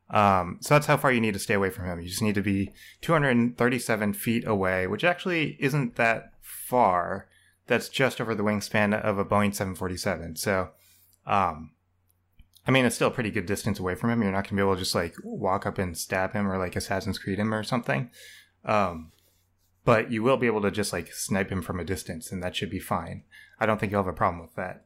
Um, 0.10 0.58
so 0.62 0.76
that's 0.76 0.86
how 0.86 0.97
far 0.97 1.12
you 1.12 1.21
need 1.21 1.34
to 1.34 1.39
stay 1.39 1.54
away 1.54 1.69
from 1.69 1.86
him. 1.86 1.99
You 1.99 2.08
just 2.08 2.21
need 2.21 2.36
to 2.36 2.41
be 2.41 2.71
237 3.02 4.13
feet 4.13 4.45
away, 4.45 4.86
which 4.86 5.04
actually 5.04 5.58
isn't 5.60 5.95
that 5.95 6.34
far. 6.41 7.28
That's 7.67 7.89
just 7.89 8.21
over 8.21 8.36
the 8.36 8.43
wingspan 8.43 8.93
of 8.93 9.17
a 9.17 9.26
Boeing 9.26 9.56
747. 9.56 10.36
So, 10.36 10.69
um, 11.26 11.71
I 12.67 12.71
mean, 12.71 12.86
it's 12.86 12.95
still 12.95 13.08
a 13.08 13.12
pretty 13.12 13.32
good 13.32 13.45
distance 13.45 13.80
away 13.80 13.95
from 13.95 14.10
him. 14.10 14.21
You're 14.21 14.32
not 14.32 14.43
gonna 14.43 14.62
be 14.62 14.65
able 14.65 14.76
to 14.76 14.82
just 14.82 14.95
like 14.95 15.15
walk 15.23 15.65
up 15.65 15.78
and 15.78 15.97
stab 15.97 16.34
him 16.34 16.49
or 16.49 16.58
like 16.58 16.76
Assassin's 16.76 17.17
Creed 17.17 17.39
him 17.39 17.54
or 17.54 17.63
something. 17.63 18.10
Um, 18.65 19.12
but 19.86 20.12
you 20.12 20.23
will 20.23 20.38
be 20.38 20.47
able 20.47 20.62
to 20.62 20.71
just 20.71 20.93
like 20.93 21.12
snipe 21.12 21.49
him 21.49 21.62
from 21.62 21.80
a 21.80 21.84
distance, 21.84 22.32
and 22.32 22.41
that 22.43 22.56
should 22.56 22.69
be 22.69 22.80
fine. 22.80 23.23
I 23.59 23.65
don't 23.65 23.79
think 23.79 23.91
you'll 23.91 24.03
have 24.03 24.07
a 24.07 24.13
problem 24.13 24.41
with 24.41 24.55
that. 24.55 24.85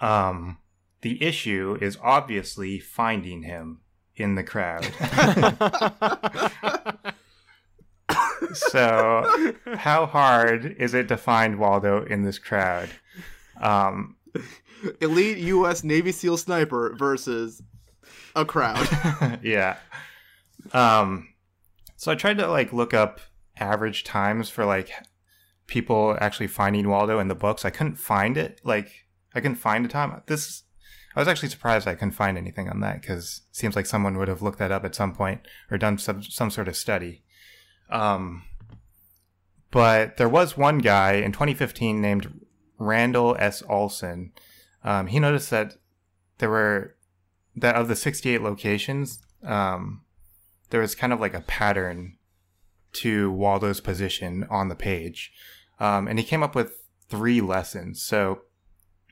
Um, 0.00 0.58
the 1.00 1.22
issue 1.22 1.78
is 1.80 1.98
obviously 2.02 2.78
finding 2.78 3.42
him 3.42 3.80
in 4.16 4.34
the 4.34 4.44
crowd. 4.44 4.84
so, 8.52 9.54
how 9.76 10.06
hard 10.06 10.76
is 10.78 10.94
it 10.94 11.08
to 11.08 11.16
find 11.16 11.58
Waldo 11.58 12.04
in 12.04 12.22
this 12.22 12.38
crowd? 12.38 12.90
Um, 13.60 14.16
Elite 15.00 15.38
U.S. 15.38 15.84
Navy 15.84 16.12
SEAL 16.12 16.36
sniper 16.36 16.94
versus 16.96 17.62
a 18.34 18.44
crowd. 18.44 18.88
yeah. 19.42 19.76
Um, 20.72 21.28
so 21.96 22.12
I 22.12 22.14
tried 22.14 22.38
to 22.38 22.48
like 22.48 22.72
look 22.72 22.94
up 22.94 23.20
average 23.58 24.04
times 24.04 24.48
for 24.48 24.64
like 24.64 24.90
people 25.68 26.16
actually 26.20 26.48
finding 26.48 26.88
Waldo 26.88 27.20
in 27.20 27.28
the 27.28 27.34
books. 27.36 27.64
I 27.64 27.70
couldn't 27.70 27.96
find 27.96 28.36
it. 28.36 28.60
Like 28.64 29.06
I 29.34 29.40
couldn't 29.40 29.56
find 29.56 29.86
a 29.86 29.88
time. 29.88 30.20
This 30.26 30.64
I 31.14 31.20
was 31.20 31.28
actually 31.28 31.50
surprised 31.50 31.86
I 31.86 31.94
couldn't 31.94 32.12
find 32.12 32.36
anything 32.36 32.68
on 32.68 32.80
that 32.80 33.00
because 33.00 33.42
seems 33.52 33.76
like 33.76 33.86
someone 33.86 34.18
would 34.18 34.28
have 34.28 34.42
looked 34.42 34.58
that 34.58 34.72
up 34.72 34.84
at 34.84 34.94
some 34.94 35.14
point 35.14 35.40
or 35.70 35.78
done 35.78 35.98
some 35.98 36.22
some 36.22 36.50
sort 36.50 36.68
of 36.68 36.76
study. 36.76 37.22
Um, 37.90 38.42
but 39.70 40.16
there 40.16 40.28
was 40.28 40.56
one 40.56 40.78
guy 40.78 41.12
in 41.12 41.32
2015 41.32 42.00
named 42.00 42.40
Randal 42.78 43.36
S. 43.38 43.62
Olson. 43.68 44.32
Um, 44.82 45.08
he 45.08 45.20
noticed 45.20 45.50
that 45.50 45.76
there 46.38 46.50
were 46.50 46.96
that 47.56 47.74
of 47.74 47.88
the 47.88 47.96
68 47.96 48.40
locations, 48.42 49.20
um, 49.42 50.02
there 50.70 50.80
was 50.80 50.94
kind 50.94 51.12
of 51.12 51.20
like 51.20 51.34
a 51.34 51.40
pattern 51.40 52.16
to 52.92 53.30
Waldo's 53.30 53.80
position 53.80 54.46
on 54.50 54.68
the 54.68 54.74
page. 54.74 55.32
Um, 55.80 56.08
and 56.08 56.18
he 56.18 56.24
came 56.24 56.42
up 56.42 56.54
with 56.54 56.72
three 57.08 57.40
lessons. 57.40 58.02
So, 58.02 58.42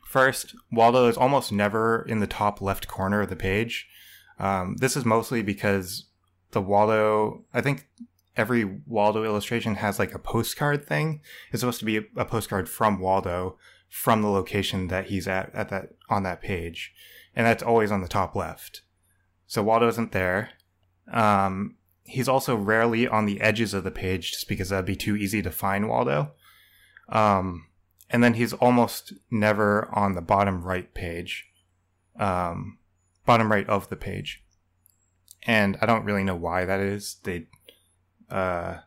first, 0.06 0.54
Waldo 0.70 1.08
is 1.08 1.16
almost 1.16 1.52
never 1.52 2.04
in 2.08 2.20
the 2.20 2.26
top 2.26 2.60
left 2.60 2.88
corner 2.88 3.22
of 3.22 3.30
the 3.30 3.36
page. 3.36 3.88
Um, 4.38 4.76
this 4.76 4.96
is 4.96 5.04
mostly 5.04 5.42
because 5.42 6.06
the 6.50 6.60
Waldo, 6.60 7.44
I 7.54 7.60
think 7.60 7.88
every 8.36 8.80
Waldo 8.86 9.24
illustration 9.24 9.76
has 9.76 9.98
like 9.98 10.14
a 10.14 10.18
postcard 10.18 10.86
thing. 10.86 11.20
It's 11.50 11.60
supposed 11.60 11.80
to 11.80 11.84
be 11.84 12.00
a, 12.16 12.24
postcard 12.24 12.68
from 12.68 13.00
Waldo 13.00 13.56
from 13.88 14.22
the 14.22 14.28
location 14.28 14.88
that 14.88 15.06
he's 15.06 15.26
at 15.26 15.54
at 15.54 15.68
that 15.70 15.90
on 16.08 16.22
that 16.24 16.42
page, 16.42 16.92
and 17.34 17.46
that's 17.46 17.62
always 17.62 17.90
on 17.90 18.02
the 18.02 18.08
top 18.08 18.34
left. 18.34 18.82
So 19.46 19.62
Waldo 19.62 19.88
isn't 19.88 20.12
there. 20.12 20.50
Um, 21.10 21.76
he's 22.04 22.28
also 22.28 22.56
rarely 22.56 23.06
on 23.06 23.26
the 23.26 23.40
edges 23.40 23.74
of 23.74 23.84
the 23.84 23.90
page 23.90 24.32
just 24.32 24.48
because 24.48 24.68
that'd 24.68 24.84
be 24.84 24.96
too 24.96 25.16
easy 25.16 25.40
to 25.42 25.50
find 25.50 25.88
Waldo. 25.88 26.32
Um, 27.08 27.66
and 28.10 28.22
then 28.22 28.34
he's 28.34 28.52
almost 28.52 29.12
never 29.30 29.88
on 29.92 30.14
the 30.14 30.22
bottom 30.22 30.62
right 30.62 30.92
page, 30.94 31.44
um, 32.18 32.78
bottom 33.24 33.50
right 33.50 33.68
of 33.68 33.88
the 33.88 33.96
page. 33.96 34.44
And 35.46 35.76
I 35.80 35.86
don't 35.86 36.04
really 36.04 36.24
know 36.24 36.36
why 36.36 36.64
that 36.64 36.80
is. 36.80 37.16
They, 37.22 37.46
uh, 38.30 38.78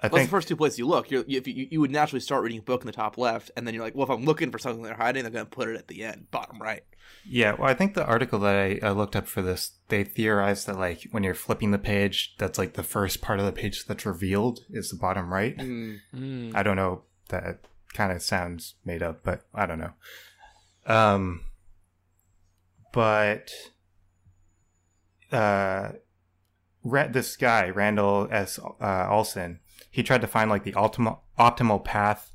I 0.00 0.06
That's 0.06 0.14
think 0.14 0.28
the 0.28 0.30
first 0.30 0.46
two 0.46 0.56
places 0.56 0.78
you 0.78 0.86
look. 0.86 1.10
You're, 1.10 1.24
you, 1.26 1.38
if 1.38 1.48
you, 1.48 1.66
you 1.70 1.80
would 1.80 1.90
naturally 1.90 2.20
start 2.20 2.44
reading 2.44 2.60
a 2.60 2.62
book 2.62 2.82
in 2.82 2.86
the 2.86 2.92
top 2.92 3.18
left, 3.18 3.50
and 3.56 3.66
then 3.66 3.74
you're 3.74 3.82
like, 3.82 3.96
well, 3.96 4.04
if 4.04 4.10
I'm 4.10 4.24
looking 4.24 4.52
for 4.52 4.58
something 4.58 4.82
they're 4.82 4.94
hiding, 4.94 5.24
they're 5.24 5.32
going 5.32 5.46
to 5.46 5.50
put 5.50 5.68
it 5.68 5.76
at 5.76 5.88
the 5.88 6.04
end, 6.04 6.30
bottom 6.30 6.60
right. 6.62 6.84
Yeah, 7.24 7.54
well, 7.58 7.68
I 7.68 7.74
think 7.74 7.94
the 7.94 8.06
article 8.06 8.38
that 8.40 8.54
I, 8.54 8.78
I 8.86 8.90
looked 8.90 9.16
up 9.16 9.26
for 9.26 9.42
this, 9.42 9.72
they 9.88 10.04
theorized 10.04 10.66
that 10.68 10.78
like 10.78 11.08
when 11.10 11.24
you're 11.24 11.34
flipping 11.34 11.72
the 11.72 11.78
page, 11.78 12.34
that's 12.38 12.58
like 12.58 12.74
the 12.74 12.82
first 12.84 13.20
part 13.20 13.40
of 13.40 13.46
the 13.46 13.52
page 13.52 13.86
that's 13.86 14.06
revealed 14.06 14.60
is 14.70 14.90
the 14.90 14.96
bottom 14.96 15.32
right. 15.32 15.56
Mm. 15.56 16.54
I 16.54 16.62
don't 16.62 16.76
know. 16.76 17.02
That 17.28 17.60
kind 17.92 18.12
of 18.12 18.22
sounds 18.22 18.74
made 18.84 19.02
up, 19.02 19.22
but 19.22 19.42
I 19.54 19.66
don't 19.66 19.78
know. 19.78 19.92
Um, 20.86 21.44
but 22.92 23.50
uh, 25.30 25.90
this 26.84 27.36
guy 27.36 27.70
Randal 27.70 28.28
S. 28.30 28.58
Uh, 28.80 29.06
Olson, 29.10 29.60
he 29.90 30.02
tried 30.02 30.22
to 30.22 30.26
find 30.26 30.50
like 30.50 30.64
the 30.64 30.72
optimal 30.72 31.20
optimal 31.38 31.84
path 31.84 32.32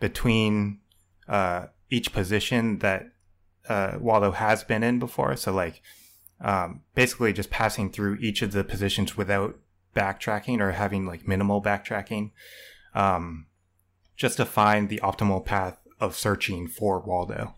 between 0.00 0.80
uh, 1.28 1.66
each 1.90 2.12
position 2.12 2.78
that 2.78 3.10
uh, 3.68 3.98
Waldo 3.98 4.30
has 4.32 4.64
been 4.64 4.82
in 4.82 4.98
before. 4.98 5.36
So 5.36 5.52
like, 5.52 5.82
um, 6.40 6.82
basically 6.94 7.32
just 7.32 7.50
passing 7.50 7.90
through 7.90 8.16
each 8.20 8.42
of 8.42 8.52
the 8.52 8.64
positions 8.64 9.16
without 9.16 9.58
backtracking 9.94 10.60
or 10.60 10.72
having 10.72 11.06
like 11.06 11.26
minimal 11.26 11.62
backtracking. 11.62 12.30
Um, 12.94 13.45
just 14.16 14.36
to 14.38 14.44
find 14.44 14.88
the 14.88 15.00
optimal 15.02 15.44
path 15.44 15.78
of 16.00 16.16
searching 16.16 16.68
for 16.68 17.00
Waldo. 17.00 17.54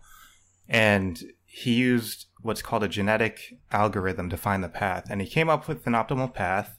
And 0.67 1.21
he 1.45 1.73
used 1.73 2.27
what's 2.41 2.61
called 2.61 2.83
a 2.83 2.87
genetic 2.87 3.55
algorithm 3.71 4.29
to 4.29 4.37
find 4.37 4.63
the 4.63 4.69
path. 4.69 5.07
And 5.09 5.21
he 5.21 5.27
came 5.27 5.49
up 5.49 5.67
with 5.67 5.85
an 5.87 5.93
optimal 5.93 6.33
path. 6.33 6.77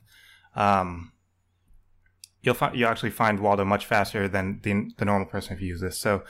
Um, 0.54 1.12
you'll 2.42 2.54
find 2.54 2.76
you 2.76 2.86
actually 2.86 3.10
find 3.10 3.40
Waldo 3.40 3.64
much 3.64 3.86
faster 3.86 4.28
than 4.28 4.60
the 4.62 4.90
the 4.96 5.04
normal 5.04 5.28
person 5.28 5.54
if 5.54 5.60
you 5.60 5.68
use 5.68 5.80
this. 5.80 5.98
So 5.98 6.22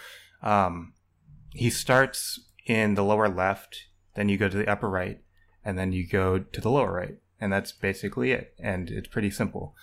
um, 0.43 0.95
he 1.53 1.71
starts 1.71 2.41
in 2.67 2.95
the 2.95 3.05
lower 3.05 3.29
left, 3.29 3.87
then 4.15 4.29
you 4.29 4.37
go 4.37 4.49
to 4.49 4.57
the 4.57 4.71
upper 4.71 4.89
right, 4.89 5.21
and 5.65 5.79
then 5.79 5.93
you 5.93 6.07
go 6.07 6.39
to 6.39 6.61
the 6.61 6.71
lower 6.71 6.93
right, 6.93 7.17
and 7.41 7.53
that's 7.53 7.73
basically 7.73 8.33
it. 8.33 8.55
And 8.59 8.91
it's 8.91 9.09
pretty 9.09 9.31
simple. 9.31 9.75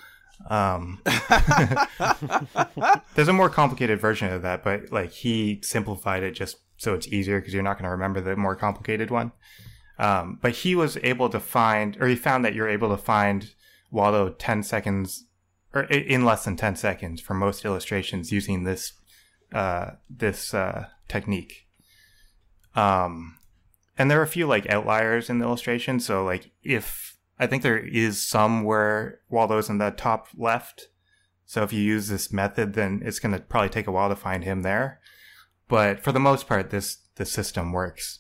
Um, 0.50 1.02
there's 3.16 3.28
a 3.28 3.34
more 3.34 3.50
complicated 3.50 4.00
version 4.00 4.32
of 4.32 4.42
that, 4.44 4.64
but 4.64 4.92
like 4.92 5.12
he 5.12 5.60
simplified 5.62 6.24
it 6.24 6.32
just 6.32 6.58
so 6.78 6.94
it's 6.94 7.08
easier 7.08 7.40
because 7.40 7.54
you're 7.54 7.64
not 7.64 7.74
going 7.74 7.86
to 7.86 7.90
remember 7.90 8.22
the 8.22 8.36
more 8.36 8.56
complicated 8.56 9.10
one. 9.10 9.32
Um, 10.00 10.38
but 10.42 10.52
he 10.52 10.76
was 10.76 10.98
able 10.98 11.30
to 11.30 11.40
find, 11.40 11.98
or 12.00 12.08
he 12.08 12.16
found 12.16 12.46
that 12.46 12.54
you're 12.54 12.70
able 12.70 12.90
to 12.90 12.98
find 12.98 13.52
Waldo 13.90 14.30
10 14.30 14.64
seconds, 14.64 15.26
or 15.74 15.84
in 15.84 16.24
less 16.24 16.46
than 16.46 16.56
10 16.56 16.76
seconds 16.76 17.20
for 17.20 17.34
most 17.34 17.66
illustrations 17.66 18.32
using 18.32 18.64
this 18.64 18.94
uh, 19.54 19.92
this 20.10 20.54
uh, 20.54 20.88
technique. 21.08 21.68
Um, 22.76 23.38
and 23.98 24.12
there 24.12 24.20
are 24.20 24.24
a 24.24 24.28
few 24.28 24.46
like 24.46 24.70
outliers 24.70 25.30
in 25.30 25.40
the 25.40 25.46
illustration. 25.46 26.00
So 26.00 26.24
like 26.24 26.52
if 26.64 27.17
I 27.40 27.48
think 27.48 27.64
there 27.64 27.78
is 27.78 28.26
some 28.26 28.64
where 28.64 29.20
Waldo's 29.30 29.70
in 29.70 29.78
the 29.78 29.92
top 29.92 30.28
left. 30.36 30.88
So 31.46 31.64
if 31.64 31.72
you 31.72 31.82
use 31.82 32.08
this 32.08 32.34
method, 32.34 32.74
then 32.74 33.02
it's 33.06 33.20
going 33.20 33.34
to 33.34 33.40
probably 33.40 33.70
take 33.70 33.88
a 33.88 33.92
while 33.92 34.10
to 34.10 34.16
find 34.16 34.44
him 34.44 34.64
there. 34.64 35.00
But 35.68 36.04
for 36.04 36.12
the 36.12 36.20
most 36.20 36.48
part, 36.48 36.70
this 36.70 36.98
the 37.16 37.26
system 37.26 37.72
works. 37.72 38.20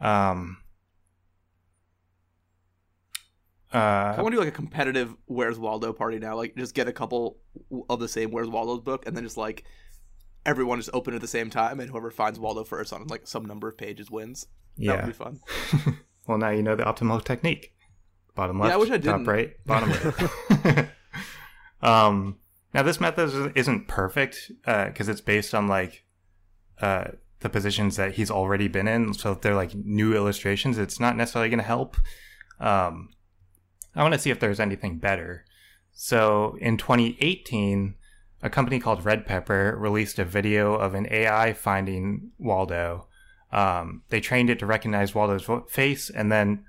Um, 0.00 0.58
I 3.72 4.14
uh, 4.16 4.22
want 4.22 4.32
to 4.32 4.36
do 4.36 4.38
like 4.38 4.48
a 4.48 4.56
competitive 4.56 5.14
Where's 5.26 5.58
Waldo 5.58 5.92
party 5.92 6.18
now. 6.18 6.36
Like, 6.36 6.56
just 6.56 6.74
get 6.74 6.88
a 6.88 6.92
couple 6.92 7.38
of 7.90 8.00
the 8.00 8.08
same 8.08 8.30
Where's 8.30 8.48
Waldo's 8.48 8.80
book, 8.80 9.06
and 9.06 9.14
then 9.16 9.24
just 9.24 9.36
like 9.36 9.64
everyone 10.46 10.78
just 10.78 10.90
open 10.94 11.14
at 11.14 11.20
the 11.20 11.28
same 11.28 11.50
time, 11.50 11.78
and 11.78 11.90
whoever 11.90 12.10
finds 12.10 12.38
Waldo 12.38 12.64
first 12.64 12.92
on 12.92 13.06
like 13.08 13.26
some 13.26 13.44
number 13.44 13.68
of 13.68 13.76
pages 13.76 14.10
wins. 14.10 14.46
That 14.78 14.84
yeah. 14.84 14.96
would 14.96 15.06
be 15.06 15.12
fun. 15.12 15.40
well, 16.26 16.38
now 16.38 16.50
you 16.50 16.62
know 16.62 16.76
the 16.76 16.84
optimal 16.84 17.22
technique. 17.22 17.74
Bottom 18.38 18.58
Yeah, 18.58 18.62
left, 18.66 18.74
I 18.74 18.76
wish 18.76 18.90
I 18.90 18.98
top 18.98 19.02
didn't. 19.18 19.24
right, 19.26 19.66
bottom 19.66 19.90
right. 19.90 20.88
um, 21.82 22.36
now 22.72 22.82
this 22.84 23.00
method 23.00 23.24
is- 23.28 23.52
isn't 23.56 23.88
perfect 23.88 24.52
because 24.64 25.08
it's 25.08 25.20
based 25.20 25.54
on 25.56 25.66
like 25.66 26.04
uh, 26.80 27.08
the 27.40 27.48
positions 27.48 27.96
that 27.96 28.12
he's 28.12 28.30
already 28.30 28.68
been 28.68 28.86
in. 28.86 29.12
So 29.14 29.32
if 29.32 29.40
they're 29.40 29.56
like 29.56 29.74
new 29.74 30.14
illustrations, 30.14 30.78
it's 30.78 31.00
not 31.00 31.16
necessarily 31.16 31.48
going 31.48 31.58
to 31.58 31.64
help. 31.64 31.96
Um, 32.60 33.08
I 33.96 34.02
want 34.02 34.14
to 34.14 34.20
see 34.20 34.30
if 34.30 34.38
there's 34.38 34.60
anything 34.60 34.98
better. 34.98 35.44
So 35.92 36.56
in 36.60 36.76
2018, 36.76 37.96
a 38.40 38.48
company 38.50 38.78
called 38.78 39.02
Redpepper 39.02 39.76
released 39.80 40.20
a 40.20 40.24
video 40.24 40.74
of 40.74 40.94
an 40.94 41.08
AI 41.10 41.52
finding 41.54 42.30
Waldo. 42.38 43.08
Um, 43.50 44.02
they 44.10 44.20
trained 44.20 44.48
it 44.50 44.60
to 44.60 44.66
recognize 44.66 45.12
Waldo's 45.12 45.48
face, 45.68 46.08
and 46.08 46.30
then 46.30 46.66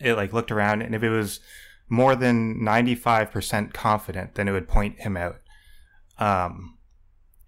it 0.00 0.14
like 0.14 0.32
looked 0.32 0.50
around, 0.50 0.82
and 0.82 0.94
if 0.94 1.02
it 1.02 1.10
was 1.10 1.40
more 1.88 2.14
than 2.14 2.60
95% 2.60 3.72
confident, 3.72 4.34
then 4.34 4.46
it 4.48 4.52
would 4.52 4.68
point 4.68 5.00
him 5.00 5.16
out. 5.16 5.40
Um, 6.18 6.76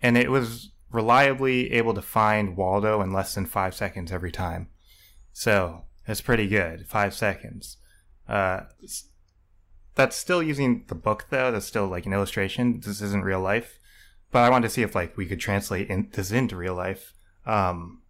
and 0.01 0.17
it 0.17 0.31
was 0.31 0.71
reliably 0.91 1.73
able 1.73 1.95
to 1.95 2.03
find 2.03 2.57
Waldo 2.57 3.01
in 3.03 3.13
less 3.13 3.35
than 3.35 3.47
five 3.47 3.75
seconds 3.75 4.11
every 4.11 4.33
time. 4.33 4.69
So 5.33 5.85
it's 6.07 6.21
pretty 6.21 6.49
good. 6.49 6.87
Five 6.87 7.15
seconds. 7.15 7.77
Uh, 8.29 8.63
that's 9.95 10.17
still 10.17 10.43
using 10.43 10.85
the 10.89 10.95
book 10.95 11.27
though. 11.31 11.53
That's 11.53 11.67
still 11.67 11.87
like 11.87 12.07
an 12.07 12.13
illustration. 12.13 12.81
This 12.81 13.01
isn't 13.03 13.25
real 13.25 13.41
life. 13.41 13.79
But 14.33 14.41
I 14.41 14.51
wanted 14.51 14.69
to 14.69 14.75
see 14.75 14.83
if 14.83 14.95
like 14.95 15.17
we 15.17 15.27
could 15.27 15.41
translate 15.41 15.89
in, 15.91 16.09
this 16.13 16.31
into 16.31 16.57
real 16.57 16.75
life 16.75 17.15
um, 17.47 18.03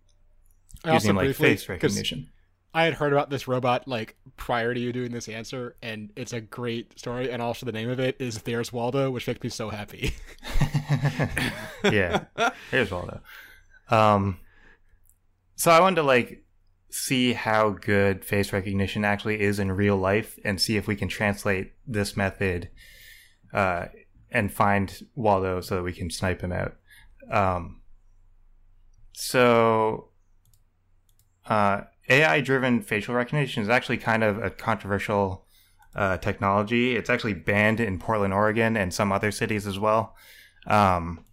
using 0.84 1.16
like 1.16 1.34
face 1.34 1.68
recognition. 1.68 2.28
I 2.73 2.85
had 2.85 2.95
heard 2.95 3.12
about 3.12 3.31
this 3.31 3.49
robot 3.49 3.89
like 3.89 4.16
prior 4.37 4.73
to 4.73 4.79
you 4.79 4.93
doing 4.93 5.11
this 5.11 5.29
answer, 5.29 5.77
and 5.83 6.11
it's 6.16 6.33
a 6.33 6.41
great 6.41 6.99
story. 6.99 7.31
And 7.31 7.43
also, 7.43 7.66
the 7.66 7.73
name 7.73 7.91
of 7.91 7.99
it 7.99 8.16
is 8.21 8.43
"There's 8.43 8.73
Waldo," 8.73 9.11
which 9.11 9.27
makes 9.27 9.43
me 9.43 9.49
so 9.49 9.71
happy. 9.71 10.14
yeah. 11.85 12.25
Here's 12.71 12.91
Waldo. 12.91 13.21
Um, 13.89 14.39
so 15.57 15.73
I 15.73 15.81
wanted 15.81 15.97
to 15.97 16.03
like 16.05 16.45
see 16.91 17.33
how 17.33 17.71
good 17.71 18.25
face 18.25 18.53
recognition 18.53 19.05
actually 19.05 19.41
is 19.41 19.59
in 19.59 19.73
real 19.73 19.97
life, 19.97 20.39
and 20.45 20.61
see 20.61 20.77
if 20.77 20.87
we 20.87 20.95
can 20.95 21.09
translate 21.09 21.73
this 21.87 22.16
method 22.16 22.71
uh, 23.53 23.87
and 24.31 24.53
find 24.53 25.07
Waldo 25.16 25.61
so 25.61 25.77
that 25.77 25.83
we 25.83 25.93
can 25.93 26.09
snipe 26.09 26.41
him 26.41 26.53
out. 26.53 26.77
Um, 27.33 27.81
so 29.12 30.11
uh, 31.47 31.83
AI-driven 32.11 32.83
facial 32.83 33.15
recognition 33.15 33.63
is 33.63 33.69
actually 33.69 33.99
kind 33.99 34.25
of 34.25 34.43
a 34.43 34.51
controversial 34.51 35.47
uh, 35.95 36.17
technology. 36.19 36.97
It's 36.97 37.09
actually 37.09 37.35
banned 37.35 37.81
in 37.81 37.99
Portland, 37.99 38.35
Oregon, 38.35 38.77
and 38.77 38.93
some 38.93 39.13
other 39.13 39.31
cities 39.31 39.67
as 39.67 39.79
well. 39.79 40.17
Um, 40.67 41.25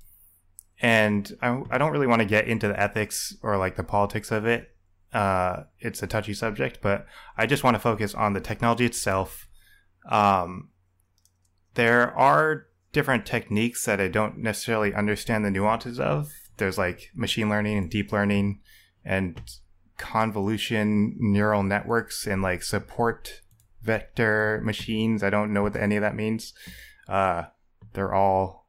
and 0.80 1.36
I, 1.42 1.64
I 1.72 1.78
don't 1.78 1.92
really 1.92 2.08
want 2.08 2.22
to 2.22 2.28
get 2.28 2.48
into 2.48 2.68
the 2.68 2.80
ethics 2.80 3.36
or 3.42 3.58
like 3.58 3.76
the 3.76 3.84
politics 3.84 4.32
of 4.32 4.46
it. 4.46 4.70
Uh, 5.12 5.64
it's 5.80 6.04
a 6.04 6.08
touchy 6.08 6.34
subject, 6.34 6.80
but 6.82 7.08
I 7.38 7.48
just 7.48 7.64
want 7.64 7.76
to 7.76 7.80
focus 7.80 8.14
on 8.14 8.34
the 8.34 8.40
technology 8.40 8.86
itself. 8.86 9.48
Um, 10.10 10.70
there 11.74 12.16
are 12.16 12.68
different 12.92 13.26
techniques 13.26 13.86
that 13.86 14.00
I 14.00 14.08
don't 14.08 14.38
necessarily 14.38 14.94
understand 14.94 15.44
the 15.44 15.52
nuances 15.52 16.00
of. 16.00 16.32
There's 16.58 16.78
like 16.78 17.10
machine 17.16 17.50
learning 17.50 17.78
and 17.78 17.90
deep 17.90 18.12
learning 18.12 18.60
and 19.04 19.42
convolution 19.98 21.16
neural 21.20 21.64
networks 21.64 22.26
and 22.28 22.42
like 22.42 22.64
support 22.64 23.42
vector 23.82 24.62
machines. 24.64 25.24
I 25.24 25.30
don't 25.30 25.54
know 25.54 25.64
what 25.64 25.76
any 25.76 25.96
of 25.96 26.02
that 26.02 26.16
means. 26.16 26.54
Uh, 27.08 27.44
they're 27.94 28.14
all 28.14 28.68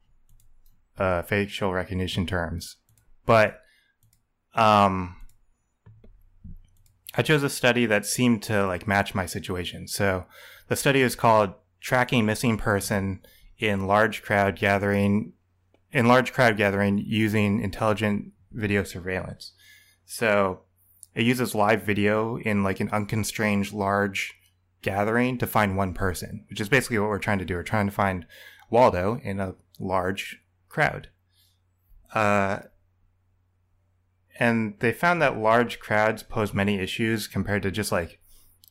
uh, 0.96 1.22
facial 1.22 1.72
recognition 1.72 2.26
terms. 2.26 2.76
But 3.26 3.60
um, 4.54 5.16
I 7.14 7.22
chose 7.22 7.42
a 7.42 7.50
study 7.50 7.86
that 7.86 8.06
seemed 8.06 8.42
to 8.44 8.66
like 8.66 8.88
match 8.88 9.14
my 9.14 9.26
situation. 9.26 9.88
So 9.88 10.24
the 10.68 10.76
study 10.76 11.02
is 11.02 11.14
called 11.14 11.54
"Tracking 11.80 12.24
Missing 12.24 12.58
Person 12.58 13.20
in 13.58 13.86
Large 13.86 14.22
Crowd 14.22 14.56
Gathering." 14.56 15.34
In 15.90 16.06
large 16.06 16.34
crowd 16.34 16.58
gathering 16.58 16.98
using 16.98 17.62
intelligent 17.62 18.32
video 18.52 18.82
surveillance. 18.84 19.54
So 20.04 20.64
it 21.18 21.26
uses 21.26 21.52
live 21.52 21.82
video 21.82 22.36
in 22.38 22.62
like 22.62 22.78
an 22.78 22.88
unconstrained 22.90 23.72
large 23.72 24.34
gathering 24.82 25.36
to 25.36 25.48
find 25.48 25.76
one 25.76 25.92
person, 25.92 26.44
which 26.48 26.60
is 26.60 26.68
basically 26.68 26.96
what 26.96 27.08
we're 27.08 27.18
trying 27.18 27.40
to 27.40 27.44
do. 27.44 27.54
We're 27.54 27.64
trying 27.64 27.86
to 27.86 27.92
find 27.92 28.24
Waldo 28.70 29.18
in 29.24 29.40
a 29.40 29.56
large 29.80 30.40
crowd. 30.68 31.08
Uh, 32.14 32.60
and 34.38 34.74
they 34.78 34.92
found 34.92 35.20
that 35.20 35.36
large 35.36 35.80
crowds 35.80 36.22
pose 36.22 36.54
many 36.54 36.78
issues 36.78 37.26
compared 37.26 37.64
to 37.64 37.72
just 37.72 37.90
like 37.90 38.20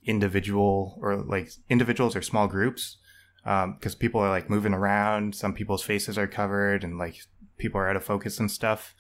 individual 0.06 0.98
or 1.02 1.18
like 1.18 1.50
individuals 1.70 2.16
or 2.16 2.22
small 2.22 2.48
groups 2.48 2.96
because 3.44 3.94
people 3.94 4.22
are 4.22 4.30
like 4.30 4.50
moving 4.50 4.74
around 4.74 5.36
some 5.36 5.54
people's 5.54 5.84
faces 5.84 6.18
are 6.18 6.28
covered 6.28 6.86
and 6.86 6.98
like 6.98 7.18
people 7.58 7.82
are 7.82 7.90
out 7.90 7.98
of 7.98 8.06
focus 8.06 8.40
and 8.40 8.50
stuff 8.50 8.96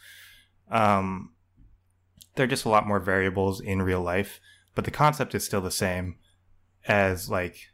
um, 0.70 1.32
there 2.38 2.46
are 2.46 2.48
just 2.48 2.66
a 2.66 2.70
lot 2.70 2.88
more 2.88 3.00
variables 3.00 3.60
in 3.60 3.82
real 3.82 4.02
life 4.02 4.40
but 4.78 4.86
the 4.86 4.92
concept 4.92 5.34
is 5.34 5.44
still 5.44 5.62
the 5.62 5.72
same 5.72 6.18
as 6.88 7.32
like 7.32 7.72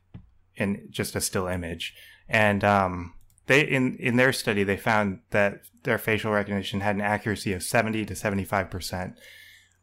in 0.55 0.87
just 0.89 1.17
a 1.17 1.21
still 1.21 1.47
image. 1.47 1.93
And 2.29 2.63
um, 2.63 3.15
they 3.47 3.61
in 3.61 3.97
in 3.97 4.15
their 4.15 4.31
study 4.31 4.63
they 4.63 4.77
found 4.77 5.19
that 5.31 5.63
their 5.83 5.97
facial 5.97 6.31
recognition 6.31 6.79
had 6.79 6.95
an 6.95 7.01
accuracy 7.01 7.51
of 7.51 7.61
70 7.61 8.05
to 8.05 8.15
75 8.15 8.69
percent 8.69 9.19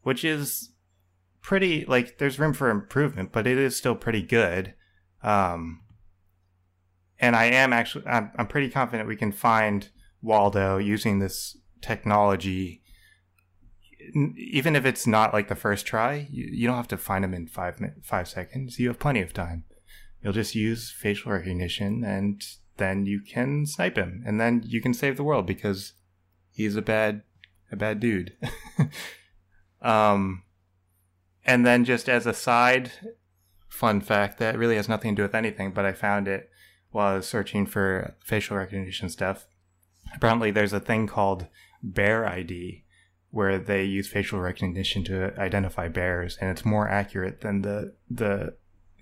which 0.03 0.25
is 0.25 0.71
pretty 1.43 1.85
like 1.85 2.17
there's 2.17 2.39
room 2.39 2.55
for 2.55 2.71
improvement 2.71 3.33
but 3.33 3.47
it 3.47 3.59
is 3.59 3.77
still 3.77 3.95
pretty 3.95 4.23
good. 4.23 4.73
Um 5.23 5.83
and 7.19 7.37
i 7.37 7.45
am 7.45 7.75
actually 7.75 8.07
i'm, 8.07 8.31
I'm 8.39 8.47
pretty 8.47 8.71
confident 8.71 9.07
we 9.07 9.15
can 9.15 9.31
find 9.31 9.91
waldo 10.23 10.79
using 10.79 11.19
this 11.19 11.59
technology 11.83 12.81
even 14.37 14.77
if 14.77 14.85
it's 14.85 15.07
not 15.07 15.33
like 15.33 15.49
the 15.49 15.55
first 15.55 15.87
try 15.87 16.29
you, 16.31 16.49
you 16.51 16.67
don't 16.67 16.77
have 16.77 16.89
to 16.89 16.97
find 16.97 17.25
him 17.25 17.35
in 17.35 17.47
five 17.47 17.81
five 18.03 18.29
seconds. 18.29 18.79
You 18.79 18.89
have 18.89 18.99
plenty 18.99 19.21
of 19.21 19.33
time. 19.33 19.65
You'll 20.23 20.33
just 20.33 20.55
use 20.55 20.91
facial 20.91 21.33
recognition 21.33 22.05
and 22.05 22.43
then 22.77 23.07
you 23.07 23.21
can 23.21 23.67
snipe 23.67 23.97
him. 23.97 24.23
And 24.27 24.41
then 24.41 24.63
you 24.65 24.81
can 24.81 24.95
save 24.95 25.17
the 25.17 25.25
world 25.25 25.47
because 25.47 25.95
he's 26.51 26.77
a 26.77 26.83
bad 26.83 27.23
a 27.71 27.77
bad 27.77 28.01
dude. 28.01 28.37
Um 29.83 30.43
and 31.47 31.65
then 31.65 31.87
just 31.87 32.07
as 32.07 32.27
a 32.27 32.35
side 32.35 32.93
fun 33.67 34.03
fact 34.03 34.39
that 34.39 34.59
really 34.59 34.77
has 34.77 34.91
nothing 34.91 35.17
to 35.17 35.21
do 35.21 35.23
with 35.23 35.35
anything 35.35 35.71
but 35.71 35.87
i 35.87 35.93
found 35.95 36.29
it 36.29 36.51
while 36.91 37.13
I 37.13 37.17
was 37.17 37.27
searching 37.27 37.67
for 37.67 38.15
facial 38.21 38.57
recognition 38.57 39.09
stuff. 39.09 39.47
Apparently, 40.15 40.51
there's 40.51 40.73
a 40.73 40.81
thing 40.81 41.07
called 41.07 41.47
Bear 41.83 42.27
ID 42.27 42.85
where 43.31 43.59
they 43.59 43.85
use 43.85 44.09
facial 44.09 44.41
recognition 44.41 45.05
to 45.05 45.39
identify 45.39 45.89
bears, 45.89 46.37
and 46.41 46.51
it's 46.51 46.65
more 46.65 46.89
accurate 46.89 47.41
than 47.41 47.63
the 47.63 47.95
the 48.11 48.55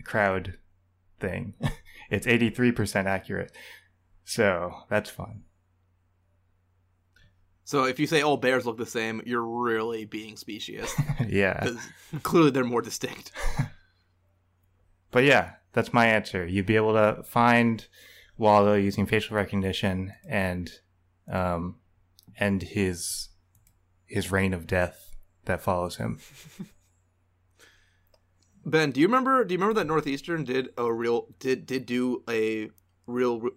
crowd 0.05 0.59
thing. 1.21 1.55
it's 2.11 2.27
83% 2.27 3.07
accurate. 3.07 3.53
So 4.25 4.73
that's 4.89 5.11
fun. 5.11 5.43
So 7.65 7.85
if 7.85 8.01
you 8.01 8.07
say 8.07 8.23
all 8.23 8.39
bears 8.39 8.65
look 8.65 8.79
the 8.79 8.87
same, 8.87 9.21
you're 9.27 9.43
really 9.43 10.07
being 10.07 10.37
specious 10.37 10.95
yeah. 11.29 11.71
clearly 12.23 12.51
they're 12.51 12.65
more 12.65 12.83
distinct. 12.83 13.33
But 15.11 15.25
yeah, 15.25 15.53
that's 15.73 15.95
my 15.95 16.05
answer. 16.05 16.47
You'd 16.47 16.67
be 16.67 16.77
able 16.77 16.93
to 16.93 17.23
find 17.23 17.87
Waldo 18.37 18.75
using 18.75 19.07
facial 19.07 19.37
recognition 19.37 20.13
and 20.29 20.71
um 21.33 21.77
and 22.39 22.63
his 22.63 23.28
his 24.09 24.33
reign 24.33 24.53
of 24.53 24.67
death 24.67 25.15
that 25.45 25.61
follows 25.63 25.97
him. 25.97 26.19
Ben, 28.67 28.91
do 28.91 29.01
you 29.01 29.07
remember? 29.07 29.45
Do 29.45 29.55
you 29.55 29.59
remember 29.59 29.79
that 29.81 29.87
Northeastern 29.87 30.45
did 30.45 30.71
a 30.77 30.93
real 30.93 31.29
did 31.39 31.65
did 31.65 31.87
do 31.87 32.23
a 32.29 32.71
real 33.07 33.49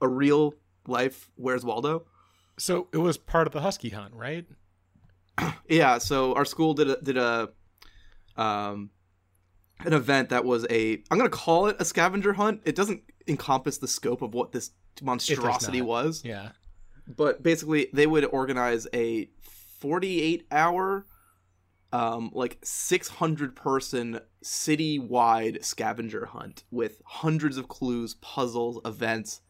a 0.00 0.08
real 0.08 0.54
life 0.86 1.30
Where's 1.36 1.64
Waldo? 1.64 2.04
So 2.58 2.88
it 2.92 2.98
was 2.98 3.16
part 3.16 3.46
of 3.46 3.52
the 3.54 3.60
Husky 3.60 3.88
hunt, 3.90 4.14
right? 4.14 4.46
Yeah, 5.68 5.98
so 5.98 6.34
our 6.34 6.44
school 6.44 6.74
did 6.74 6.90
a, 6.90 7.00
did 7.00 7.16
a 7.16 7.50
um 8.36 8.90
an 9.84 9.92
event 9.94 10.28
that 10.30 10.44
was 10.44 10.66
a 10.68 11.02
I'm 11.10 11.16
gonna 11.16 11.30
call 11.30 11.68
it 11.68 11.76
a 11.78 11.84
scavenger 11.84 12.34
hunt. 12.34 12.60
It 12.64 12.74
doesn't 12.74 13.02
encompass 13.26 13.78
the 13.78 13.88
scope 13.88 14.20
of 14.20 14.34
what 14.34 14.52
this 14.52 14.72
monstrosity 15.00 15.80
was, 15.80 16.22
Yeah. 16.24 16.50
but 17.06 17.42
basically 17.42 17.88
they 17.94 18.06
would 18.06 18.24
organize 18.26 18.86
a 18.92 19.30
48 19.80 20.46
hour 20.50 21.06
um 21.92 22.30
like 22.32 22.58
600 22.62 23.56
person 23.56 24.20
city-wide 24.42 25.64
scavenger 25.64 26.26
hunt 26.26 26.62
with 26.70 27.02
hundreds 27.04 27.56
of 27.56 27.68
clues, 27.68 28.14
puzzles, 28.14 28.80
events, 28.84 29.40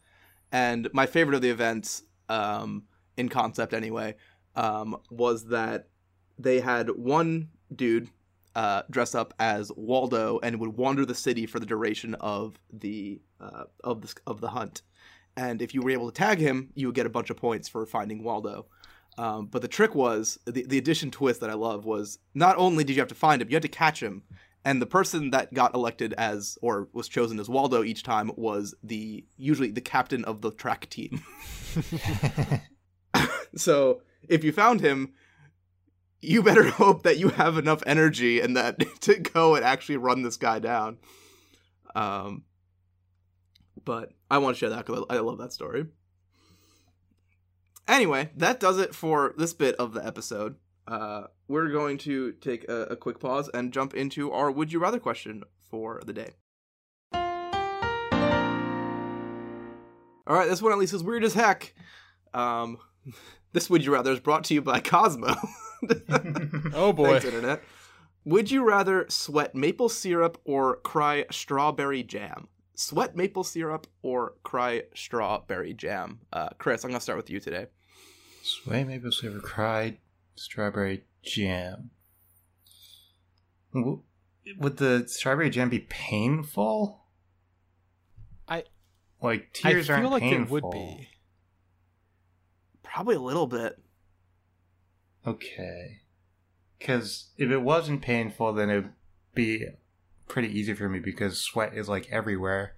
and 0.51 0.89
my 0.93 1.07
favorite 1.07 1.35
of 1.35 1.43
the 1.43 1.51
events 1.51 2.05
um 2.29 2.85
in 3.17 3.29
concept 3.29 3.75
anyway 3.75 4.15
um 4.57 4.97
was 5.11 5.47
that 5.47 5.89
they 6.39 6.61
had 6.61 6.89
one 6.91 7.49
dude 7.75 8.09
uh, 8.55 8.83
dress 8.91 9.15
up 9.15 9.33
as 9.39 9.71
Waldo 9.77 10.41
and 10.43 10.59
would 10.59 10.77
wander 10.77 11.07
the 11.07 11.15
city 11.15 11.47
for 11.47 11.61
the 11.61 11.67
duration 11.67 12.15
of 12.17 12.59
the 12.73 13.21
uh, 13.41 13.65
of 13.85 14.03
the 14.03 14.15
of 14.27 14.41
the 14.41 14.49
hunt. 14.49 14.83
And 15.37 15.63
if 15.63 15.75
you 15.75 15.83
were 15.83 15.91
able 15.91 16.11
to 16.11 16.15
tag 16.15 16.39
him, 16.39 16.71
you 16.75 16.89
would 16.89 16.97
get 16.97 17.07
a 17.07 17.11
bunch 17.11 17.31
of 17.31 17.37
points 17.37 17.69
for 17.69 17.87
finding 17.87 18.25
Waldo. 18.25 18.67
Um, 19.19 19.47
but 19.47 19.63
the 19.63 19.69
trick 19.69 19.95
was 19.95 20.39
the 20.47 20.65
the 20.65 20.79
addition 20.79 21.11
twist 21.11 21.41
that 21.41 21.51
I 21.51 21.55
love 21.55 21.85
was 21.85 22.19
not 22.35 22.57
only 22.57 22.85
did 22.85 22.95
you 22.95 23.01
have 23.01 23.09
to 23.09 23.15
find 23.15 23.43
him, 23.43 23.49
you 23.49 23.57
had 23.57 23.63
to 23.63 23.69
catch 23.69 24.03
him. 24.03 24.23
And 24.65 24.81
the 24.81 24.87
person 24.87 25.31
that 25.31 25.55
got 25.55 25.75
elected 25.75 26.13
as 26.19 26.59
or 26.61 26.89
was 26.93 27.09
chosen 27.09 27.41
as 27.41 27.49
Waldo 27.49 27.83
each 27.83 28.03
time 28.03 28.31
was 28.37 28.75
the 28.83 29.25
usually 29.37 29.71
the 29.71 29.81
captain 29.81 30.25
of 30.25 30.43
the 30.43 30.51
track 30.51 30.89
team. 30.91 31.23
so 33.57 34.03
if 34.29 34.45
you 34.45 34.53
found 34.53 34.81
him, 34.81 35.13
you 36.21 36.43
better 36.43 36.65
hope 36.71 37.03
that 37.03 37.19
you 37.19 37.29
have 37.29 37.59
enough 37.59 37.83
energy 37.87 38.41
and 38.41 38.57
that 38.57 38.79
to 39.01 39.19
go 39.19 39.55
and 39.55 39.65
actually 39.65 39.97
run 39.97 40.23
this 40.23 40.37
guy 40.37 40.59
down. 40.59 40.99
Um, 41.95 42.45
but 43.85 44.13
I 44.31 44.39
want 44.39 44.57
to 44.57 44.59
share 44.59 44.71
that 44.71 44.87
because 44.87 45.05
I, 45.11 45.17
I 45.17 45.21
love 45.21 45.39
that 45.39 45.53
story. 45.53 45.87
Anyway, 47.89 48.31
that 48.37 48.61
does 48.61 48.79
it 48.79 48.95
for 48.95 49.35
this 49.37 49.53
bit 49.53 49.75
of 49.77 49.93
the 49.95 50.05
episode. 50.07 50.57
Uh, 50.87 51.25
we're 51.49 51.69
going 51.69 51.99
to 51.99 52.33
take 52.33 52.69
a, 52.69 52.83
a 52.83 52.97
quick 52.97 53.21
pause 53.21 53.49
and 53.53 53.73
jump 53.73 53.95
into 53.95 54.33
our 54.33 54.51
would 54.51 54.73
you 54.73 54.79
rather 54.79 54.99
question 54.99 55.43
for 55.59 56.01
the 56.05 56.13
day. 56.13 56.31
All 60.27 60.37
right, 60.37 60.49
this 60.49 60.63
one 60.63 60.73
at 60.73 60.79
least 60.79 60.95
is 60.95 61.03
weird 61.03 61.25
as 61.25 61.35
heck. 61.35 61.75
Um, 62.33 62.79
this 63.53 63.69
would 63.69 63.85
you 63.85 63.93
rather 63.93 64.13
is 64.13 64.21
brought 64.21 64.45
to 64.45 64.55
you 64.55 64.63
by 64.63 64.81
Cosmo. 64.81 65.35
Oh 66.75 66.93
boy. 66.93 67.13
Thanks, 67.13 67.25
internet. 67.25 67.63
Would 68.25 68.51
you 68.51 68.63
rather 68.69 69.07
sweat 69.09 69.55
maple 69.55 69.89
syrup 69.89 70.39
or 70.45 70.77
cry 70.77 71.25
strawberry 71.31 72.03
jam? 72.03 72.49
Sweat 72.81 73.15
maple 73.15 73.45
syrup 73.45 73.87
or 74.01 74.37
cry 74.43 74.85
strawberry 74.95 75.75
jam? 75.75 76.21
Uh, 76.33 76.49
Chris, 76.57 76.83
I'm 76.83 76.91
gonna 76.91 76.99
start 77.03 77.19
with 77.19 77.29
you 77.29 77.39
today. 77.39 77.67
Sweat 78.43 78.87
maple 78.87 79.13
syrup 79.13 79.43
cry 79.43 79.99
strawberry 80.35 81.05
jam. 81.23 81.91
W- 83.75 84.03
Would 84.57 84.79
the 84.79 85.05
strawberry 85.09 85.51
jam 85.51 85.69
be 85.69 85.81
painful? 85.91 87.05
I- 88.49 88.65
like 89.21 89.51
I 89.63 89.73
tears 89.73 89.87
feel 89.89 89.97
aren't 89.97 90.11
like 90.13 90.23
painful. 90.23 90.57
it 90.57 90.63
would 90.65 90.71
be. 90.73 91.09
Probably 92.83 93.17
a 93.17 93.21
little 93.21 93.47
bit. 93.47 93.79
Okay. 95.27 96.01
Because 96.79 97.29
if 97.37 97.51
it 97.51 97.59
wasn't 97.59 98.01
painful, 98.01 98.55
then 98.55 98.71
it'd 98.71 98.93
be 99.35 99.67
pretty 100.31 100.49
easy 100.59 100.73
for 100.73 100.89
me 100.89 100.99
because 100.99 101.41
sweat 101.41 101.75
is 101.75 101.89
like 101.89 102.09
everywhere, 102.11 102.77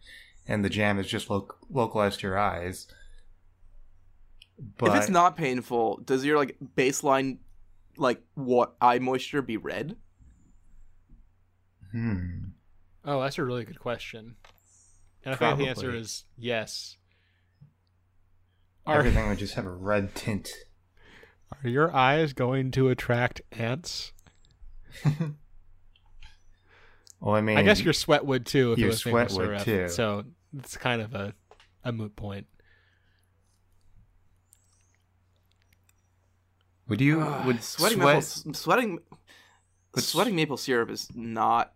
and 0.48 0.64
the 0.64 0.70
jam 0.70 0.98
is 0.98 1.06
just 1.06 1.30
lo- 1.30 1.48
localized 1.70 2.20
to 2.20 2.26
your 2.26 2.38
eyes. 2.38 2.88
But 4.78 4.88
if 4.90 4.94
it's 4.96 5.10
not 5.10 5.36
painful, 5.36 5.98
does 6.04 6.24
your 6.24 6.36
like 6.36 6.56
baseline 6.76 7.38
like 7.96 8.22
what 8.34 8.74
eye 8.80 8.98
moisture 8.98 9.42
be 9.42 9.56
red? 9.56 9.96
hmm. 11.92 12.38
Oh, 13.04 13.20
that's 13.20 13.38
a 13.38 13.44
really 13.44 13.64
good 13.64 13.80
question. 13.80 14.36
And 15.24 15.34
I 15.34 15.36
think 15.36 15.58
the 15.58 15.66
answer 15.66 15.94
is 15.94 16.24
yes. 16.36 16.96
Are, 18.86 18.98
everything 18.98 19.28
would 19.28 19.38
just 19.38 19.54
have 19.54 19.66
a 19.66 19.70
red 19.70 20.14
tint. 20.14 20.48
are 21.62 21.68
your 21.68 21.94
eyes 21.94 22.32
going 22.32 22.70
to 22.72 22.88
attract 22.88 23.42
ants? 23.52 24.12
Well, 27.22 27.36
I 27.36 27.40
mean, 27.40 27.56
I 27.56 27.62
guess 27.62 27.80
your 27.80 27.92
sweat 27.92 28.26
would 28.26 28.44
too 28.46 28.72
if 28.72 28.80
your 28.80 28.88
it 28.88 28.90
was 28.90 29.06
maple 29.06 29.28
sweat 29.28 29.30
would, 29.38 29.60
syrup. 29.60 29.88
too. 29.88 29.88
So 29.94 30.24
it's 30.58 30.76
kind 30.76 31.00
of 31.00 31.14
a, 31.14 31.32
a 31.84 31.92
moot 31.92 32.16
point. 32.16 32.48
would 36.88 37.00
you 37.00 37.20
Ugh, 37.20 37.46
would 37.46 37.62
sweating 37.62 38.00
sweat 38.00 38.16
maple 38.16 38.54
sweating 38.54 38.98
Would 39.94 40.04
sweating 40.04 40.34
maple 40.34 40.56
syrup 40.56 40.90
is 40.90 41.08
not 41.14 41.72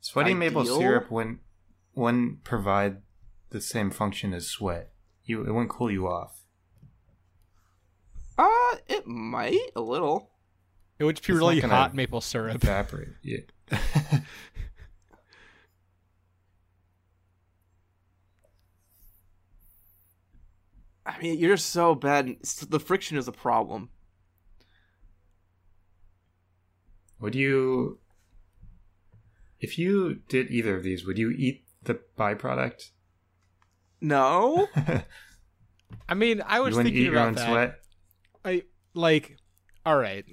sweating 0.00 0.38
maple 0.38 0.66
syrup 0.66 1.10
wouldn't 1.10 1.40
wouldn't 1.94 2.44
provide 2.44 2.98
the 3.50 3.60
same 3.62 3.90
function 3.90 4.34
as 4.34 4.46
sweat. 4.46 4.92
You 5.24 5.40
it 5.40 5.50
wouldn't 5.50 5.70
cool 5.70 5.90
you 5.90 6.06
off. 6.06 6.42
uh 8.36 8.76
it 8.86 9.06
might 9.06 9.70
a 9.74 9.80
little. 9.80 10.30
It 10.98 11.04
would 11.04 11.16
just 11.16 11.26
be 11.26 11.32
It's 11.32 11.38
really 11.38 11.60
hot 11.60 11.94
maple 11.94 12.20
syrup. 12.20 12.56
Evaporate. 12.56 13.08
Yeah. 13.22 13.38
I 21.06 21.18
mean, 21.22 21.38
you're 21.38 21.56
just 21.56 21.70
so 21.70 21.94
bad. 21.94 22.36
The 22.68 22.80
friction 22.80 23.16
is 23.16 23.28
a 23.28 23.32
problem. 23.32 23.90
Would 27.20 27.34
you, 27.34 27.98
if 29.60 29.78
you 29.78 30.20
did 30.28 30.50
either 30.50 30.76
of 30.76 30.82
these, 30.82 31.06
would 31.06 31.16
you 31.16 31.30
eat 31.30 31.64
the 31.82 32.00
byproduct? 32.18 32.90
No. 34.00 34.68
I 36.08 36.14
mean, 36.14 36.42
I 36.44 36.60
was 36.60 36.72
you 36.72 36.76
wouldn't 36.78 36.94
thinking 36.94 37.02
eat 37.02 37.12
your 37.12 37.20
own 37.20 37.34
that. 37.34 37.48
sweat. 37.48 37.80
I 38.44 38.62
like, 38.94 39.38
all 39.84 39.96
right. 39.96 40.24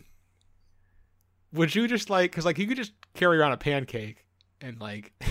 Would 1.54 1.74
you 1.74 1.88
just 1.88 2.10
like, 2.10 2.32
because 2.32 2.46
like 2.46 2.58
you 2.58 2.68
could 2.68 2.78
just 2.78 2.94
carry 3.14 3.38
around 3.38 3.52
a 3.54 3.58
pancake 3.58 4.26
and 4.62 4.80
like, 4.80 5.14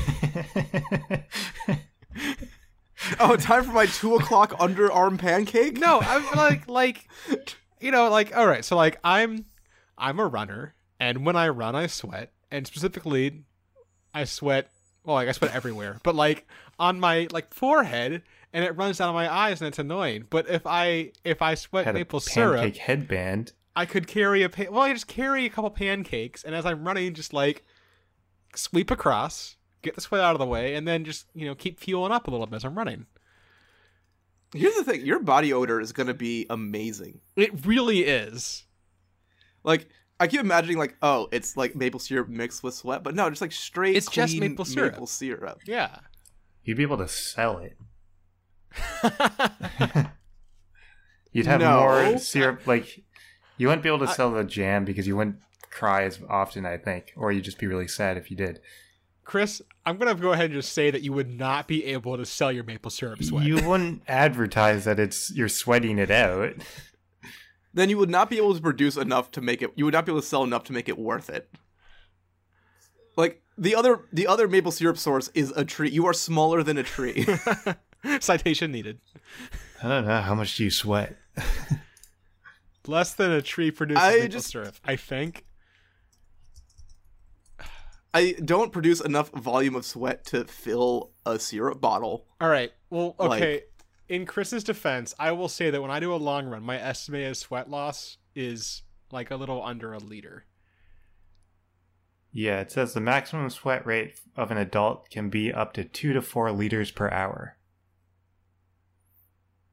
oh, 3.20 3.36
time 3.36 3.64
for 3.64 3.72
my 3.72 3.86
two 3.86 4.14
o'clock 4.16 4.52
underarm 4.52 5.18
pancake. 5.18 5.78
no, 5.78 6.00
I'm 6.00 6.24
like, 6.36 6.68
like, 6.68 7.08
you 7.80 7.90
know, 7.90 8.08
like, 8.10 8.36
all 8.36 8.46
right. 8.46 8.64
So 8.64 8.76
like, 8.76 8.98
I'm, 9.02 9.46
I'm 9.98 10.18
a 10.20 10.26
runner, 10.26 10.74
and 11.00 11.24
when 11.24 11.36
I 11.36 11.48
run, 11.48 11.74
I 11.74 11.86
sweat, 11.86 12.32
and 12.50 12.66
specifically, 12.66 13.44
I 14.14 14.24
sweat. 14.24 14.70
Well, 15.04 15.16
like 15.16 15.28
I 15.28 15.32
sweat 15.32 15.54
everywhere, 15.54 15.98
but 16.04 16.14
like 16.14 16.46
on 16.78 17.00
my 17.00 17.26
like 17.32 17.52
forehead, 17.52 18.22
and 18.52 18.64
it 18.64 18.76
runs 18.76 18.98
down 18.98 19.14
my 19.14 19.32
eyes, 19.32 19.60
and 19.60 19.68
it's 19.68 19.78
annoying. 19.78 20.26
But 20.30 20.48
if 20.48 20.66
I 20.66 21.12
if 21.24 21.42
I 21.42 21.54
sweat 21.54 21.86
Had 21.86 21.96
a 21.96 21.98
maple 21.98 22.20
pancake 22.20 22.34
syrup, 22.34 22.76
headband. 22.76 23.52
I 23.74 23.86
could 23.86 24.06
carry 24.06 24.42
a 24.42 24.50
pan- 24.50 24.70
well, 24.70 24.82
I 24.82 24.92
just 24.92 25.08
carry 25.08 25.46
a 25.46 25.50
couple 25.50 25.70
pancakes, 25.70 26.44
and 26.44 26.54
as 26.54 26.66
I'm 26.66 26.84
running, 26.86 27.14
just 27.14 27.32
like 27.32 27.64
sweep 28.54 28.90
across, 28.90 29.56
get 29.82 29.94
the 29.94 30.00
sweat 30.00 30.20
out 30.22 30.34
of 30.34 30.38
the 30.38 30.46
way, 30.46 30.74
and 30.74 30.86
then 30.86 31.04
just 31.04 31.26
you 31.34 31.46
know 31.46 31.54
keep 31.54 31.78
fueling 31.80 32.12
up 32.12 32.26
a 32.28 32.30
little 32.30 32.46
bit 32.46 32.56
as 32.56 32.64
I'm 32.64 32.76
running. 32.76 33.06
Here's 34.54 34.74
the 34.74 34.84
thing: 34.84 35.04
your 35.06 35.20
body 35.20 35.52
odor 35.52 35.80
is 35.80 35.92
gonna 35.92 36.14
be 36.14 36.46
amazing. 36.50 37.20
It 37.36 37.64
really 37.66 38.00
is. 38.00 38.64
Like 39.64 39.88
I 40.20 40.26
keep 40.28 40.40
imagining, 40.40 40.78
like, 40.78 40.96
oh, 41.02 41.28
it's 41.32 41.56
like 41.56 41.74
maple 41.74 41.98
syrup 41.98 42.28
mixed 42.28 42.62
with 42.62 42.74
sweat, 42.74 43.02
but 43.02 43.14
no, 43.14 43.28
just 43.30 43.40
like 43.42 43.50
straight. 43.52 43.96
It's 43.96 44.10
just 44.10 44.36
maple 44.38 44.64
syrup. 44.64 44.92
Maple 44.92 45.06
syrup. 45.06 45.60
Yeah. 45.66 45.96
You'd 46.64 46.76
be 46.76 46.82
able 46.84 46.98
to 46.98 47.08
sell 47.08 47.58
it. 47.58 47.76
You'd 51.32 51.46
have 51.46 51.60
No. 51.60 51.80
more 51.80 52.18
syrup. 52.18 52.66
Like 52.66 53.02
you 53.56 53.66
wouldn't 53.68 53.82
be 53.82 53.88
able 53.88 54.00
to 54.00 54.08
sell 54.08 54.30
the 54.32 54.44
jam 54.44 54.84
because 54.84 55.06
you 55.06 55.16
wouldn't 55.16 55.36
cry 55.72 56.04
as 56.04 56.20
often. 56.28 56.64
I 56.64 56.76
think, 56.76 57.12
or 57.16 57.32
you'd 57.32 57.44
just 57.44 57.58
be 57.58 57.66
really 57.66 57.88
sad 57.88 58.16
if 58.16 58.30
you 58.30 58.36
did. 58.36 58.60
Chris, 59.24 59.60
I'm 59.86 59.96
gonna 59.96 60.14
go 60.14 60.32
ahead 60.32 60.46
and 60.46 60.54
just 60.54 60.72
say 60.72 60.90
that 60.90 61.02
you 61.02 61.12
would 61.12 61.36
not 61.36 61.66
be 61.66 61.84
able 61.86 62.16
to 62.16 62.24
sell 62.26 62.52
your 62.52 62.64
maple 62.64 62.90
syrup 62.90 63.22
sweat. 63.24 63.44
You 63.44 63.56
wouldn't 63.68 64.02
advertise 64.06 64.84
that 64.84 65.00
it's 65.00 65.32
you're 65.34 65.48
sweating 65.48 65.98
it 65.98 66.10
out. 66.10 66.54
Then 67.74 67.88
you 67.88 67.96
would 67.98 68.10
not 68.10 68.28
be 68.28 68.36
able 68.36 68.54
to 68.54 68.60
produce 68.60 68.96
enough 68.96 69.30
to 69.32 69.40
make 69.40 69.62
it. 69.62 69.70
You 69.76 69.84
would 69.86 69.94
not 69.94 70.04
be 70.04 70.12
able 70.12 70.20
to 70.20 70.26
sell 70.26 70.44
enough 70.44 70.64
to 70.64 70.72
make 70.72 70.88
it 70.88 70.98
worth 70.98 71.30
it. 71.30 71.48
Like 73.16 73.42
the 73.56 73.74
other, 73.74 74.06
the 74.12 74.26
other 74.26 74.48
maple 74.48 74.72
syrup 74.72 74.98
source 74.98 75.28
is 75.34 75.50
a 75.52 75.64
tree. 75.64 75.88
You 75.90 76.04
are 76.06 76.12
smaller 76.12 76.62
than 76.62 76.76
a 76.78 76.82
tree. 76.82 77.26
Citation 78.20 78.72
needed. 78.72 78.98
I 79.82 79.88
don't 79.88 80.06
know 80.06 80.20
how 80.20 80.34
much 80.34 80.56
do 80.56 80.64
you 80.64 80.70
sweat. 80.70 81.16
Less 82.86 83.14
than 83.14 83.30
a 83.30 83.40
tree 83.40 83.70
produces 83.70 84.02
I 84.02 84.14
maple 84.16 84.28
just- 84.28 84.50
syrup. 84.50 84.74
I 84.84 84.96
think. 84.96 85.44
I 88.14 88.34
don't 88.44 88.72
produce 88.72 89.00
enough 89.00 89.30
volume 89.30 89.74
of 89.74 89.84
sweat 89.86 90.24
to 90.26 90.44
fill 90.44 91.12
a 91.24 91.38
syrup 91.38 91.80
bottle. 91.80 92.26
All 92.40 92.48
right. 92.48 92.72
Well, 92.90 93.14
Like- 93.18 93.42
okay. 93.42 93.62
In 94.08 94.26
Chris's 94.26 94.62
defense, 94.64 95.14
I 95.18 95.32
will 95.32 95.48
say 95.48 95.70
that 95.70 95.80
when 95.80 95.90
I 95.90 95.98
do 95.98 96.12
a 96.12 96.16
long 96.16 96.46
run, 96.46 96.62
my 96.62 96.78
estimated 96.78 97.36
sweat 97.38 97.70
loss 97.70 98.18
is 98.34 98.82
like 99.10 99.30
a 99.30 99.36
little 99.36 99.62
under 99.62 99.94
a 99.94 99.98
liter. 99.98 100.44
Yeah, 102.30 102.60
it 102.60 102.70
says 102.70 102.92
the 102.92 103.00
maximum 103.00 103.48
sweat 103.48 103.86
rate 103.86 104.20
of 104.36 104.50
an 104.50 104.58
adult 104.58 105.08
can 105.10 105.30
be 105.30 105.52
up 105.52 105.72
to 105.74 105.84
two 105.84 106.12
to 106.12 106.20
four 106.20 106.50
liters 106.52 106.90
per 106.90 107.08
hour. 107.10 107.56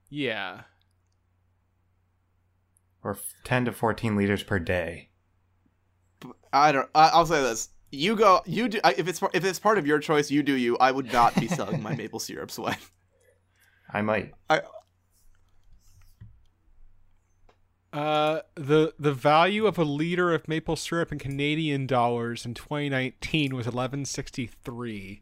Yeah. 0.09 0.61
or 3.03 3.17
10 3.43 3.65
to 3.65 3.71
14 3.71 4.15
liters 4.15 4.43
per 4.43 4.59
day. 4.59 5.09
I 6.51 6.71
don't. 6.71 6.89
I'll 6.93 7.25
say 7.25 7.41
this: 7.41 7.69
you 7.91 8.15
go. 8.15 8.41
You 8.45 8.69
do. 8.69 8.79
If 8.83 9.07
it's 9.07 9.21
if 9.33 9.43
it's 9.43 9.59
part 9.59 9.77
of 9.77 9.87
your 9.87 9.99
choice, 9.99 10.29
you 10.31 10.43
do 10.43 10.53
you. 10.53 10.77
I 10.77 10.91
would 10.91 11.11
not 11.11 11.35
be 11.35 11.47
selling 11.47 11.81
my 11.81 11.95
maple 11.97 12.19
syrup 12.19 12.51
sweat. 12.51 12.79
I 13.91 14.01
might. 14.01 14.33
I 14.49 14.61
Uh, 17.91 18.41
the 18.53 18.93
the 18.99 19.13
value 19.13 19.65
of 19.65 19.77
a 19.79 19.83
liter 19.83 20.31
of 20.33 20.47
maple 20.47 20.75
syrup 20.75 21.11
in 21.11 21.17
Canadian 21.17 21.87
dollars 21.87 22.45
in 22.45 22.53
2019 22.53 23.55
was 23.55 23.65
1163. 23.65 25.21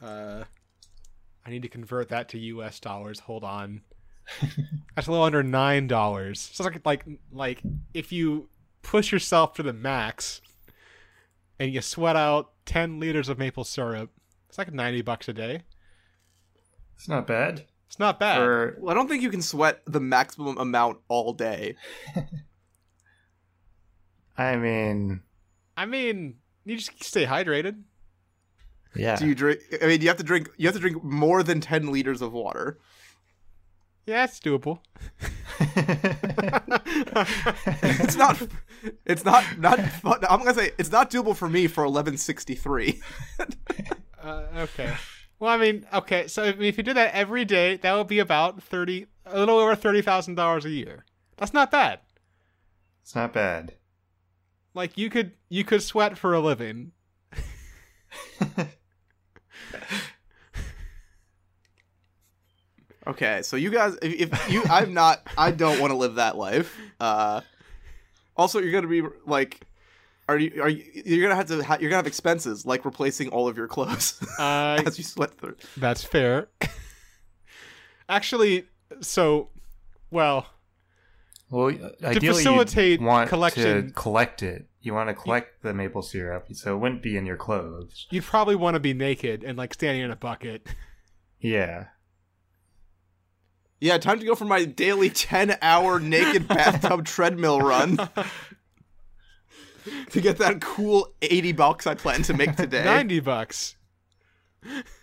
Uh, 0.00 0.44
I 1.44 1.50
need 1.50 1.62
to 1.62 1.68
convert 1.68 2.08
that 2.08 2.28
to 2.30 2.38
U.S. 2.38 2.80
dollars. 2.80 3.20
Hold 3.20 3.44
on. 3.44 3.82
That's 4.94 5.08
a 5.08 5.10
little 5.10 5.24
under 5.26 5.42
nine 5.42 5.88
dollars. 5.88 6.40
So 6.40 6.64
it's 6.64 6.74
like 6.74 6.86
like 6.86 7.18
like 7.30 7.60
if 7.92 8.10
you 8.12 8.48
push 8.82 9.12
yourself 9.12 9.54
to 9.54 9.62
the 9.62 9.72
max, 9.72 10.40
and 11.58 11.72
you 11.72 11.80
sweat 11.80 12.16
out 12.16 12.52
10 12.66 13.00
liters 13.00 13.28
of 13.28 13.38
maple 13.38 13.64
syrup, 13.64 14.10
it's 14.48 14.58
like 14.58 14.72
90 14.72 15.02
bucks 15.02 15.28
a 15.28 15.32
day. 15.32 15.62
It's 16.96 17.08
not 17.08 17.26
bad. 17.26 17.64
It's 17.86 17.98
not 17.98 18.18
bad. 18.18 18.36
For 18.36 18.76
well, 18.80 18.90
I 18.90 18.94
don't 18.94 19.08
think 19.08 19.22
you 19.22 19.30
can 19.30 19.42
sweat 19.42 19.82
the 19.86 20.00
maximum 20.00 20.58
amount 20.58 20.98
all 21.08 21.32
day. 21.32 21.76
I 24.36 24.56
mean, 24.56 25.22
I 25.76 25.86
mean, 25.86 26.36
you 26.64 26.76
just 26.76 27.02
stay 27.02 27.24
hydrated. 27.24 27.82
yeah. 28.94 29.16
Do 29.16 29.26
you 29.26 29.34
drink? 29.34 29.60
I 29.82 29.86
mean, 29.86 30.00
you 30.00 30.08
have 30.08 30.16
to 30.18 30.22
drink. 30.22 30.50
You 30.56 30.66
have 30.66 30.74
to 30.74 30.80
drink 30.80 31.02
more 31.02 31.42
than 31.42 31.60
ten 31.60 31.90
liters 31.90 32.20
of 32.20 32.32
water. 32.32 32.78
Yeah, 34.08 34.24
it's 34.24 34.40
doable. 34.40 34.78
It's 38.00 38.16
not. 38.16 38.40
It's 39.04 39.22
not. 39.22 39.44
Not. 39.58 39.78
fun- 39.80 40.24
I'm 40.30 40.38
gonna 40.38 40.54
say 40.54 40.70
it's 40.78 40.90
not 40.90 41.10
doable 41.10 41.36
for 41.36 41.50
me 41.50 41.66
for 41.66 41.84
1163. 41.84 43.02
Uh, 44.20 44.42
okay. 44.56 44.96
Well, 45.38 45.52
I 45.52 45.56
mean, 45.58 45.86
okay. 45.94 46.26
So 46.26 46.42
if, 46.42 46.60
if 46.60 46.76
you 46.76 46.82
do 46.82 46.92
that 46.94 47.14
every 47.14 47.44
day, 47.44 47.76
that 47.76 47.94
would 47.94 48.08
be 48.08 48.18
about 48.18 48.60
thirty, 48.62 49.06
a 49.24 49.38
little 49.38 49.58
over 49.58 49.76
thirty 49.76 50.02
thousand 50.02 50.34
dollars 50.34 50.64
a 50.64 50.70
year. 50.70 51.04
That's 51.36 51.54
not 51.54 51.70
bad. 51.70 52.00
it's 53.02 53.14
not 53.14 53.32
bad. 53.32 53.74
Like 54.74 54.98
you 54.98 55.08
could 55.08 55.32
you 55.48 55.62
could 55.64 55.82
sweat 55.82 56.18
for 56.18 56.34
a 56.34 56.40
living. 56.40 56.92
Okay, 63.08 63.40
so 63.42 63.56
you 63.56 63.70
guys, 63.70 63.96
if, 64.02 64.30
if 64.32 64.50
you, 64.52 64.62
I'm 64.68 64.92
not, 64.92 65.26
I 65.38 65.50
don't 65.50 65.80
want 65.80 65.92
to 65.92 65.96
live 65.96 66.16
that 66.16 66.36
life. 66.36 66.76
Uh, 67.00 67.40
also, 68.36 68.58
you're 68.58 68.70
gonna 68.72 68.86
be 68.86 69.02
like, 69.26 69.60
are 70.28 70.38
you, 70.38 70.62
are 70.62 70.68
you, 70.68 70.84
you're 71.06 71.22
gonna 71.22 71.34
have 71.34 71.46
to, 71.48 71.64
ha- 71.64 71.78
you're 71.80 71.88
gonna 71.88 71.96
have 71.98 72.06
expenses 72.06 72.66
like 72.66 72.84
replacing 72.84 73.30
all 73.30 73.48
of 73.48 73.56
your 73.56 73.66
clothes 73.66 74.20
Uh, 74.38 74.82
as 74.86 74.98
you 74.98 75.04
sweat 75.04 75.32
through. 75.38 75.56
that's 75.78 76.04
fair. 76.04 76.48
Actually, 78.10 78.64
so, 79.00 79.48
well, 80.10 80.46
Well, 81.50 81.68
ideally, 82.04 82.34
facilitate 82.36 83.00
you 83.00 83.06
want 83.06 83.28
collection- 83.30 83.86
to 83.88 83.92
collect 83.92 84.42
it. 84.42 84.66
You 84.80 84.94
want 84.94 85.08
to 85.08 85.14
collect 85.14 85.62
the 85.62 85.74
maple 85.74 86.02
syrup, 86.02 86.46
so 86.52 86.74
it 86.74 86.78
wouldn't 86.78 87.02
be 87.02 87.16
in 87.16 87.26
your 87.26 87.36
clothes. 87.36 88.06
you'd 88.10 88.24
probably 88.24 88.54
want 88.54 88.74
to 88.74 88.80
be 88.80 88.94
naked 88.94 89.42
and 89.44 89.58
like 89.58 89.74
standing 89.74 90.02
in 90.02 90.10
a 90.10 90.16
bucket. 90.16 90.66
Yeah. 91.40 91.86
Yeah, 93.80 93.98
time 93.98 94.18
to 94.18 94.26
go 94.26 94.34
for 94.34 94.44
my 94.44 94.64
daily 94.64 95.10
10 95.14 95.56
hour 95.62 96.00
naked 96.00 96.48
bathtub 96.48 97.04
treadmill 97.04 97.60
run 97.60 97.96
to 100.10 100.20
get 100.20 100.38
that 100.38 100.60
cool 100.60 101.14
80 101.22 101.52
bucks 101.52 101.86
I 101.86 101.94
plan 101.94 102.22
to 102.24 102.34
make 102.34 102.56
today. 102.56 102.84
Ninety 102.84 103.20
bucks. 103.20 103.76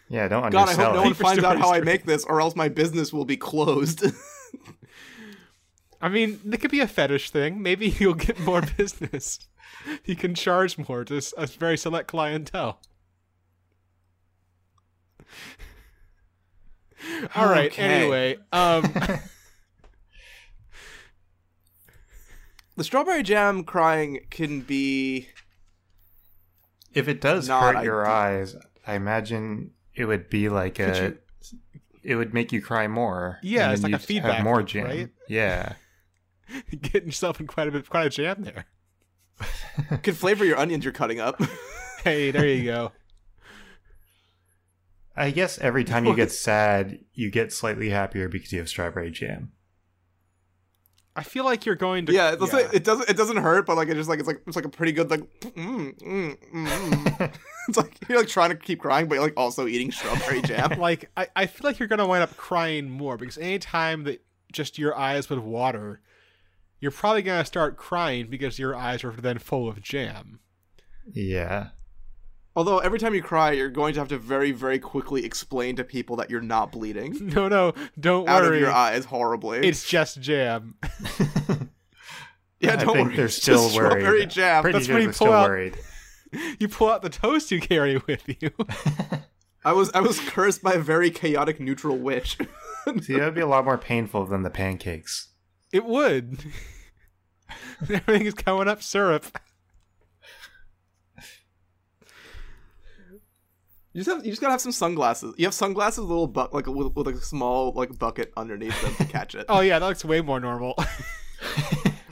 Yeah, 0.09 0.27
don't 0.27 0.51
God, 0.51 0.69
I 0.69 0.73
hope 0.73 0.93
no 0.93 1.01
it. 1.01 1.05
one 1.05 1.13
finds 1.13 1.43
out 1.43 1.57
how 1.57 1.73
I 1.73 1.81
make 1.81 2.05
this, 2.05 2.23
or 2.25 2.41
else 2.41 2.55
my 2.55 2.69
business 2.69 3.11
will 3.11 3.25
be 3.25 3.37
closed. 3.37 4.05
I 6.01 6.09
mean, 6.09 6.39
it 6.51 6.61
could 6.61 6.69
be 6.69 6.81
a 6.81 6.87
fetish 6.87 7.31
thing. 7.31 7.63
Maybe 7.63 7.87
you'll 7.87 8.13
get 8.13 8.39
more 8.41 8.61
business. 8.77 9.39
You 10.03 10.15
can 10.15 10.35
charge 10.35 10.77
more 10.77 11.03
to 11.05 11.21
a 11.37 11.47
very 11.47 11.77
select 11.77 12.07
clientele. 12.07 12.79
All 17.35 17.45
right. 17.49 17.71
Okay. 17.71 17.81
Anyway, 17.83 18.37
um, 18.51 18.81
the 22.75 22.83
strawberry 22.83 23.23
jam 23.23 23.63
crying 23.63 24.19
can 24.29 24.61
be. 24.61 25.29
If 26.93 27.07
it 27.07 27.19
does 27.21 27.47
Not 27.47 27.75
hurt 27.75 27.83
your 27.83 28.05
eyes, 28.07 28.55
I 28.87 28.95
imagine 28.95 29.71
it 29.93 30.05
would 30.05 30.29
be 30.29 30.49
like 30.49 30.75
Could 30.75 30.89
a. 30.89 31.03
you- 31.09 31.17
It 32.03 32.15
would 32.15 32.33
make 32.33 32.51
you 32.51 32.61
cry 32.61 32.87
more. 32.87 33.39
Yeah, 33.41 33.71
it's 33.71 33.83
like 33.83 33.93
a 33.93 33.99
feedback 33.99 34.43
more 34.43 34.61
jam. 34.63 34.85
right? 34.85 35.09
Yeah. 35.27 35.73
getting 36.81 37.07
yourself 37.07 37.39
in 37.39 37.47
quite 37.47 37.67
a 37.67 37.71
bit, 37.71 37.89
quite 37.89 38.05
a 38.05 38.09
jam 38.09 38.43
there. 38.43 38.65
Could 40.03 40.15
flavor 40.15 40.45
your 40.45 40.57
onions 40.57 40.83
you're 40.85 40.93
cutting 40.93 41.19
up. 41.19 41.41
Hey, 42.03 42.29
there 42.31 42.47
you 42.47 42.63
go. 42.63 42.91
I 45.17 45.31
guess 45.31 45.57
every 45.59 45.83
time 45.83 46.05
you 46.05 46.15
get 46.15 46.31
sad, 46.47 46.99
you 47.13 47.31
get 47.31 47.53
slightly 47.53 47.89
happier 47.89 48.27
because 48.27 48.51
you 48.51 48.59
have 48.59 48.69
strawberry 48.69 49.11
jam. 49.11 49.51
I 51.17 51.23
feel 51.23 51.45
like 51.45 51.65
you're 51.65 51.75
going 51.75 52.05
to. 52.07 52.13
yeah, 52.13 52.33
it's 52.33 52.51
Like, 52.51 52.73
it 52.73 52.83
doesn't. 52.83 53.09
It 53.09 53.15
doesn't 53.15 53.37
hurt, 53.37 53.65
but 53.65 53.77
like 53.77 53.87
it 53.87 53.95
just 53.95 54.09
like 54.09 54.19
it's 54.19 54.27
like 54.27 54.41
it's 54.45 54.55
like 54.57 54.65
a 54.65 54.69
pretty 54.69 54.91
good 54.91 55.09
like. 55.09 55.21
Mm, 55.41 55.97
mm, 56.01 56.37
mm, 56.53 56.67
mm. 56.67 57.33
it's 57.69 57.77
like 57.77 57.97
you're 58.09 58.17
like 58.17 58.27
trying 58.27 58.49
to 58.49 58.55
keep 58.55 58.81
crying, 58.81 59.07
but 59.07 59.15
you're 59.15 59.23
like 59.23 59.37
also 59.37 59.65
eating 59.65 59.91
strawberry 59.91 60.41
jam. 60.41 60.77
like 60.79 61.09
I, 61.15 61.27
I 61.35 61.45
feel 61.45 61.69
like 61.69 61.79
you're 61.79 61.87
gonna 61.87 62.07
wind 62.07 62.23
up 62.23 62.35
crying 62.35 62.89
more 62.89 63.15
because 63.17 63.37
anytime 63.37 64.03
that 64.03 64.21
just 64.51 64.77
your 64.77 64.95
eyes 64.97 65.29
would 65.29 65.39
water, 65.39 66.01
you're 66.81 66.91
probably 66.91 67.21
gonna 67.21 67.45
start 67.45 67.77
crying 67.77 68.27
because 68.27 68.59
your 68.59 68.75
eyes 68.75 69.05
are 69.05 69.11
then 69.11 69.39
full 69.39 69.69
of 69.69 69.81
jam. 69.81 70.39
Yeah. 71.13 71.69
Although 72.55 72.79
every 72.79 72.99
time 72.99 73.13
you 73.13 73.21
cry, 73.21 73.51
you're 73.51 73.69
going 73.69 73.93
to 73.95 73.99
have 73.99 74.07
to 74.09 74.17
very, 74.17 74.51
very 74.51 74.79
quickly 74.79 75.25
explain 75.25 75.75
to 75.75 75.83
people 75.83 76.15
that 76.17 76.29
you're 76.29 76.39
not 76.41 76.71
bleeding 76.71 77.13
No, 77.35 77.47
no, 77.49 77.73
don't 77.99 78.29
out 78.29 78.43
worry. 78.43 78.57
of 78.57 78.61
your 78.61 78.71
eyes 78.71 79.05
horribly. 79.05 79.59
It's 79.67 79.87
just 79.87 80.21
jam. 80.21 80.75
yeah, 82.59 82.73
I 82.73 82.75
don't 82.77 82.93
think 82.95 83.07
worry. 83.09 83.15
they're 83.17 83.27
still 83.29 83.63
just 83.65 83.75
worried. 83.75 83.91
Strawberry 84.01 84.25
jam. 84.27 84.61
Pretty 84.61 84.73
That's 84.79 84.85
sure 84.85 84.95
when 84.95 85.01
you 85.03 85.07
pull 85.09 85.13
still 85.15 85.33
out- 85.33 85.49
worried. 85.49 85.77
you 86.59 86.67
pull 86.67 86.89
out 86.89 87.01
the 87.01 87.09
toast 87.09 87.51
you 87.51 87.59
carry 87.59 88.01
with 88.07 88.23
you. 88.41 88.51
I 89.63 89.73
was 89.73 89.91
I 89.93 89.99
was 89.99 90.19
cursed 90.19 90.61
by 90.63 90.73
a 90.73 90.79
very 90.79 91.09
chaotic 91.11 91.59
neutral 91.59 91.97
witch. 91.97 92.37
See, 93.01 93.13
that 93.15 93.25
would 93.25 93.35
be 93.35 93.41
a 93.41 93.47
lot 93.47 93.65
more 93.65 93.77
painful 93.77 94.25
than 94.27 94.43
the 94.43 94.49
pancakes. 94.49 95.29
It 95.73 95.85
would. 95.85 96.37
Everything 97.81 98.27
is 98.27 98.33
coming 98.33 98.67
up 98.67 98.81
syrup. 98.83 99.25
You 103.95 104.03
just 104.03 104.13
have 104.13 104.25
you 104.25 104.31
just 104.33 104.41
gotta 104.41 104.51
have 104.51 104.59
some 104.59 104.73
sunglasses. 104.73 105.35
You 105.37 105.45
have 105.45 105.53
sunglasses, 105.53 105.99
with 105.99 106.09
a 106.09 106.11
little 106.11 106.27
buck 106.27 106.53
like 106.53 106.67
with, 106.67 106.93
with 106.95 107.07
like 107.07 107.15
a 107.15 107.21
small 107.21 107.71
like 107.71 107.97
bucket 107.97 108.33
underneath 108.35 108.79
them 108.81 108.93
to 108.95 109.05
catch 109.05 109.35
it. 109.35 109.45
Oh 109.49 109.61
yeah, 109.61 109.79
that 109.79 109.85
looks 109.87 110.03
way 110.03 110.19
more 110.21 110.39
normal. 110.39 110.75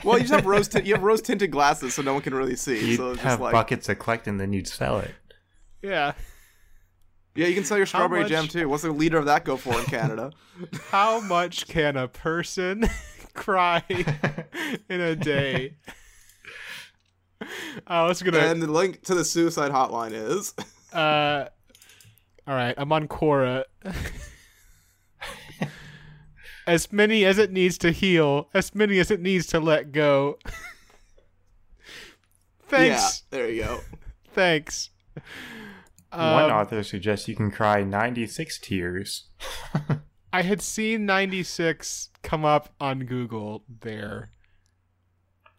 Well, 0.04 0.18
you 0.18 0.24
just 0.24 0.34
have 0.34 0.44
rose 0.44 0.68
tint. 0.68 0.84
You 0.84 0.92
have 0.94 1.02
rose 1.02 1.22
tinted 1.22 1.50
glasses, 1.50 1.94
so 1.94 2.02
no 2.02 2.12
one 2.12 2.20
can 2.20 2.34
really 2.34 2.56
see. 2.56 2.90
You'd 2.90 2.96
so 2.98 3.12
it's 3.12 3.20
have 3.22 3.32
just 3.32 3.40
like 3.40 3.52
buckets 3.52 3.86
to 3.86 3.94
collect 3.94 4.26
and 4.26 4.38
then 4.38 4.52
you'd 4.52 4.66
sell 4.68 4.98
it. 4.98 5.10
yeah. 5.82 6.12
yeah, 7.34 7.46
you 7.46 7.54
can 7.54 7.64
sell 7.64 7.78
your 7.78 7.86
strawberry 7.86 8.20
much- 8.20 8.28
jam 8.28 8.46
too. 8.46 8.68
What's 8.68 8.82
the 8.82 8.90
liter 8.92 9.16
of 9.16 9.24
that 9.24 9.46
go 9.46 9.56
for 9.56 9.72
in 9.78 9.84
Canada? 9.86 10.30
How 10.90 11.20
much 11.20 11.66
can 11.68 11.96
a 11.96 12.06
person 12.06 12.84
cry 13.32 13.82
in 14.90 15.00
a 15.00 15.16
day? 15.16 15.76
I 17.86 18.04
was 18.06 18.22
gonna. 18.22 18.38
and 18.38 18.60
the 18.62 18.70
link 18.70 19.02
to 19.04 19.14
the 19.14 19.24
suicide 19.24 19.70
hotline 19.72 20.12
is 20.12 20.52
Uh, 20.92 21.46
all 22.46 22.54
right, 22.54 22.74
I'm 22.76 22.92
on 22.92 23.08
Quora. 23.08 23.64
as 26.66 26.92
many 26.92 27.24
as 27.24 27.38
it 27.38 27.50
needs 27.52 27.78
to 27.78 27.90
heal, 27.90 28.48
as 28.54 28.74
many 28.74 28.98
as 28.98 29.10
it 29.10 29.20
needs 29.20 29.46
to 29.48 29.60
let 29.60 29.92
go. 29.92 30.38
Thanks. 32.68 33.22
yeah. 33.30 33.36
There 33.38 33.50
you 33.50 33.62
go. 33.64 33.80
Thanks. 34.32 34.90
One 36.10 36.44
Um, 36.44 36.50
author 36.50 36.82
suggests 36.82 37.28
you 37.28 37.36
can 37.36 37.50
cry 37.50 37.82
96 37.82 38.58
tears. 38.60 39.24
I 40.32 40.42
had 40.42 40.62
seen 40.62 41.06
96 41.06 42.10
come 42.22 42.44
up 42.44 42.72
on 42.80 43.00
Google 43.00 43.62
there. 43.68 44.30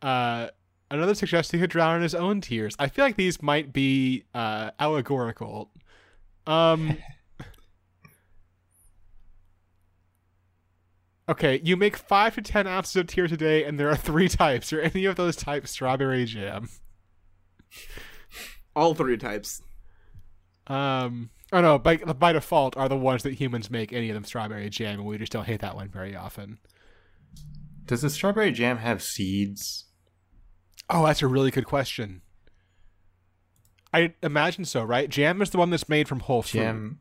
Uh, 0.02 0.48
another 0.92 1.16
suggests 1.16 1.52
he 1.52 1.60
could 1.60 1.70
drown 1.70 1.98
in 1.98 2.02
his 2.02 2.16
own 2.16 2.42
tears. 2.42 2.76
I 2.80 2.88
feel 2.88 3.06
like 3.06 3.16
these 3.16 3.42
might 3.42 3.72
be 3.74 4.26
uh, 4.34 4.72
allegorical. 4.80 5.72
Um. 6.48 6.98
Okay, 11.28 11.60
you 11.64 11.76
make 11.76 11.98
five 11.98 12.36
to 12.36 12.42
ten 12.42 12.68
ounces 12.68 12.96
of 12.96 13.08
tears 13.08 13.32
a 13.32 13.38
day, 13.38 13.64
and 13.64 13.80
there 13.80 13.90
are 13.90 13.96
three 13.96 14.30
types. 14.30 14.72
Are 14.72 14.82
any 14.82 15.06
of 15.06 15.16
those 15.16 15.36
types 15.36 15.72
strawberry 15.72 16.26
jam? 16.26 16.70
All 18.76 18.94
three 18.94 19.18
types. 19.18 19.62
Um, 20.68 21.32
oh 21.52 21.62
no, 21.62 21.80
by 21.80 21.98
by 21.98 22.34
default 22.34 22.78
are 22.78 22.90
the 22.90 22.98
ones 22.98 23.24
that 23.24 23.34
humans 23.34 23.72
make 23.72 23.92
any 23.92 24.10
of 24.10 24.14
them 24.14 24.24
strawberry 24.24 24.70
jam, 24.70 25.00
and 25.00 25.06
we 25.06 25.18
just 25.18 25.32
don't 25.32 25.46
hit 25.46 25.62
that 25.62 25.76
one 25.76 25.90
very 25.90 26.16
often. 26.16 26.60
Does 27.86 28.02
the 28.02 28.10
strawberry 28.10 28.52
jam 28.52 28.78
have 28.78 29.02
seeds? 29.02 29.86
Oh, 30.90 31.06
that's 31.06 31.22
a 31.22 31.28
really 31.28 31.52
good 31.52 31.66
question. 31.66 32.22
I 33.96 34.14
imagine 34.22 34.66
so, 34.66 34.84
right? 34.84 35.10
Jam 35.10 35.42
is 35.42 35.50
the 35.52 35.58
one 35.58 35.70
that's 35.70 35.88
made 35.88 36.08
from 36.08 36.20
whole 36.22 36.42
fruit. 36.42 36.62
Jam? 36.62 37.00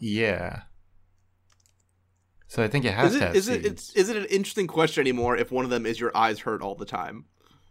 Yeah. 0.00 0.62
So 2.48 2.62
I 2.62 2.68
think 2.68 2.84
it 2.84 2.92
has 2.94 3.14
Is 3.14 3.20
to 3.20 3.24
it 3.24 3.26
have 3.28 3.36
is 3.36 3.48
it 3.48 3.64
it's, 3.66 3.92
is 3.94 4.08
it 4.10 4.16
an 4.16 4.26
interesting 4.26 4.66
question 4.66 5.00
anymore 5.00 5.36
if 5.36 5.50
one 5.50 5.64
of 5.64 5.70
them 5.70 5.86
is 5.86 5.98
your 5.98 6.16
eyes 6.16 6.40
hurt 6.40 6.62
all 6.62 6.74
the 6.74 6.84
time 6.84 7.24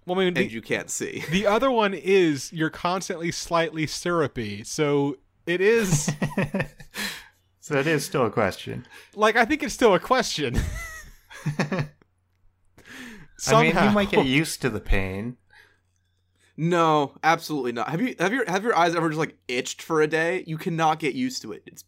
Well, 0.05 0.17
I 0.17 0.19
mean, 0.19 0.27
and 0.29 0.37
the, 0.37 0.45
you 0.51 0.61
can't 0.61 0.89
see? 0.89 1.23
the 1.31 1.45
other 1.47 1.71
one 1.71 1.93
is 1.93 2.51
you're 2.51 2.69
constantly 2.69 3.31
slightly 3.31 3.85
syrupy, 3.87 4.63
so 4.65 5.17
it 5.45 5.61
is 5.61 6.11
so 7.61 7.77
it 7.77 7.87
is 7.87 8.03
still 8.05 8.25
a 8.25 8.31
question. 8.31 8.85
like 9.15 9.35
I 9.37 9.45
think 9.45 9.63
it's 9.63 9.73
still 9.73 9.93
a 9.93 9.99
question. 9.99 10.59
I 13.45 13.61
mean, 13.61 13.75
you 13.75 13.91
might 13.91 14.09
get 14.09 14.25
used 14.25 14.61
to 14.61 14.69
the 14.69 14.79
pain. 14.79 15.37
No, 16.55 17.15
absolutely 17.23 17.71
not. 17.71 17.89
Have 17.89 18.01
you 18.01 18.15
have 18.19 18.31
your 18.33 18.49
have 18.49 18.63
your 18.63 18.77
eyes 18.77 18.95
ever 18.95 19.09
just 19.09 19.19
like 19.19 19.37
itched 19.47 19.81
for 19.81 20.01
a 20.01 20.07
day? 20.07 20.43
You 20.45 20.57
cannot 20.57 20.99
get 20.99 21.15
used 21.15 21.41
to 21.41 21.51
it. 21.51 21.63
It's 21.65 21.83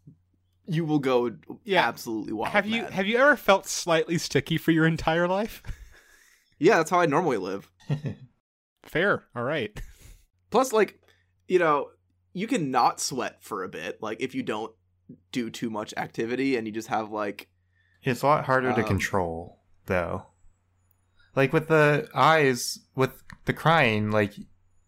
you 0.67 0.83
will 0.85 0.97
go 0.99 1.31
Yeah. 1.63 1.87
absolutely 1.87 2.33
wild. 2.33 2.51
have 2.53 2.65
you 2.65 2.81
mad. 2.81 2.91
have 2.93 3.05
you 3.05 3.17
ever 3.17 3.35
felt 3.37 3.67
slightly 3.67 4.17
sticky 4.17 4.57
for 4.57 4.71
your 4.71 4.85
entire 4.87 5.27
life? 5.27 5.61
Yeah, 6.57 6.77
that's 6.77 6.89
how 6.89 7.01
I 7.01 7.05
normally 7.05 7.35
live. 7.35 7.69
Fair. 8.83 9.23
All 9.35 9.43
right. 9.43 9.77
Plus, 10.51 10.71
like, 10.71 11.01
you 11.49 11.59
know, 11.59 11.89
you 12.31 12.47
can 12.47 12.71
not 12.71 13.01
sweat 13.01 13.43
for 13.43 13.63
a 13.65 13.67
bit, 13.67 14.01
like 14.01 14.21
if 14.21 14.33
you 14.33 14.41
don't 14.41 14.71
do 15.33 15.49
too 15.49 15.69
much 15.69 15.93
activity 15.97 16.55
and 16.55 16.65
you 16.65 16.71
just 16.71 16.87
have 16.87 17.11
like 17.11 17.49
It's 18.03 18.21
a 18.21 18.25
lot 18.25 18.45
harder 18.45 18.71
to 18.73 18.81
Um, 18.81 18.87
control, 18.87 19.59
though. 19.87 20.27
Like 21.35 21.51
with 21.51 21.67
the 21.67 22.07
eyes, 22.15 22.79
with 22.95 23.11
the 23.43 23.53
crying, 23.53 24.09
like 24.09 24.33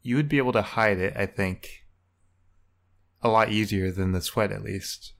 you 0.07 0.15
would 0.15 0.29
be 0.29 0.37
able 0.37 0.53
to 0.53 0.61
hide 0.61 0.99
it. 0.99 1.13
I 1.17 1.25
think 1.25 1.67
a 3.21 3.29
lot 3.29 3.51
easier 3.51 3.91
than 3.91 4.11
the 4.13 4.21
sweat, 4.21 4.51
at 4.51 4.63
least. 4.63 5.13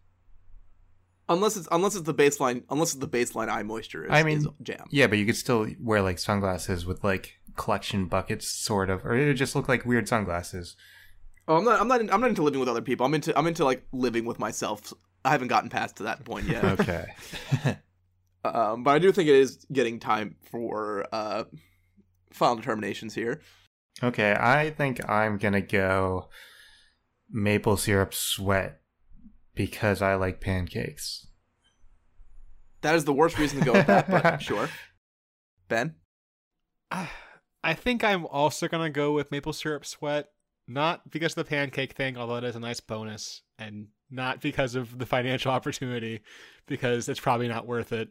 unless 1.29 1.57
it's 1.57 1.67
unless 1.71 1.95
it's 1.95 2.05
the 2.05 2.13
baseline 2.13 2.63
unless 2.69 2.93
it's 2.93 3.01
the 3.01 3.07
baseline 3.07 3.49
eye 3.49 3.63
moisture 3.63 4.05
is, 4.05 4.11
I 4.11 4.23
mean, 4.23 4.37
is 4.37 4.47
jam. 4.61 4.85
Yeah, 4.91 5.07
but 5.07 5.17
you 5.17 5.25
could 5.25 5.35
still 5.35 5.67
wear 5.79 6.01
like 6.01 6.19
sunglasses 6.19 6.85
with 6.85 7.03
like 7.03 7.33
collection 7.55 8.07
buckets, 8.07 8.47
sort 8.47 8.89
of, 8.89 9.03
or 9.05 9.15
it 9.15 9.27
would 9.27 9.37
just 9.37 9.55
look 9.55 9.67
like 9.67 9.85
weird 9.85 10.07
sunglasses. 10.07 10.75
Oh, 11.47 11.57
I'm 11.57 11.65
not 11.65 11.81
I'm 11.81 11.87
not 11.87 12.01
in, 12.01 12.09
I'm 12.11 12.21
not 12.21 12.29
into 12.29 12.43
living 12.43 12.59
with 12.59 12.69
other 12.69 12.81
people. 12.81 13.05
I'm 13.05 13.13
into 13.13 13.37
I'm 13.37 13.47
into 13.47 13.65
like 13.65 13.85
living 13.91 14.25
with 14.25 14.39
myself. 14.39 14.93
I 15.25 15.31
haven't 15.31 15.49
gotten 15.49 15.69
past 15.69 15.97
to 15.97 16.03
that 16.03 16.23
point 16.23 16.47
yet. 16.47 16.63
Okay. 16.79 17.05
um, 18.45 18.83
but 18.83 18.91
I 18.91 18.99
do 18.99 19.11
think 19.11 19.27
it 19.27 19.35
is 19.35 19.65
getting 19.71 19.99
time 19.99 20.35
for 20.51 21.05
uh 21.11 21.43
final 22.31 22.55
determinations 22.55 23.13
here. 23.15 23.41
Okay, 24.03 24.35
I 24.39 24.69
think 24.71 25.07
I'm 25.09 25.37
gonna 25.37 25.61
go 25.61 26.29
maple 27.29 27.77
syrup 27.77 28.13
sweat 28.13 28.81
because 29.55 30.01
I 30.01 30.15
like 30.15 30.39
pancakes. 30.39 31.27
That 32.81 32.95
is 32.95 33.05
the 33.05 33.13
worst 33.13 33.37
reason 33.39 33.59
to 33.59 33.65
go 33.65 33.73
with 33.73 33.87
that, 33.87 34.09
but 34.09 34.41
sure. 34.41 34.69
Ben? 35.67 35.95
I 37.63 37.73
think 37.73 38.03
I'm 38.03 38.25
also 38.27 38.67
gonna 38.67 38.89
go 38.89 39.11
with 39.11 39.31
maple 39.31 39.53
syrup 39.53 39.85
sweat, 39.85 40.29
not 40.67 41.09
because 41.11 41.33
of 41.33 41.45
the 41.45 41.49
pancake 41.49 41.93
thing, 41.93 42.17
although 42.17 42.37
it 42.37 42.43
is 42.43 42.55
a 42.55 42.59
nice 42.59 42.79
bonus, 42.79 43.41
and 43.57 43.87
not 44.09 44.41
because 44.41 44.75
of 44.75 44.97
the 44.97 45.05
financial 45.05 45.51
opportunity, 45.57 46.21
because 46.67 47.09
it's 47.09 47.19
probably 47.19 47.47
not 47.47 47.67
worth 47.67 47.91
it, 47.91 48.09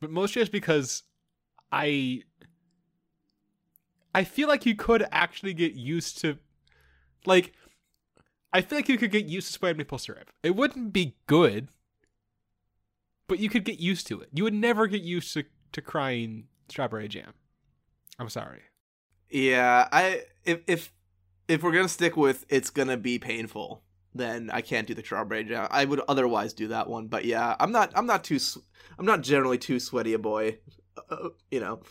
but 0.00 0.10
mostly 0.10 0.42
just 0.42 0.52
because 0.52 1.02
I 1.70 2.22
I 4.14 4.24
feel 4.24 4.48
like 4.48 4.66
you 4.66 4.74
could 4.74 5.06
actually 5.12 5.54
get 5.54 5.74
used 5.74 6.18
to 6.22 6.38
like 7.26 7.52
I 8.52 8.60
feel 8.62 8.78
like 8.78 8.88
you 8.88 8.98
could 8.98 9.12
get 9.12 9.26
used 9.26 9.46
to 9.48 9.52
sweated 9.52 9.78
maple 9.78 9.98
syrup. 9.98 10.30
It 10.42 10.56
wouldn't 10.56 10.92
be 10.92 11.16
good, 11.26 11.68
but 13.28 13.38
you 13.38 13.48
could 13.48 13.64
get 13.64 13.78
used 13.78 14.06
to 14.08 14.20
it. 14.20 14.28
You 14.32 14.42
would 14.44 14.54
never 14.54 14.88
get 14.88 15.02
used 15.02 15.32
to, 15.34 15.44
to 15.72 15.80
crying 15.80 16.48
strawberry 16.68 17.08
jam. 17.08 17.32
I'm 18.18 18.28
sorry. 18.28 18.62
Yeah, 19.30 19.88
I 19.92 20.22
if 20.44 20.60
if 20.66 20.92
if 21.46 21.62
we're 21.62 21.72
gonna 21.72 21.88
stick 21.88 22.16
with 22.16 22.44
it's 22.48 22.70
gonna 22.70 22.96
be 22.96 23.18
painful, 23.18 23.82
then 24.14 24.50
I 24.52 24.60
can't 24.60 24.88
do 24.88 24.94
the 24.94 25.02
strawberry 25.02 25.44
jam. 25.44 25.68
I 25.70 25.84
would 25.84 26.00
otherwise 26.08 26.52
do 26.52 26.68
that 26.68 26.88
one, 26.88 27.06
but 27.06 27.24
yeah, 27.24 27.54
I'm 27.60 27.70
not 27.70 27.92
I'm 27.94 28.06
not 28.06 28.24
too 28.24 28.40
I'm 28.98 29.06
not 29.06 29.22
generally 29.22 29.58
too 29.58 29.78
sweaty 29.78 30.12
a 30.12 30.18
boy, 30.18 30.58
uh, 31.08 31.28
you 31.50 31.60
know. 31.60 31.82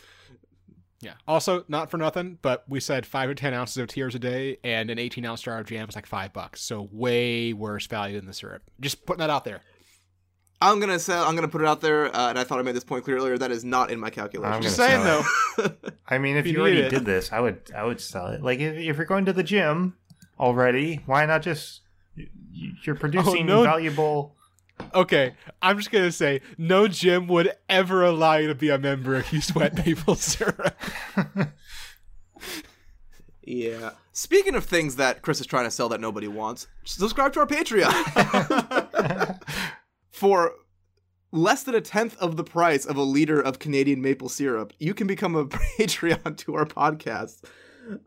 Yeah. 1.02 1.14
Also, 1.26 1.64
not 1.68 1.90
for 1.90 1.96
nothing, 1.96 2.38
but 2.42 2.64
we 2.68 2.78
said 2.78 3.06
five 3.06 3.28
to 3.30 3.34
ten 3.34 3.54
ounces 3.54 3.78
of 3.78 3.88
tears 3.88 4.14
a 4.14 4.18
day, 4.18 4.58
and 4.62 4.90
an 4.90 4.98
18 4.98 5.24
ounce 5.24 5.40
jar 5.42 5.58
of 5.58 5.66
jam 5.66 5.88
is 5.88 5.94
like 5.94 6.04
five 6.06 6.32
bucks. 6.32 6.60
So 6.60 6.88
way 6.92 7.52
worse 7.54 7.86
value 7.86 8.16
than 8.18 8.26
the 8.26 8.34
syrup. 8.34 8.62
Just 8.80 9.06
putting 9.06 9.20
that 9.20 9.30
out 9.30 9.44
there. 9.44 9.60
I'm 10.62 10.78
gonna 10.78 10.98
sell. 10.98 11.24
I'm 11.24 11.34
gonna 11.34 11.48
put 11.48 11.62
it 11.62 11.66
out 11.66 11.80
there, 11.80 12.14
uh, 12.14 12.28
and 12.28 12.38
I 12.38 12.44
thought 12.44 12.58
I 12.58 12.62
made 12.62 12.76
this 12.76 12.84
point 12.84 13.04
clear 13.04 13.16
earlier. 13.16 13.38
That 13.38 13.50
is 13.50 13.64
not 13.64 13.90
in 13.90 13.98
my 13.98 14.10
calculation. 14.10 14.52
I'm 14.52 14.60
Just 14.60 14.76
saying 14.76 15.02
though. 15.02 15.22
I 16.06 16.18
mean, 16.18 16.36
if 16.36 16.44
If 16.44 16.48
you 16.48 16.58
you 16.58 16.60
already 16.60 16.80
it. 16.82 16.90
did 16.90 17.06
this, 17.06 17.32
I 17.32 17.40
would 17.40 17.70
I 17.74 17.82
would 17.84 17.98
sell 17.98 18.26
it. 18.26 18.42
Like 18.42 18.58
if, 18.60 18.76
if 18.76 18.96
you're 18.98 19.06
going 19.06 19.24
to 19.24 19.32
the 19.32 19.42
gym 19.42 19.96
already, 20.38 20.96
why 21.06 21.24
not 21.24 21.40
just 21.40 21.80
y- 22.14 22.26
y- 22.54 22.72
you're 22.84 22.94
producing 22.94 23.46
no. 23.46 23.62
valuable 23.62 24.36
Okay, 24.94 25.34
I'm 25.62 25.76
just 25.76 25.90
gonna 25.90 26.12
say 26.12 26.40
no 26.58 26.88
gym 26.88 27.26
would 27.28 27.52
ever 27.68 28.04
allow 28.04 28.36
you 28.36 28.48
to 28.48 28.54
be 28.54 28.70
a 28.70 28.78
member 28.78 29.14
if 29.14 29.32
you 29.32 29.40
sweat 29.40 29.74
maple 29.86 30.14
syrup. 30.14 30.76
Yeah. 33.42 33.90
Speaking 34.12 34.54
of 34.54 34.64
things 34.64 34.96
that 34.96 35.22
Chris 35.22 35.40
is 35.40 35.46
trying 35.46 35.64
to 35.64 35.70
sell 35.70 35.88
that 35.88 36.00
nobody 36.00 36.28
wants, 36.28 36.68
subscribe 36.84 37.32
to 37.32 37.40
our 37.40 37.46
Patreon. 37.46 37.90
For 40.10 40.52
less 41.32 41.62
than 41.62 41.74
a 41.74 41.80
tenth 41.80 42.16
of 42.18 42.36
the 42.36 42.44
price 42.44 42.84
of 42.84 42.96
a 42.96 43.02
liter 43.02 43.40
of 43.40 43.58
Canadian 43.58 44.02
maple 44.02 44.28
syrup, 44.28 44.72
you 44.78 44.94
can 44.94 45.06
become 45.06 45.34
a 45.34 45.46
Patreon 45.78 46.36
to 46.38 46.54
our 46.54 46.64
podcast. 46.64 47.42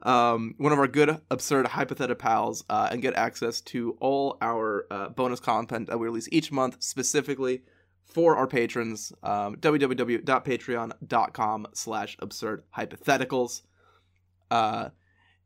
Um, 0.03 0.55
one 0.57 0.71
of 0.71 0.79
our 0.79 0.87
good, 0.87 1.19
absurd, 1.29 1.67
hypothetical 1.67 2.15
pals, 2.15 2.63
uh, 2.69 2.87
and 2.91 3.01
get 3.01 3.13
access 3.15 3.59
to 3.61 3.97
all 3.99 4.37
our 4.41 4.85
uh, 4.91 5.09
bonus 5.09 5.39
content 5.39 5.87
that 5.87 5.99
we 5.99 6.05
release 6.05 6.29
each 6.31 6.51
month 6.51 6.77
specifically 6.79 7.63
for 8.05 8.37
our 8.37 8.47
patrons. 8.47 9.11
Um, 9.23 9.55
www.patreon.com 9.57 11.67
slash 11.73 12.15
absurd 12.19 12.63
hypotheticals. 12.77 13.63
Uh, 14.51 14.89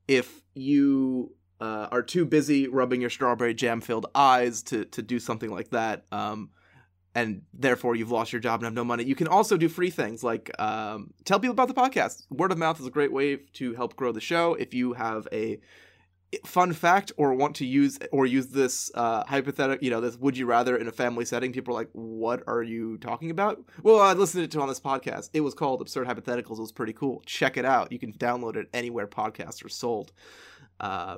if 0.08 0.42
you 0.54 1.34
uh, 1.60 1.88
are 1.92 2.04
too 2.04 2.26
busy 2.26 2.68
rubbing 2.68 3.02
your 3.02 3.10
strawberry 3.10 3.54
jam 3.54 3.82
filled 3.82 4.08
eyes 4.14 4.62
to, 4.64 4.86
to 4.86 5.02
do 5.02 5.20
something 5.20 5.50
like 5.50 5.70
that, 5.72 6.06
um, 6.12 6.52
and 7.18 7.42
therefore 7.52 7.96
you've 7.96 8.12
lost 8.12 8.32
your 8.32 8.40
job 8.40 8.60
and 8.60 8.66
have 8.66 8.76
no 8.76 8.84
money. 8.84 9.04
You 9.04 9.16
can 9.16 9.28
also 9.28 9.58
do 9.58 9.68
free 9.68 9.90
things 9.90 10.24
like 10.24 10.52
um, 10.60 11.16
tell 11.26 11.40
people 11.40 11.54
about 11.54 11.68
the 11.68 11.74
podcast. 11.74 12.28
Word 12.30 12.52
of 12.52 12.60
mouth 12.60 12.80
is 12.80 12.86
a 12.86 12.92
great 12.92 13.12
way 13.12 13.38
to 13.54 13.74
help 13.74 13.96
grow 13.96 14.12
the 14.12 14.22
show. 14.22 14.54
If 14.54 14.76
you 14.76 14.94
have 14.94 15.28
a 15.32 15.60
fun 16.46 16.74
fact 16.74 17.12
or 17.18 17.34
want 17.34 17.56
to 17.56 17.66
use 17.66 17.98
or 18.12 18.28
use 18.28 18.50
this 18.50 18.92
uh, 18.94 19.24
hypothetical, 19.26 19.84
you 19.84 19.90
know, 19.90 20.00
this 20.00 20.16
would 20.18 20.38
you 20.38 20.46
rather 20.46 20.78
in 20.78 20.88
a 20.88 20.92
family 20.92 21.26
setting, 21.26 21.52
people 21.52 21.74
are 21.74 21.80
like, 21.80 21.90
"What 21.94 22.44
are 22.46 22.62
you 22.62 23.00
talking 23.00 23.32
about?" 23.32 23.64
Well, 23.82 24.00
I 24.00 24.14
listened 24.14 24.52
to 24.52 24.60
it 24.60 24.62
on 24.62 24.70
this 24.70 24.80
podcast. 24.80 25.32
It 25.34 25.42
was 25.42 25.56
called 25.56 25.82
Absurd 25.82 26.06
Hypotheticals. 26.06 26.60
It 26.60 26.62
was 26.62 26.72
pretty 26.72 26.94
cool. 26.94 27.24
Check 27.26 27.58
it 27.58 27.66
out. 27.66 27.92
You 27.92 27.98
can 27.98 28.14
download 28.14 28.58
it 28.58 28.68
anywhere 28.76 29.08
podcasts 29.08 29.66
are 29.66 29.70
sold. 29.70 30.14
Uh, 30.80 31.18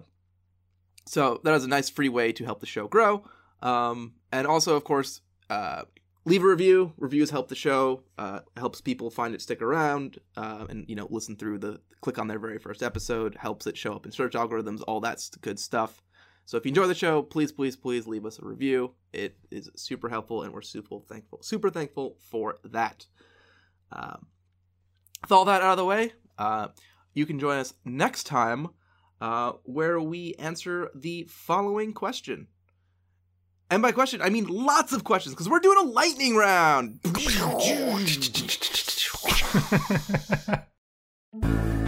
so 1.05 1.41
that 1.43 1.55
is 1.55 1.65
a 1.65 1.67
nice 1.67 1.89
free 1.89 2.07
way 2.07 2.31
to 2.31 2.45
help 2.45 2.61
the 2.61 2.65
show 2.65 2.87
grow. 2.87 3.25
Um, 3.61 4.13
and 4.31 4.47
also, 4.47 4.77
of 4.77 4.85
course, 4.85 5.19
uh, 5.49 5.83
leave 6.25 6.43
a 6.43 6.47
review. 6.47 6.93
Reviews 6.97 7.29
help 7.29 7.49
the 7.49 7.55
show, 7.55 8.03
uh, 8.17 8.41
helps 8.55 8.81
people 8.81 9.09
find 9.09 9.33
it, 9.33 9.41
stick 9.41 9.61
around, 9.61 10.19
uh, 10.37 10.65
and 10.69 10.85
you 10.87 10.95
know 10.95 11.07
listen 11.09 11.35
through 11.35 11.59
the 11.59 11.79
click 12.01 12.17
on 12.17 12.27
their 12.27 12.39
very 12.39 12.59
first 12.59 12.83
episode. 12.83 13.35
Helps 13.35 13.67
it 13.67 13.77
show 13.77 13.93
up 13.93 14.05
in 14.05 14.11
search 14.11 14.33
algorithms. 14.33 14.81
All 14.87 14.99
that's 14.99 15.29
good 15.37 15.59
stuff. 15.59 16.01
So 16.45 16.57
if 16.57 16.65
you 16.65 16.69
enjoy 16.69 16.87
the 16.87 16.95
show, 16.95 17.21
please, 17.21 17.51
please, 17.51 17.75
please 17.75 18.07
leave 18.07 18.25
us 18.25 18.39
a 18.39 18.45
review. 18.45 18.95
It 19.13 19.37
is 19.51 19.69
super 19.75 20.09
helpful, 20.09 20.41
and 20.41 20.51
we're 20.51 20.63
super 20.63 20.97
thankful, 21.07 21.43
super 21.43 21.69
thankful 21.69 22.17
for 22.19 22.57
that. 22.63 23.05
Um, 23.91 24.27
with 25.21 25.31
all 25.31 25.45
that 25.45 25.61
out 25.61 25.71
of 25.73 25.77
the 25.77 25.85
way, 25.85 26.13
uh, 26.39 26.69
you 27.13 27.27
can 27.27 27.39
join 27.39 27.57
us 27.57 27.73
next 27.85 28.23
time, 28.23 28.69
uh, 29.21 29.53
where 29.63 29.99
we 29.99 30.33
answer 30.39 30.89
the 30.95 31.27
following 31.29 31.93
question. 31.93 32.47
And 33.71 33.81
by 33.81 33.91
question, 33.91 34.21
I 34.21 34.29
mean 34.29 34.47
lots 34.47 34.93
of 34.93 35.03
questions 35.03 35.35
because 35.35 35.47
we're 35.47 35.59
doing 35.59 35.77
a 35.77 35.89
lightning 35.89 36.35
round. 36.35 36.99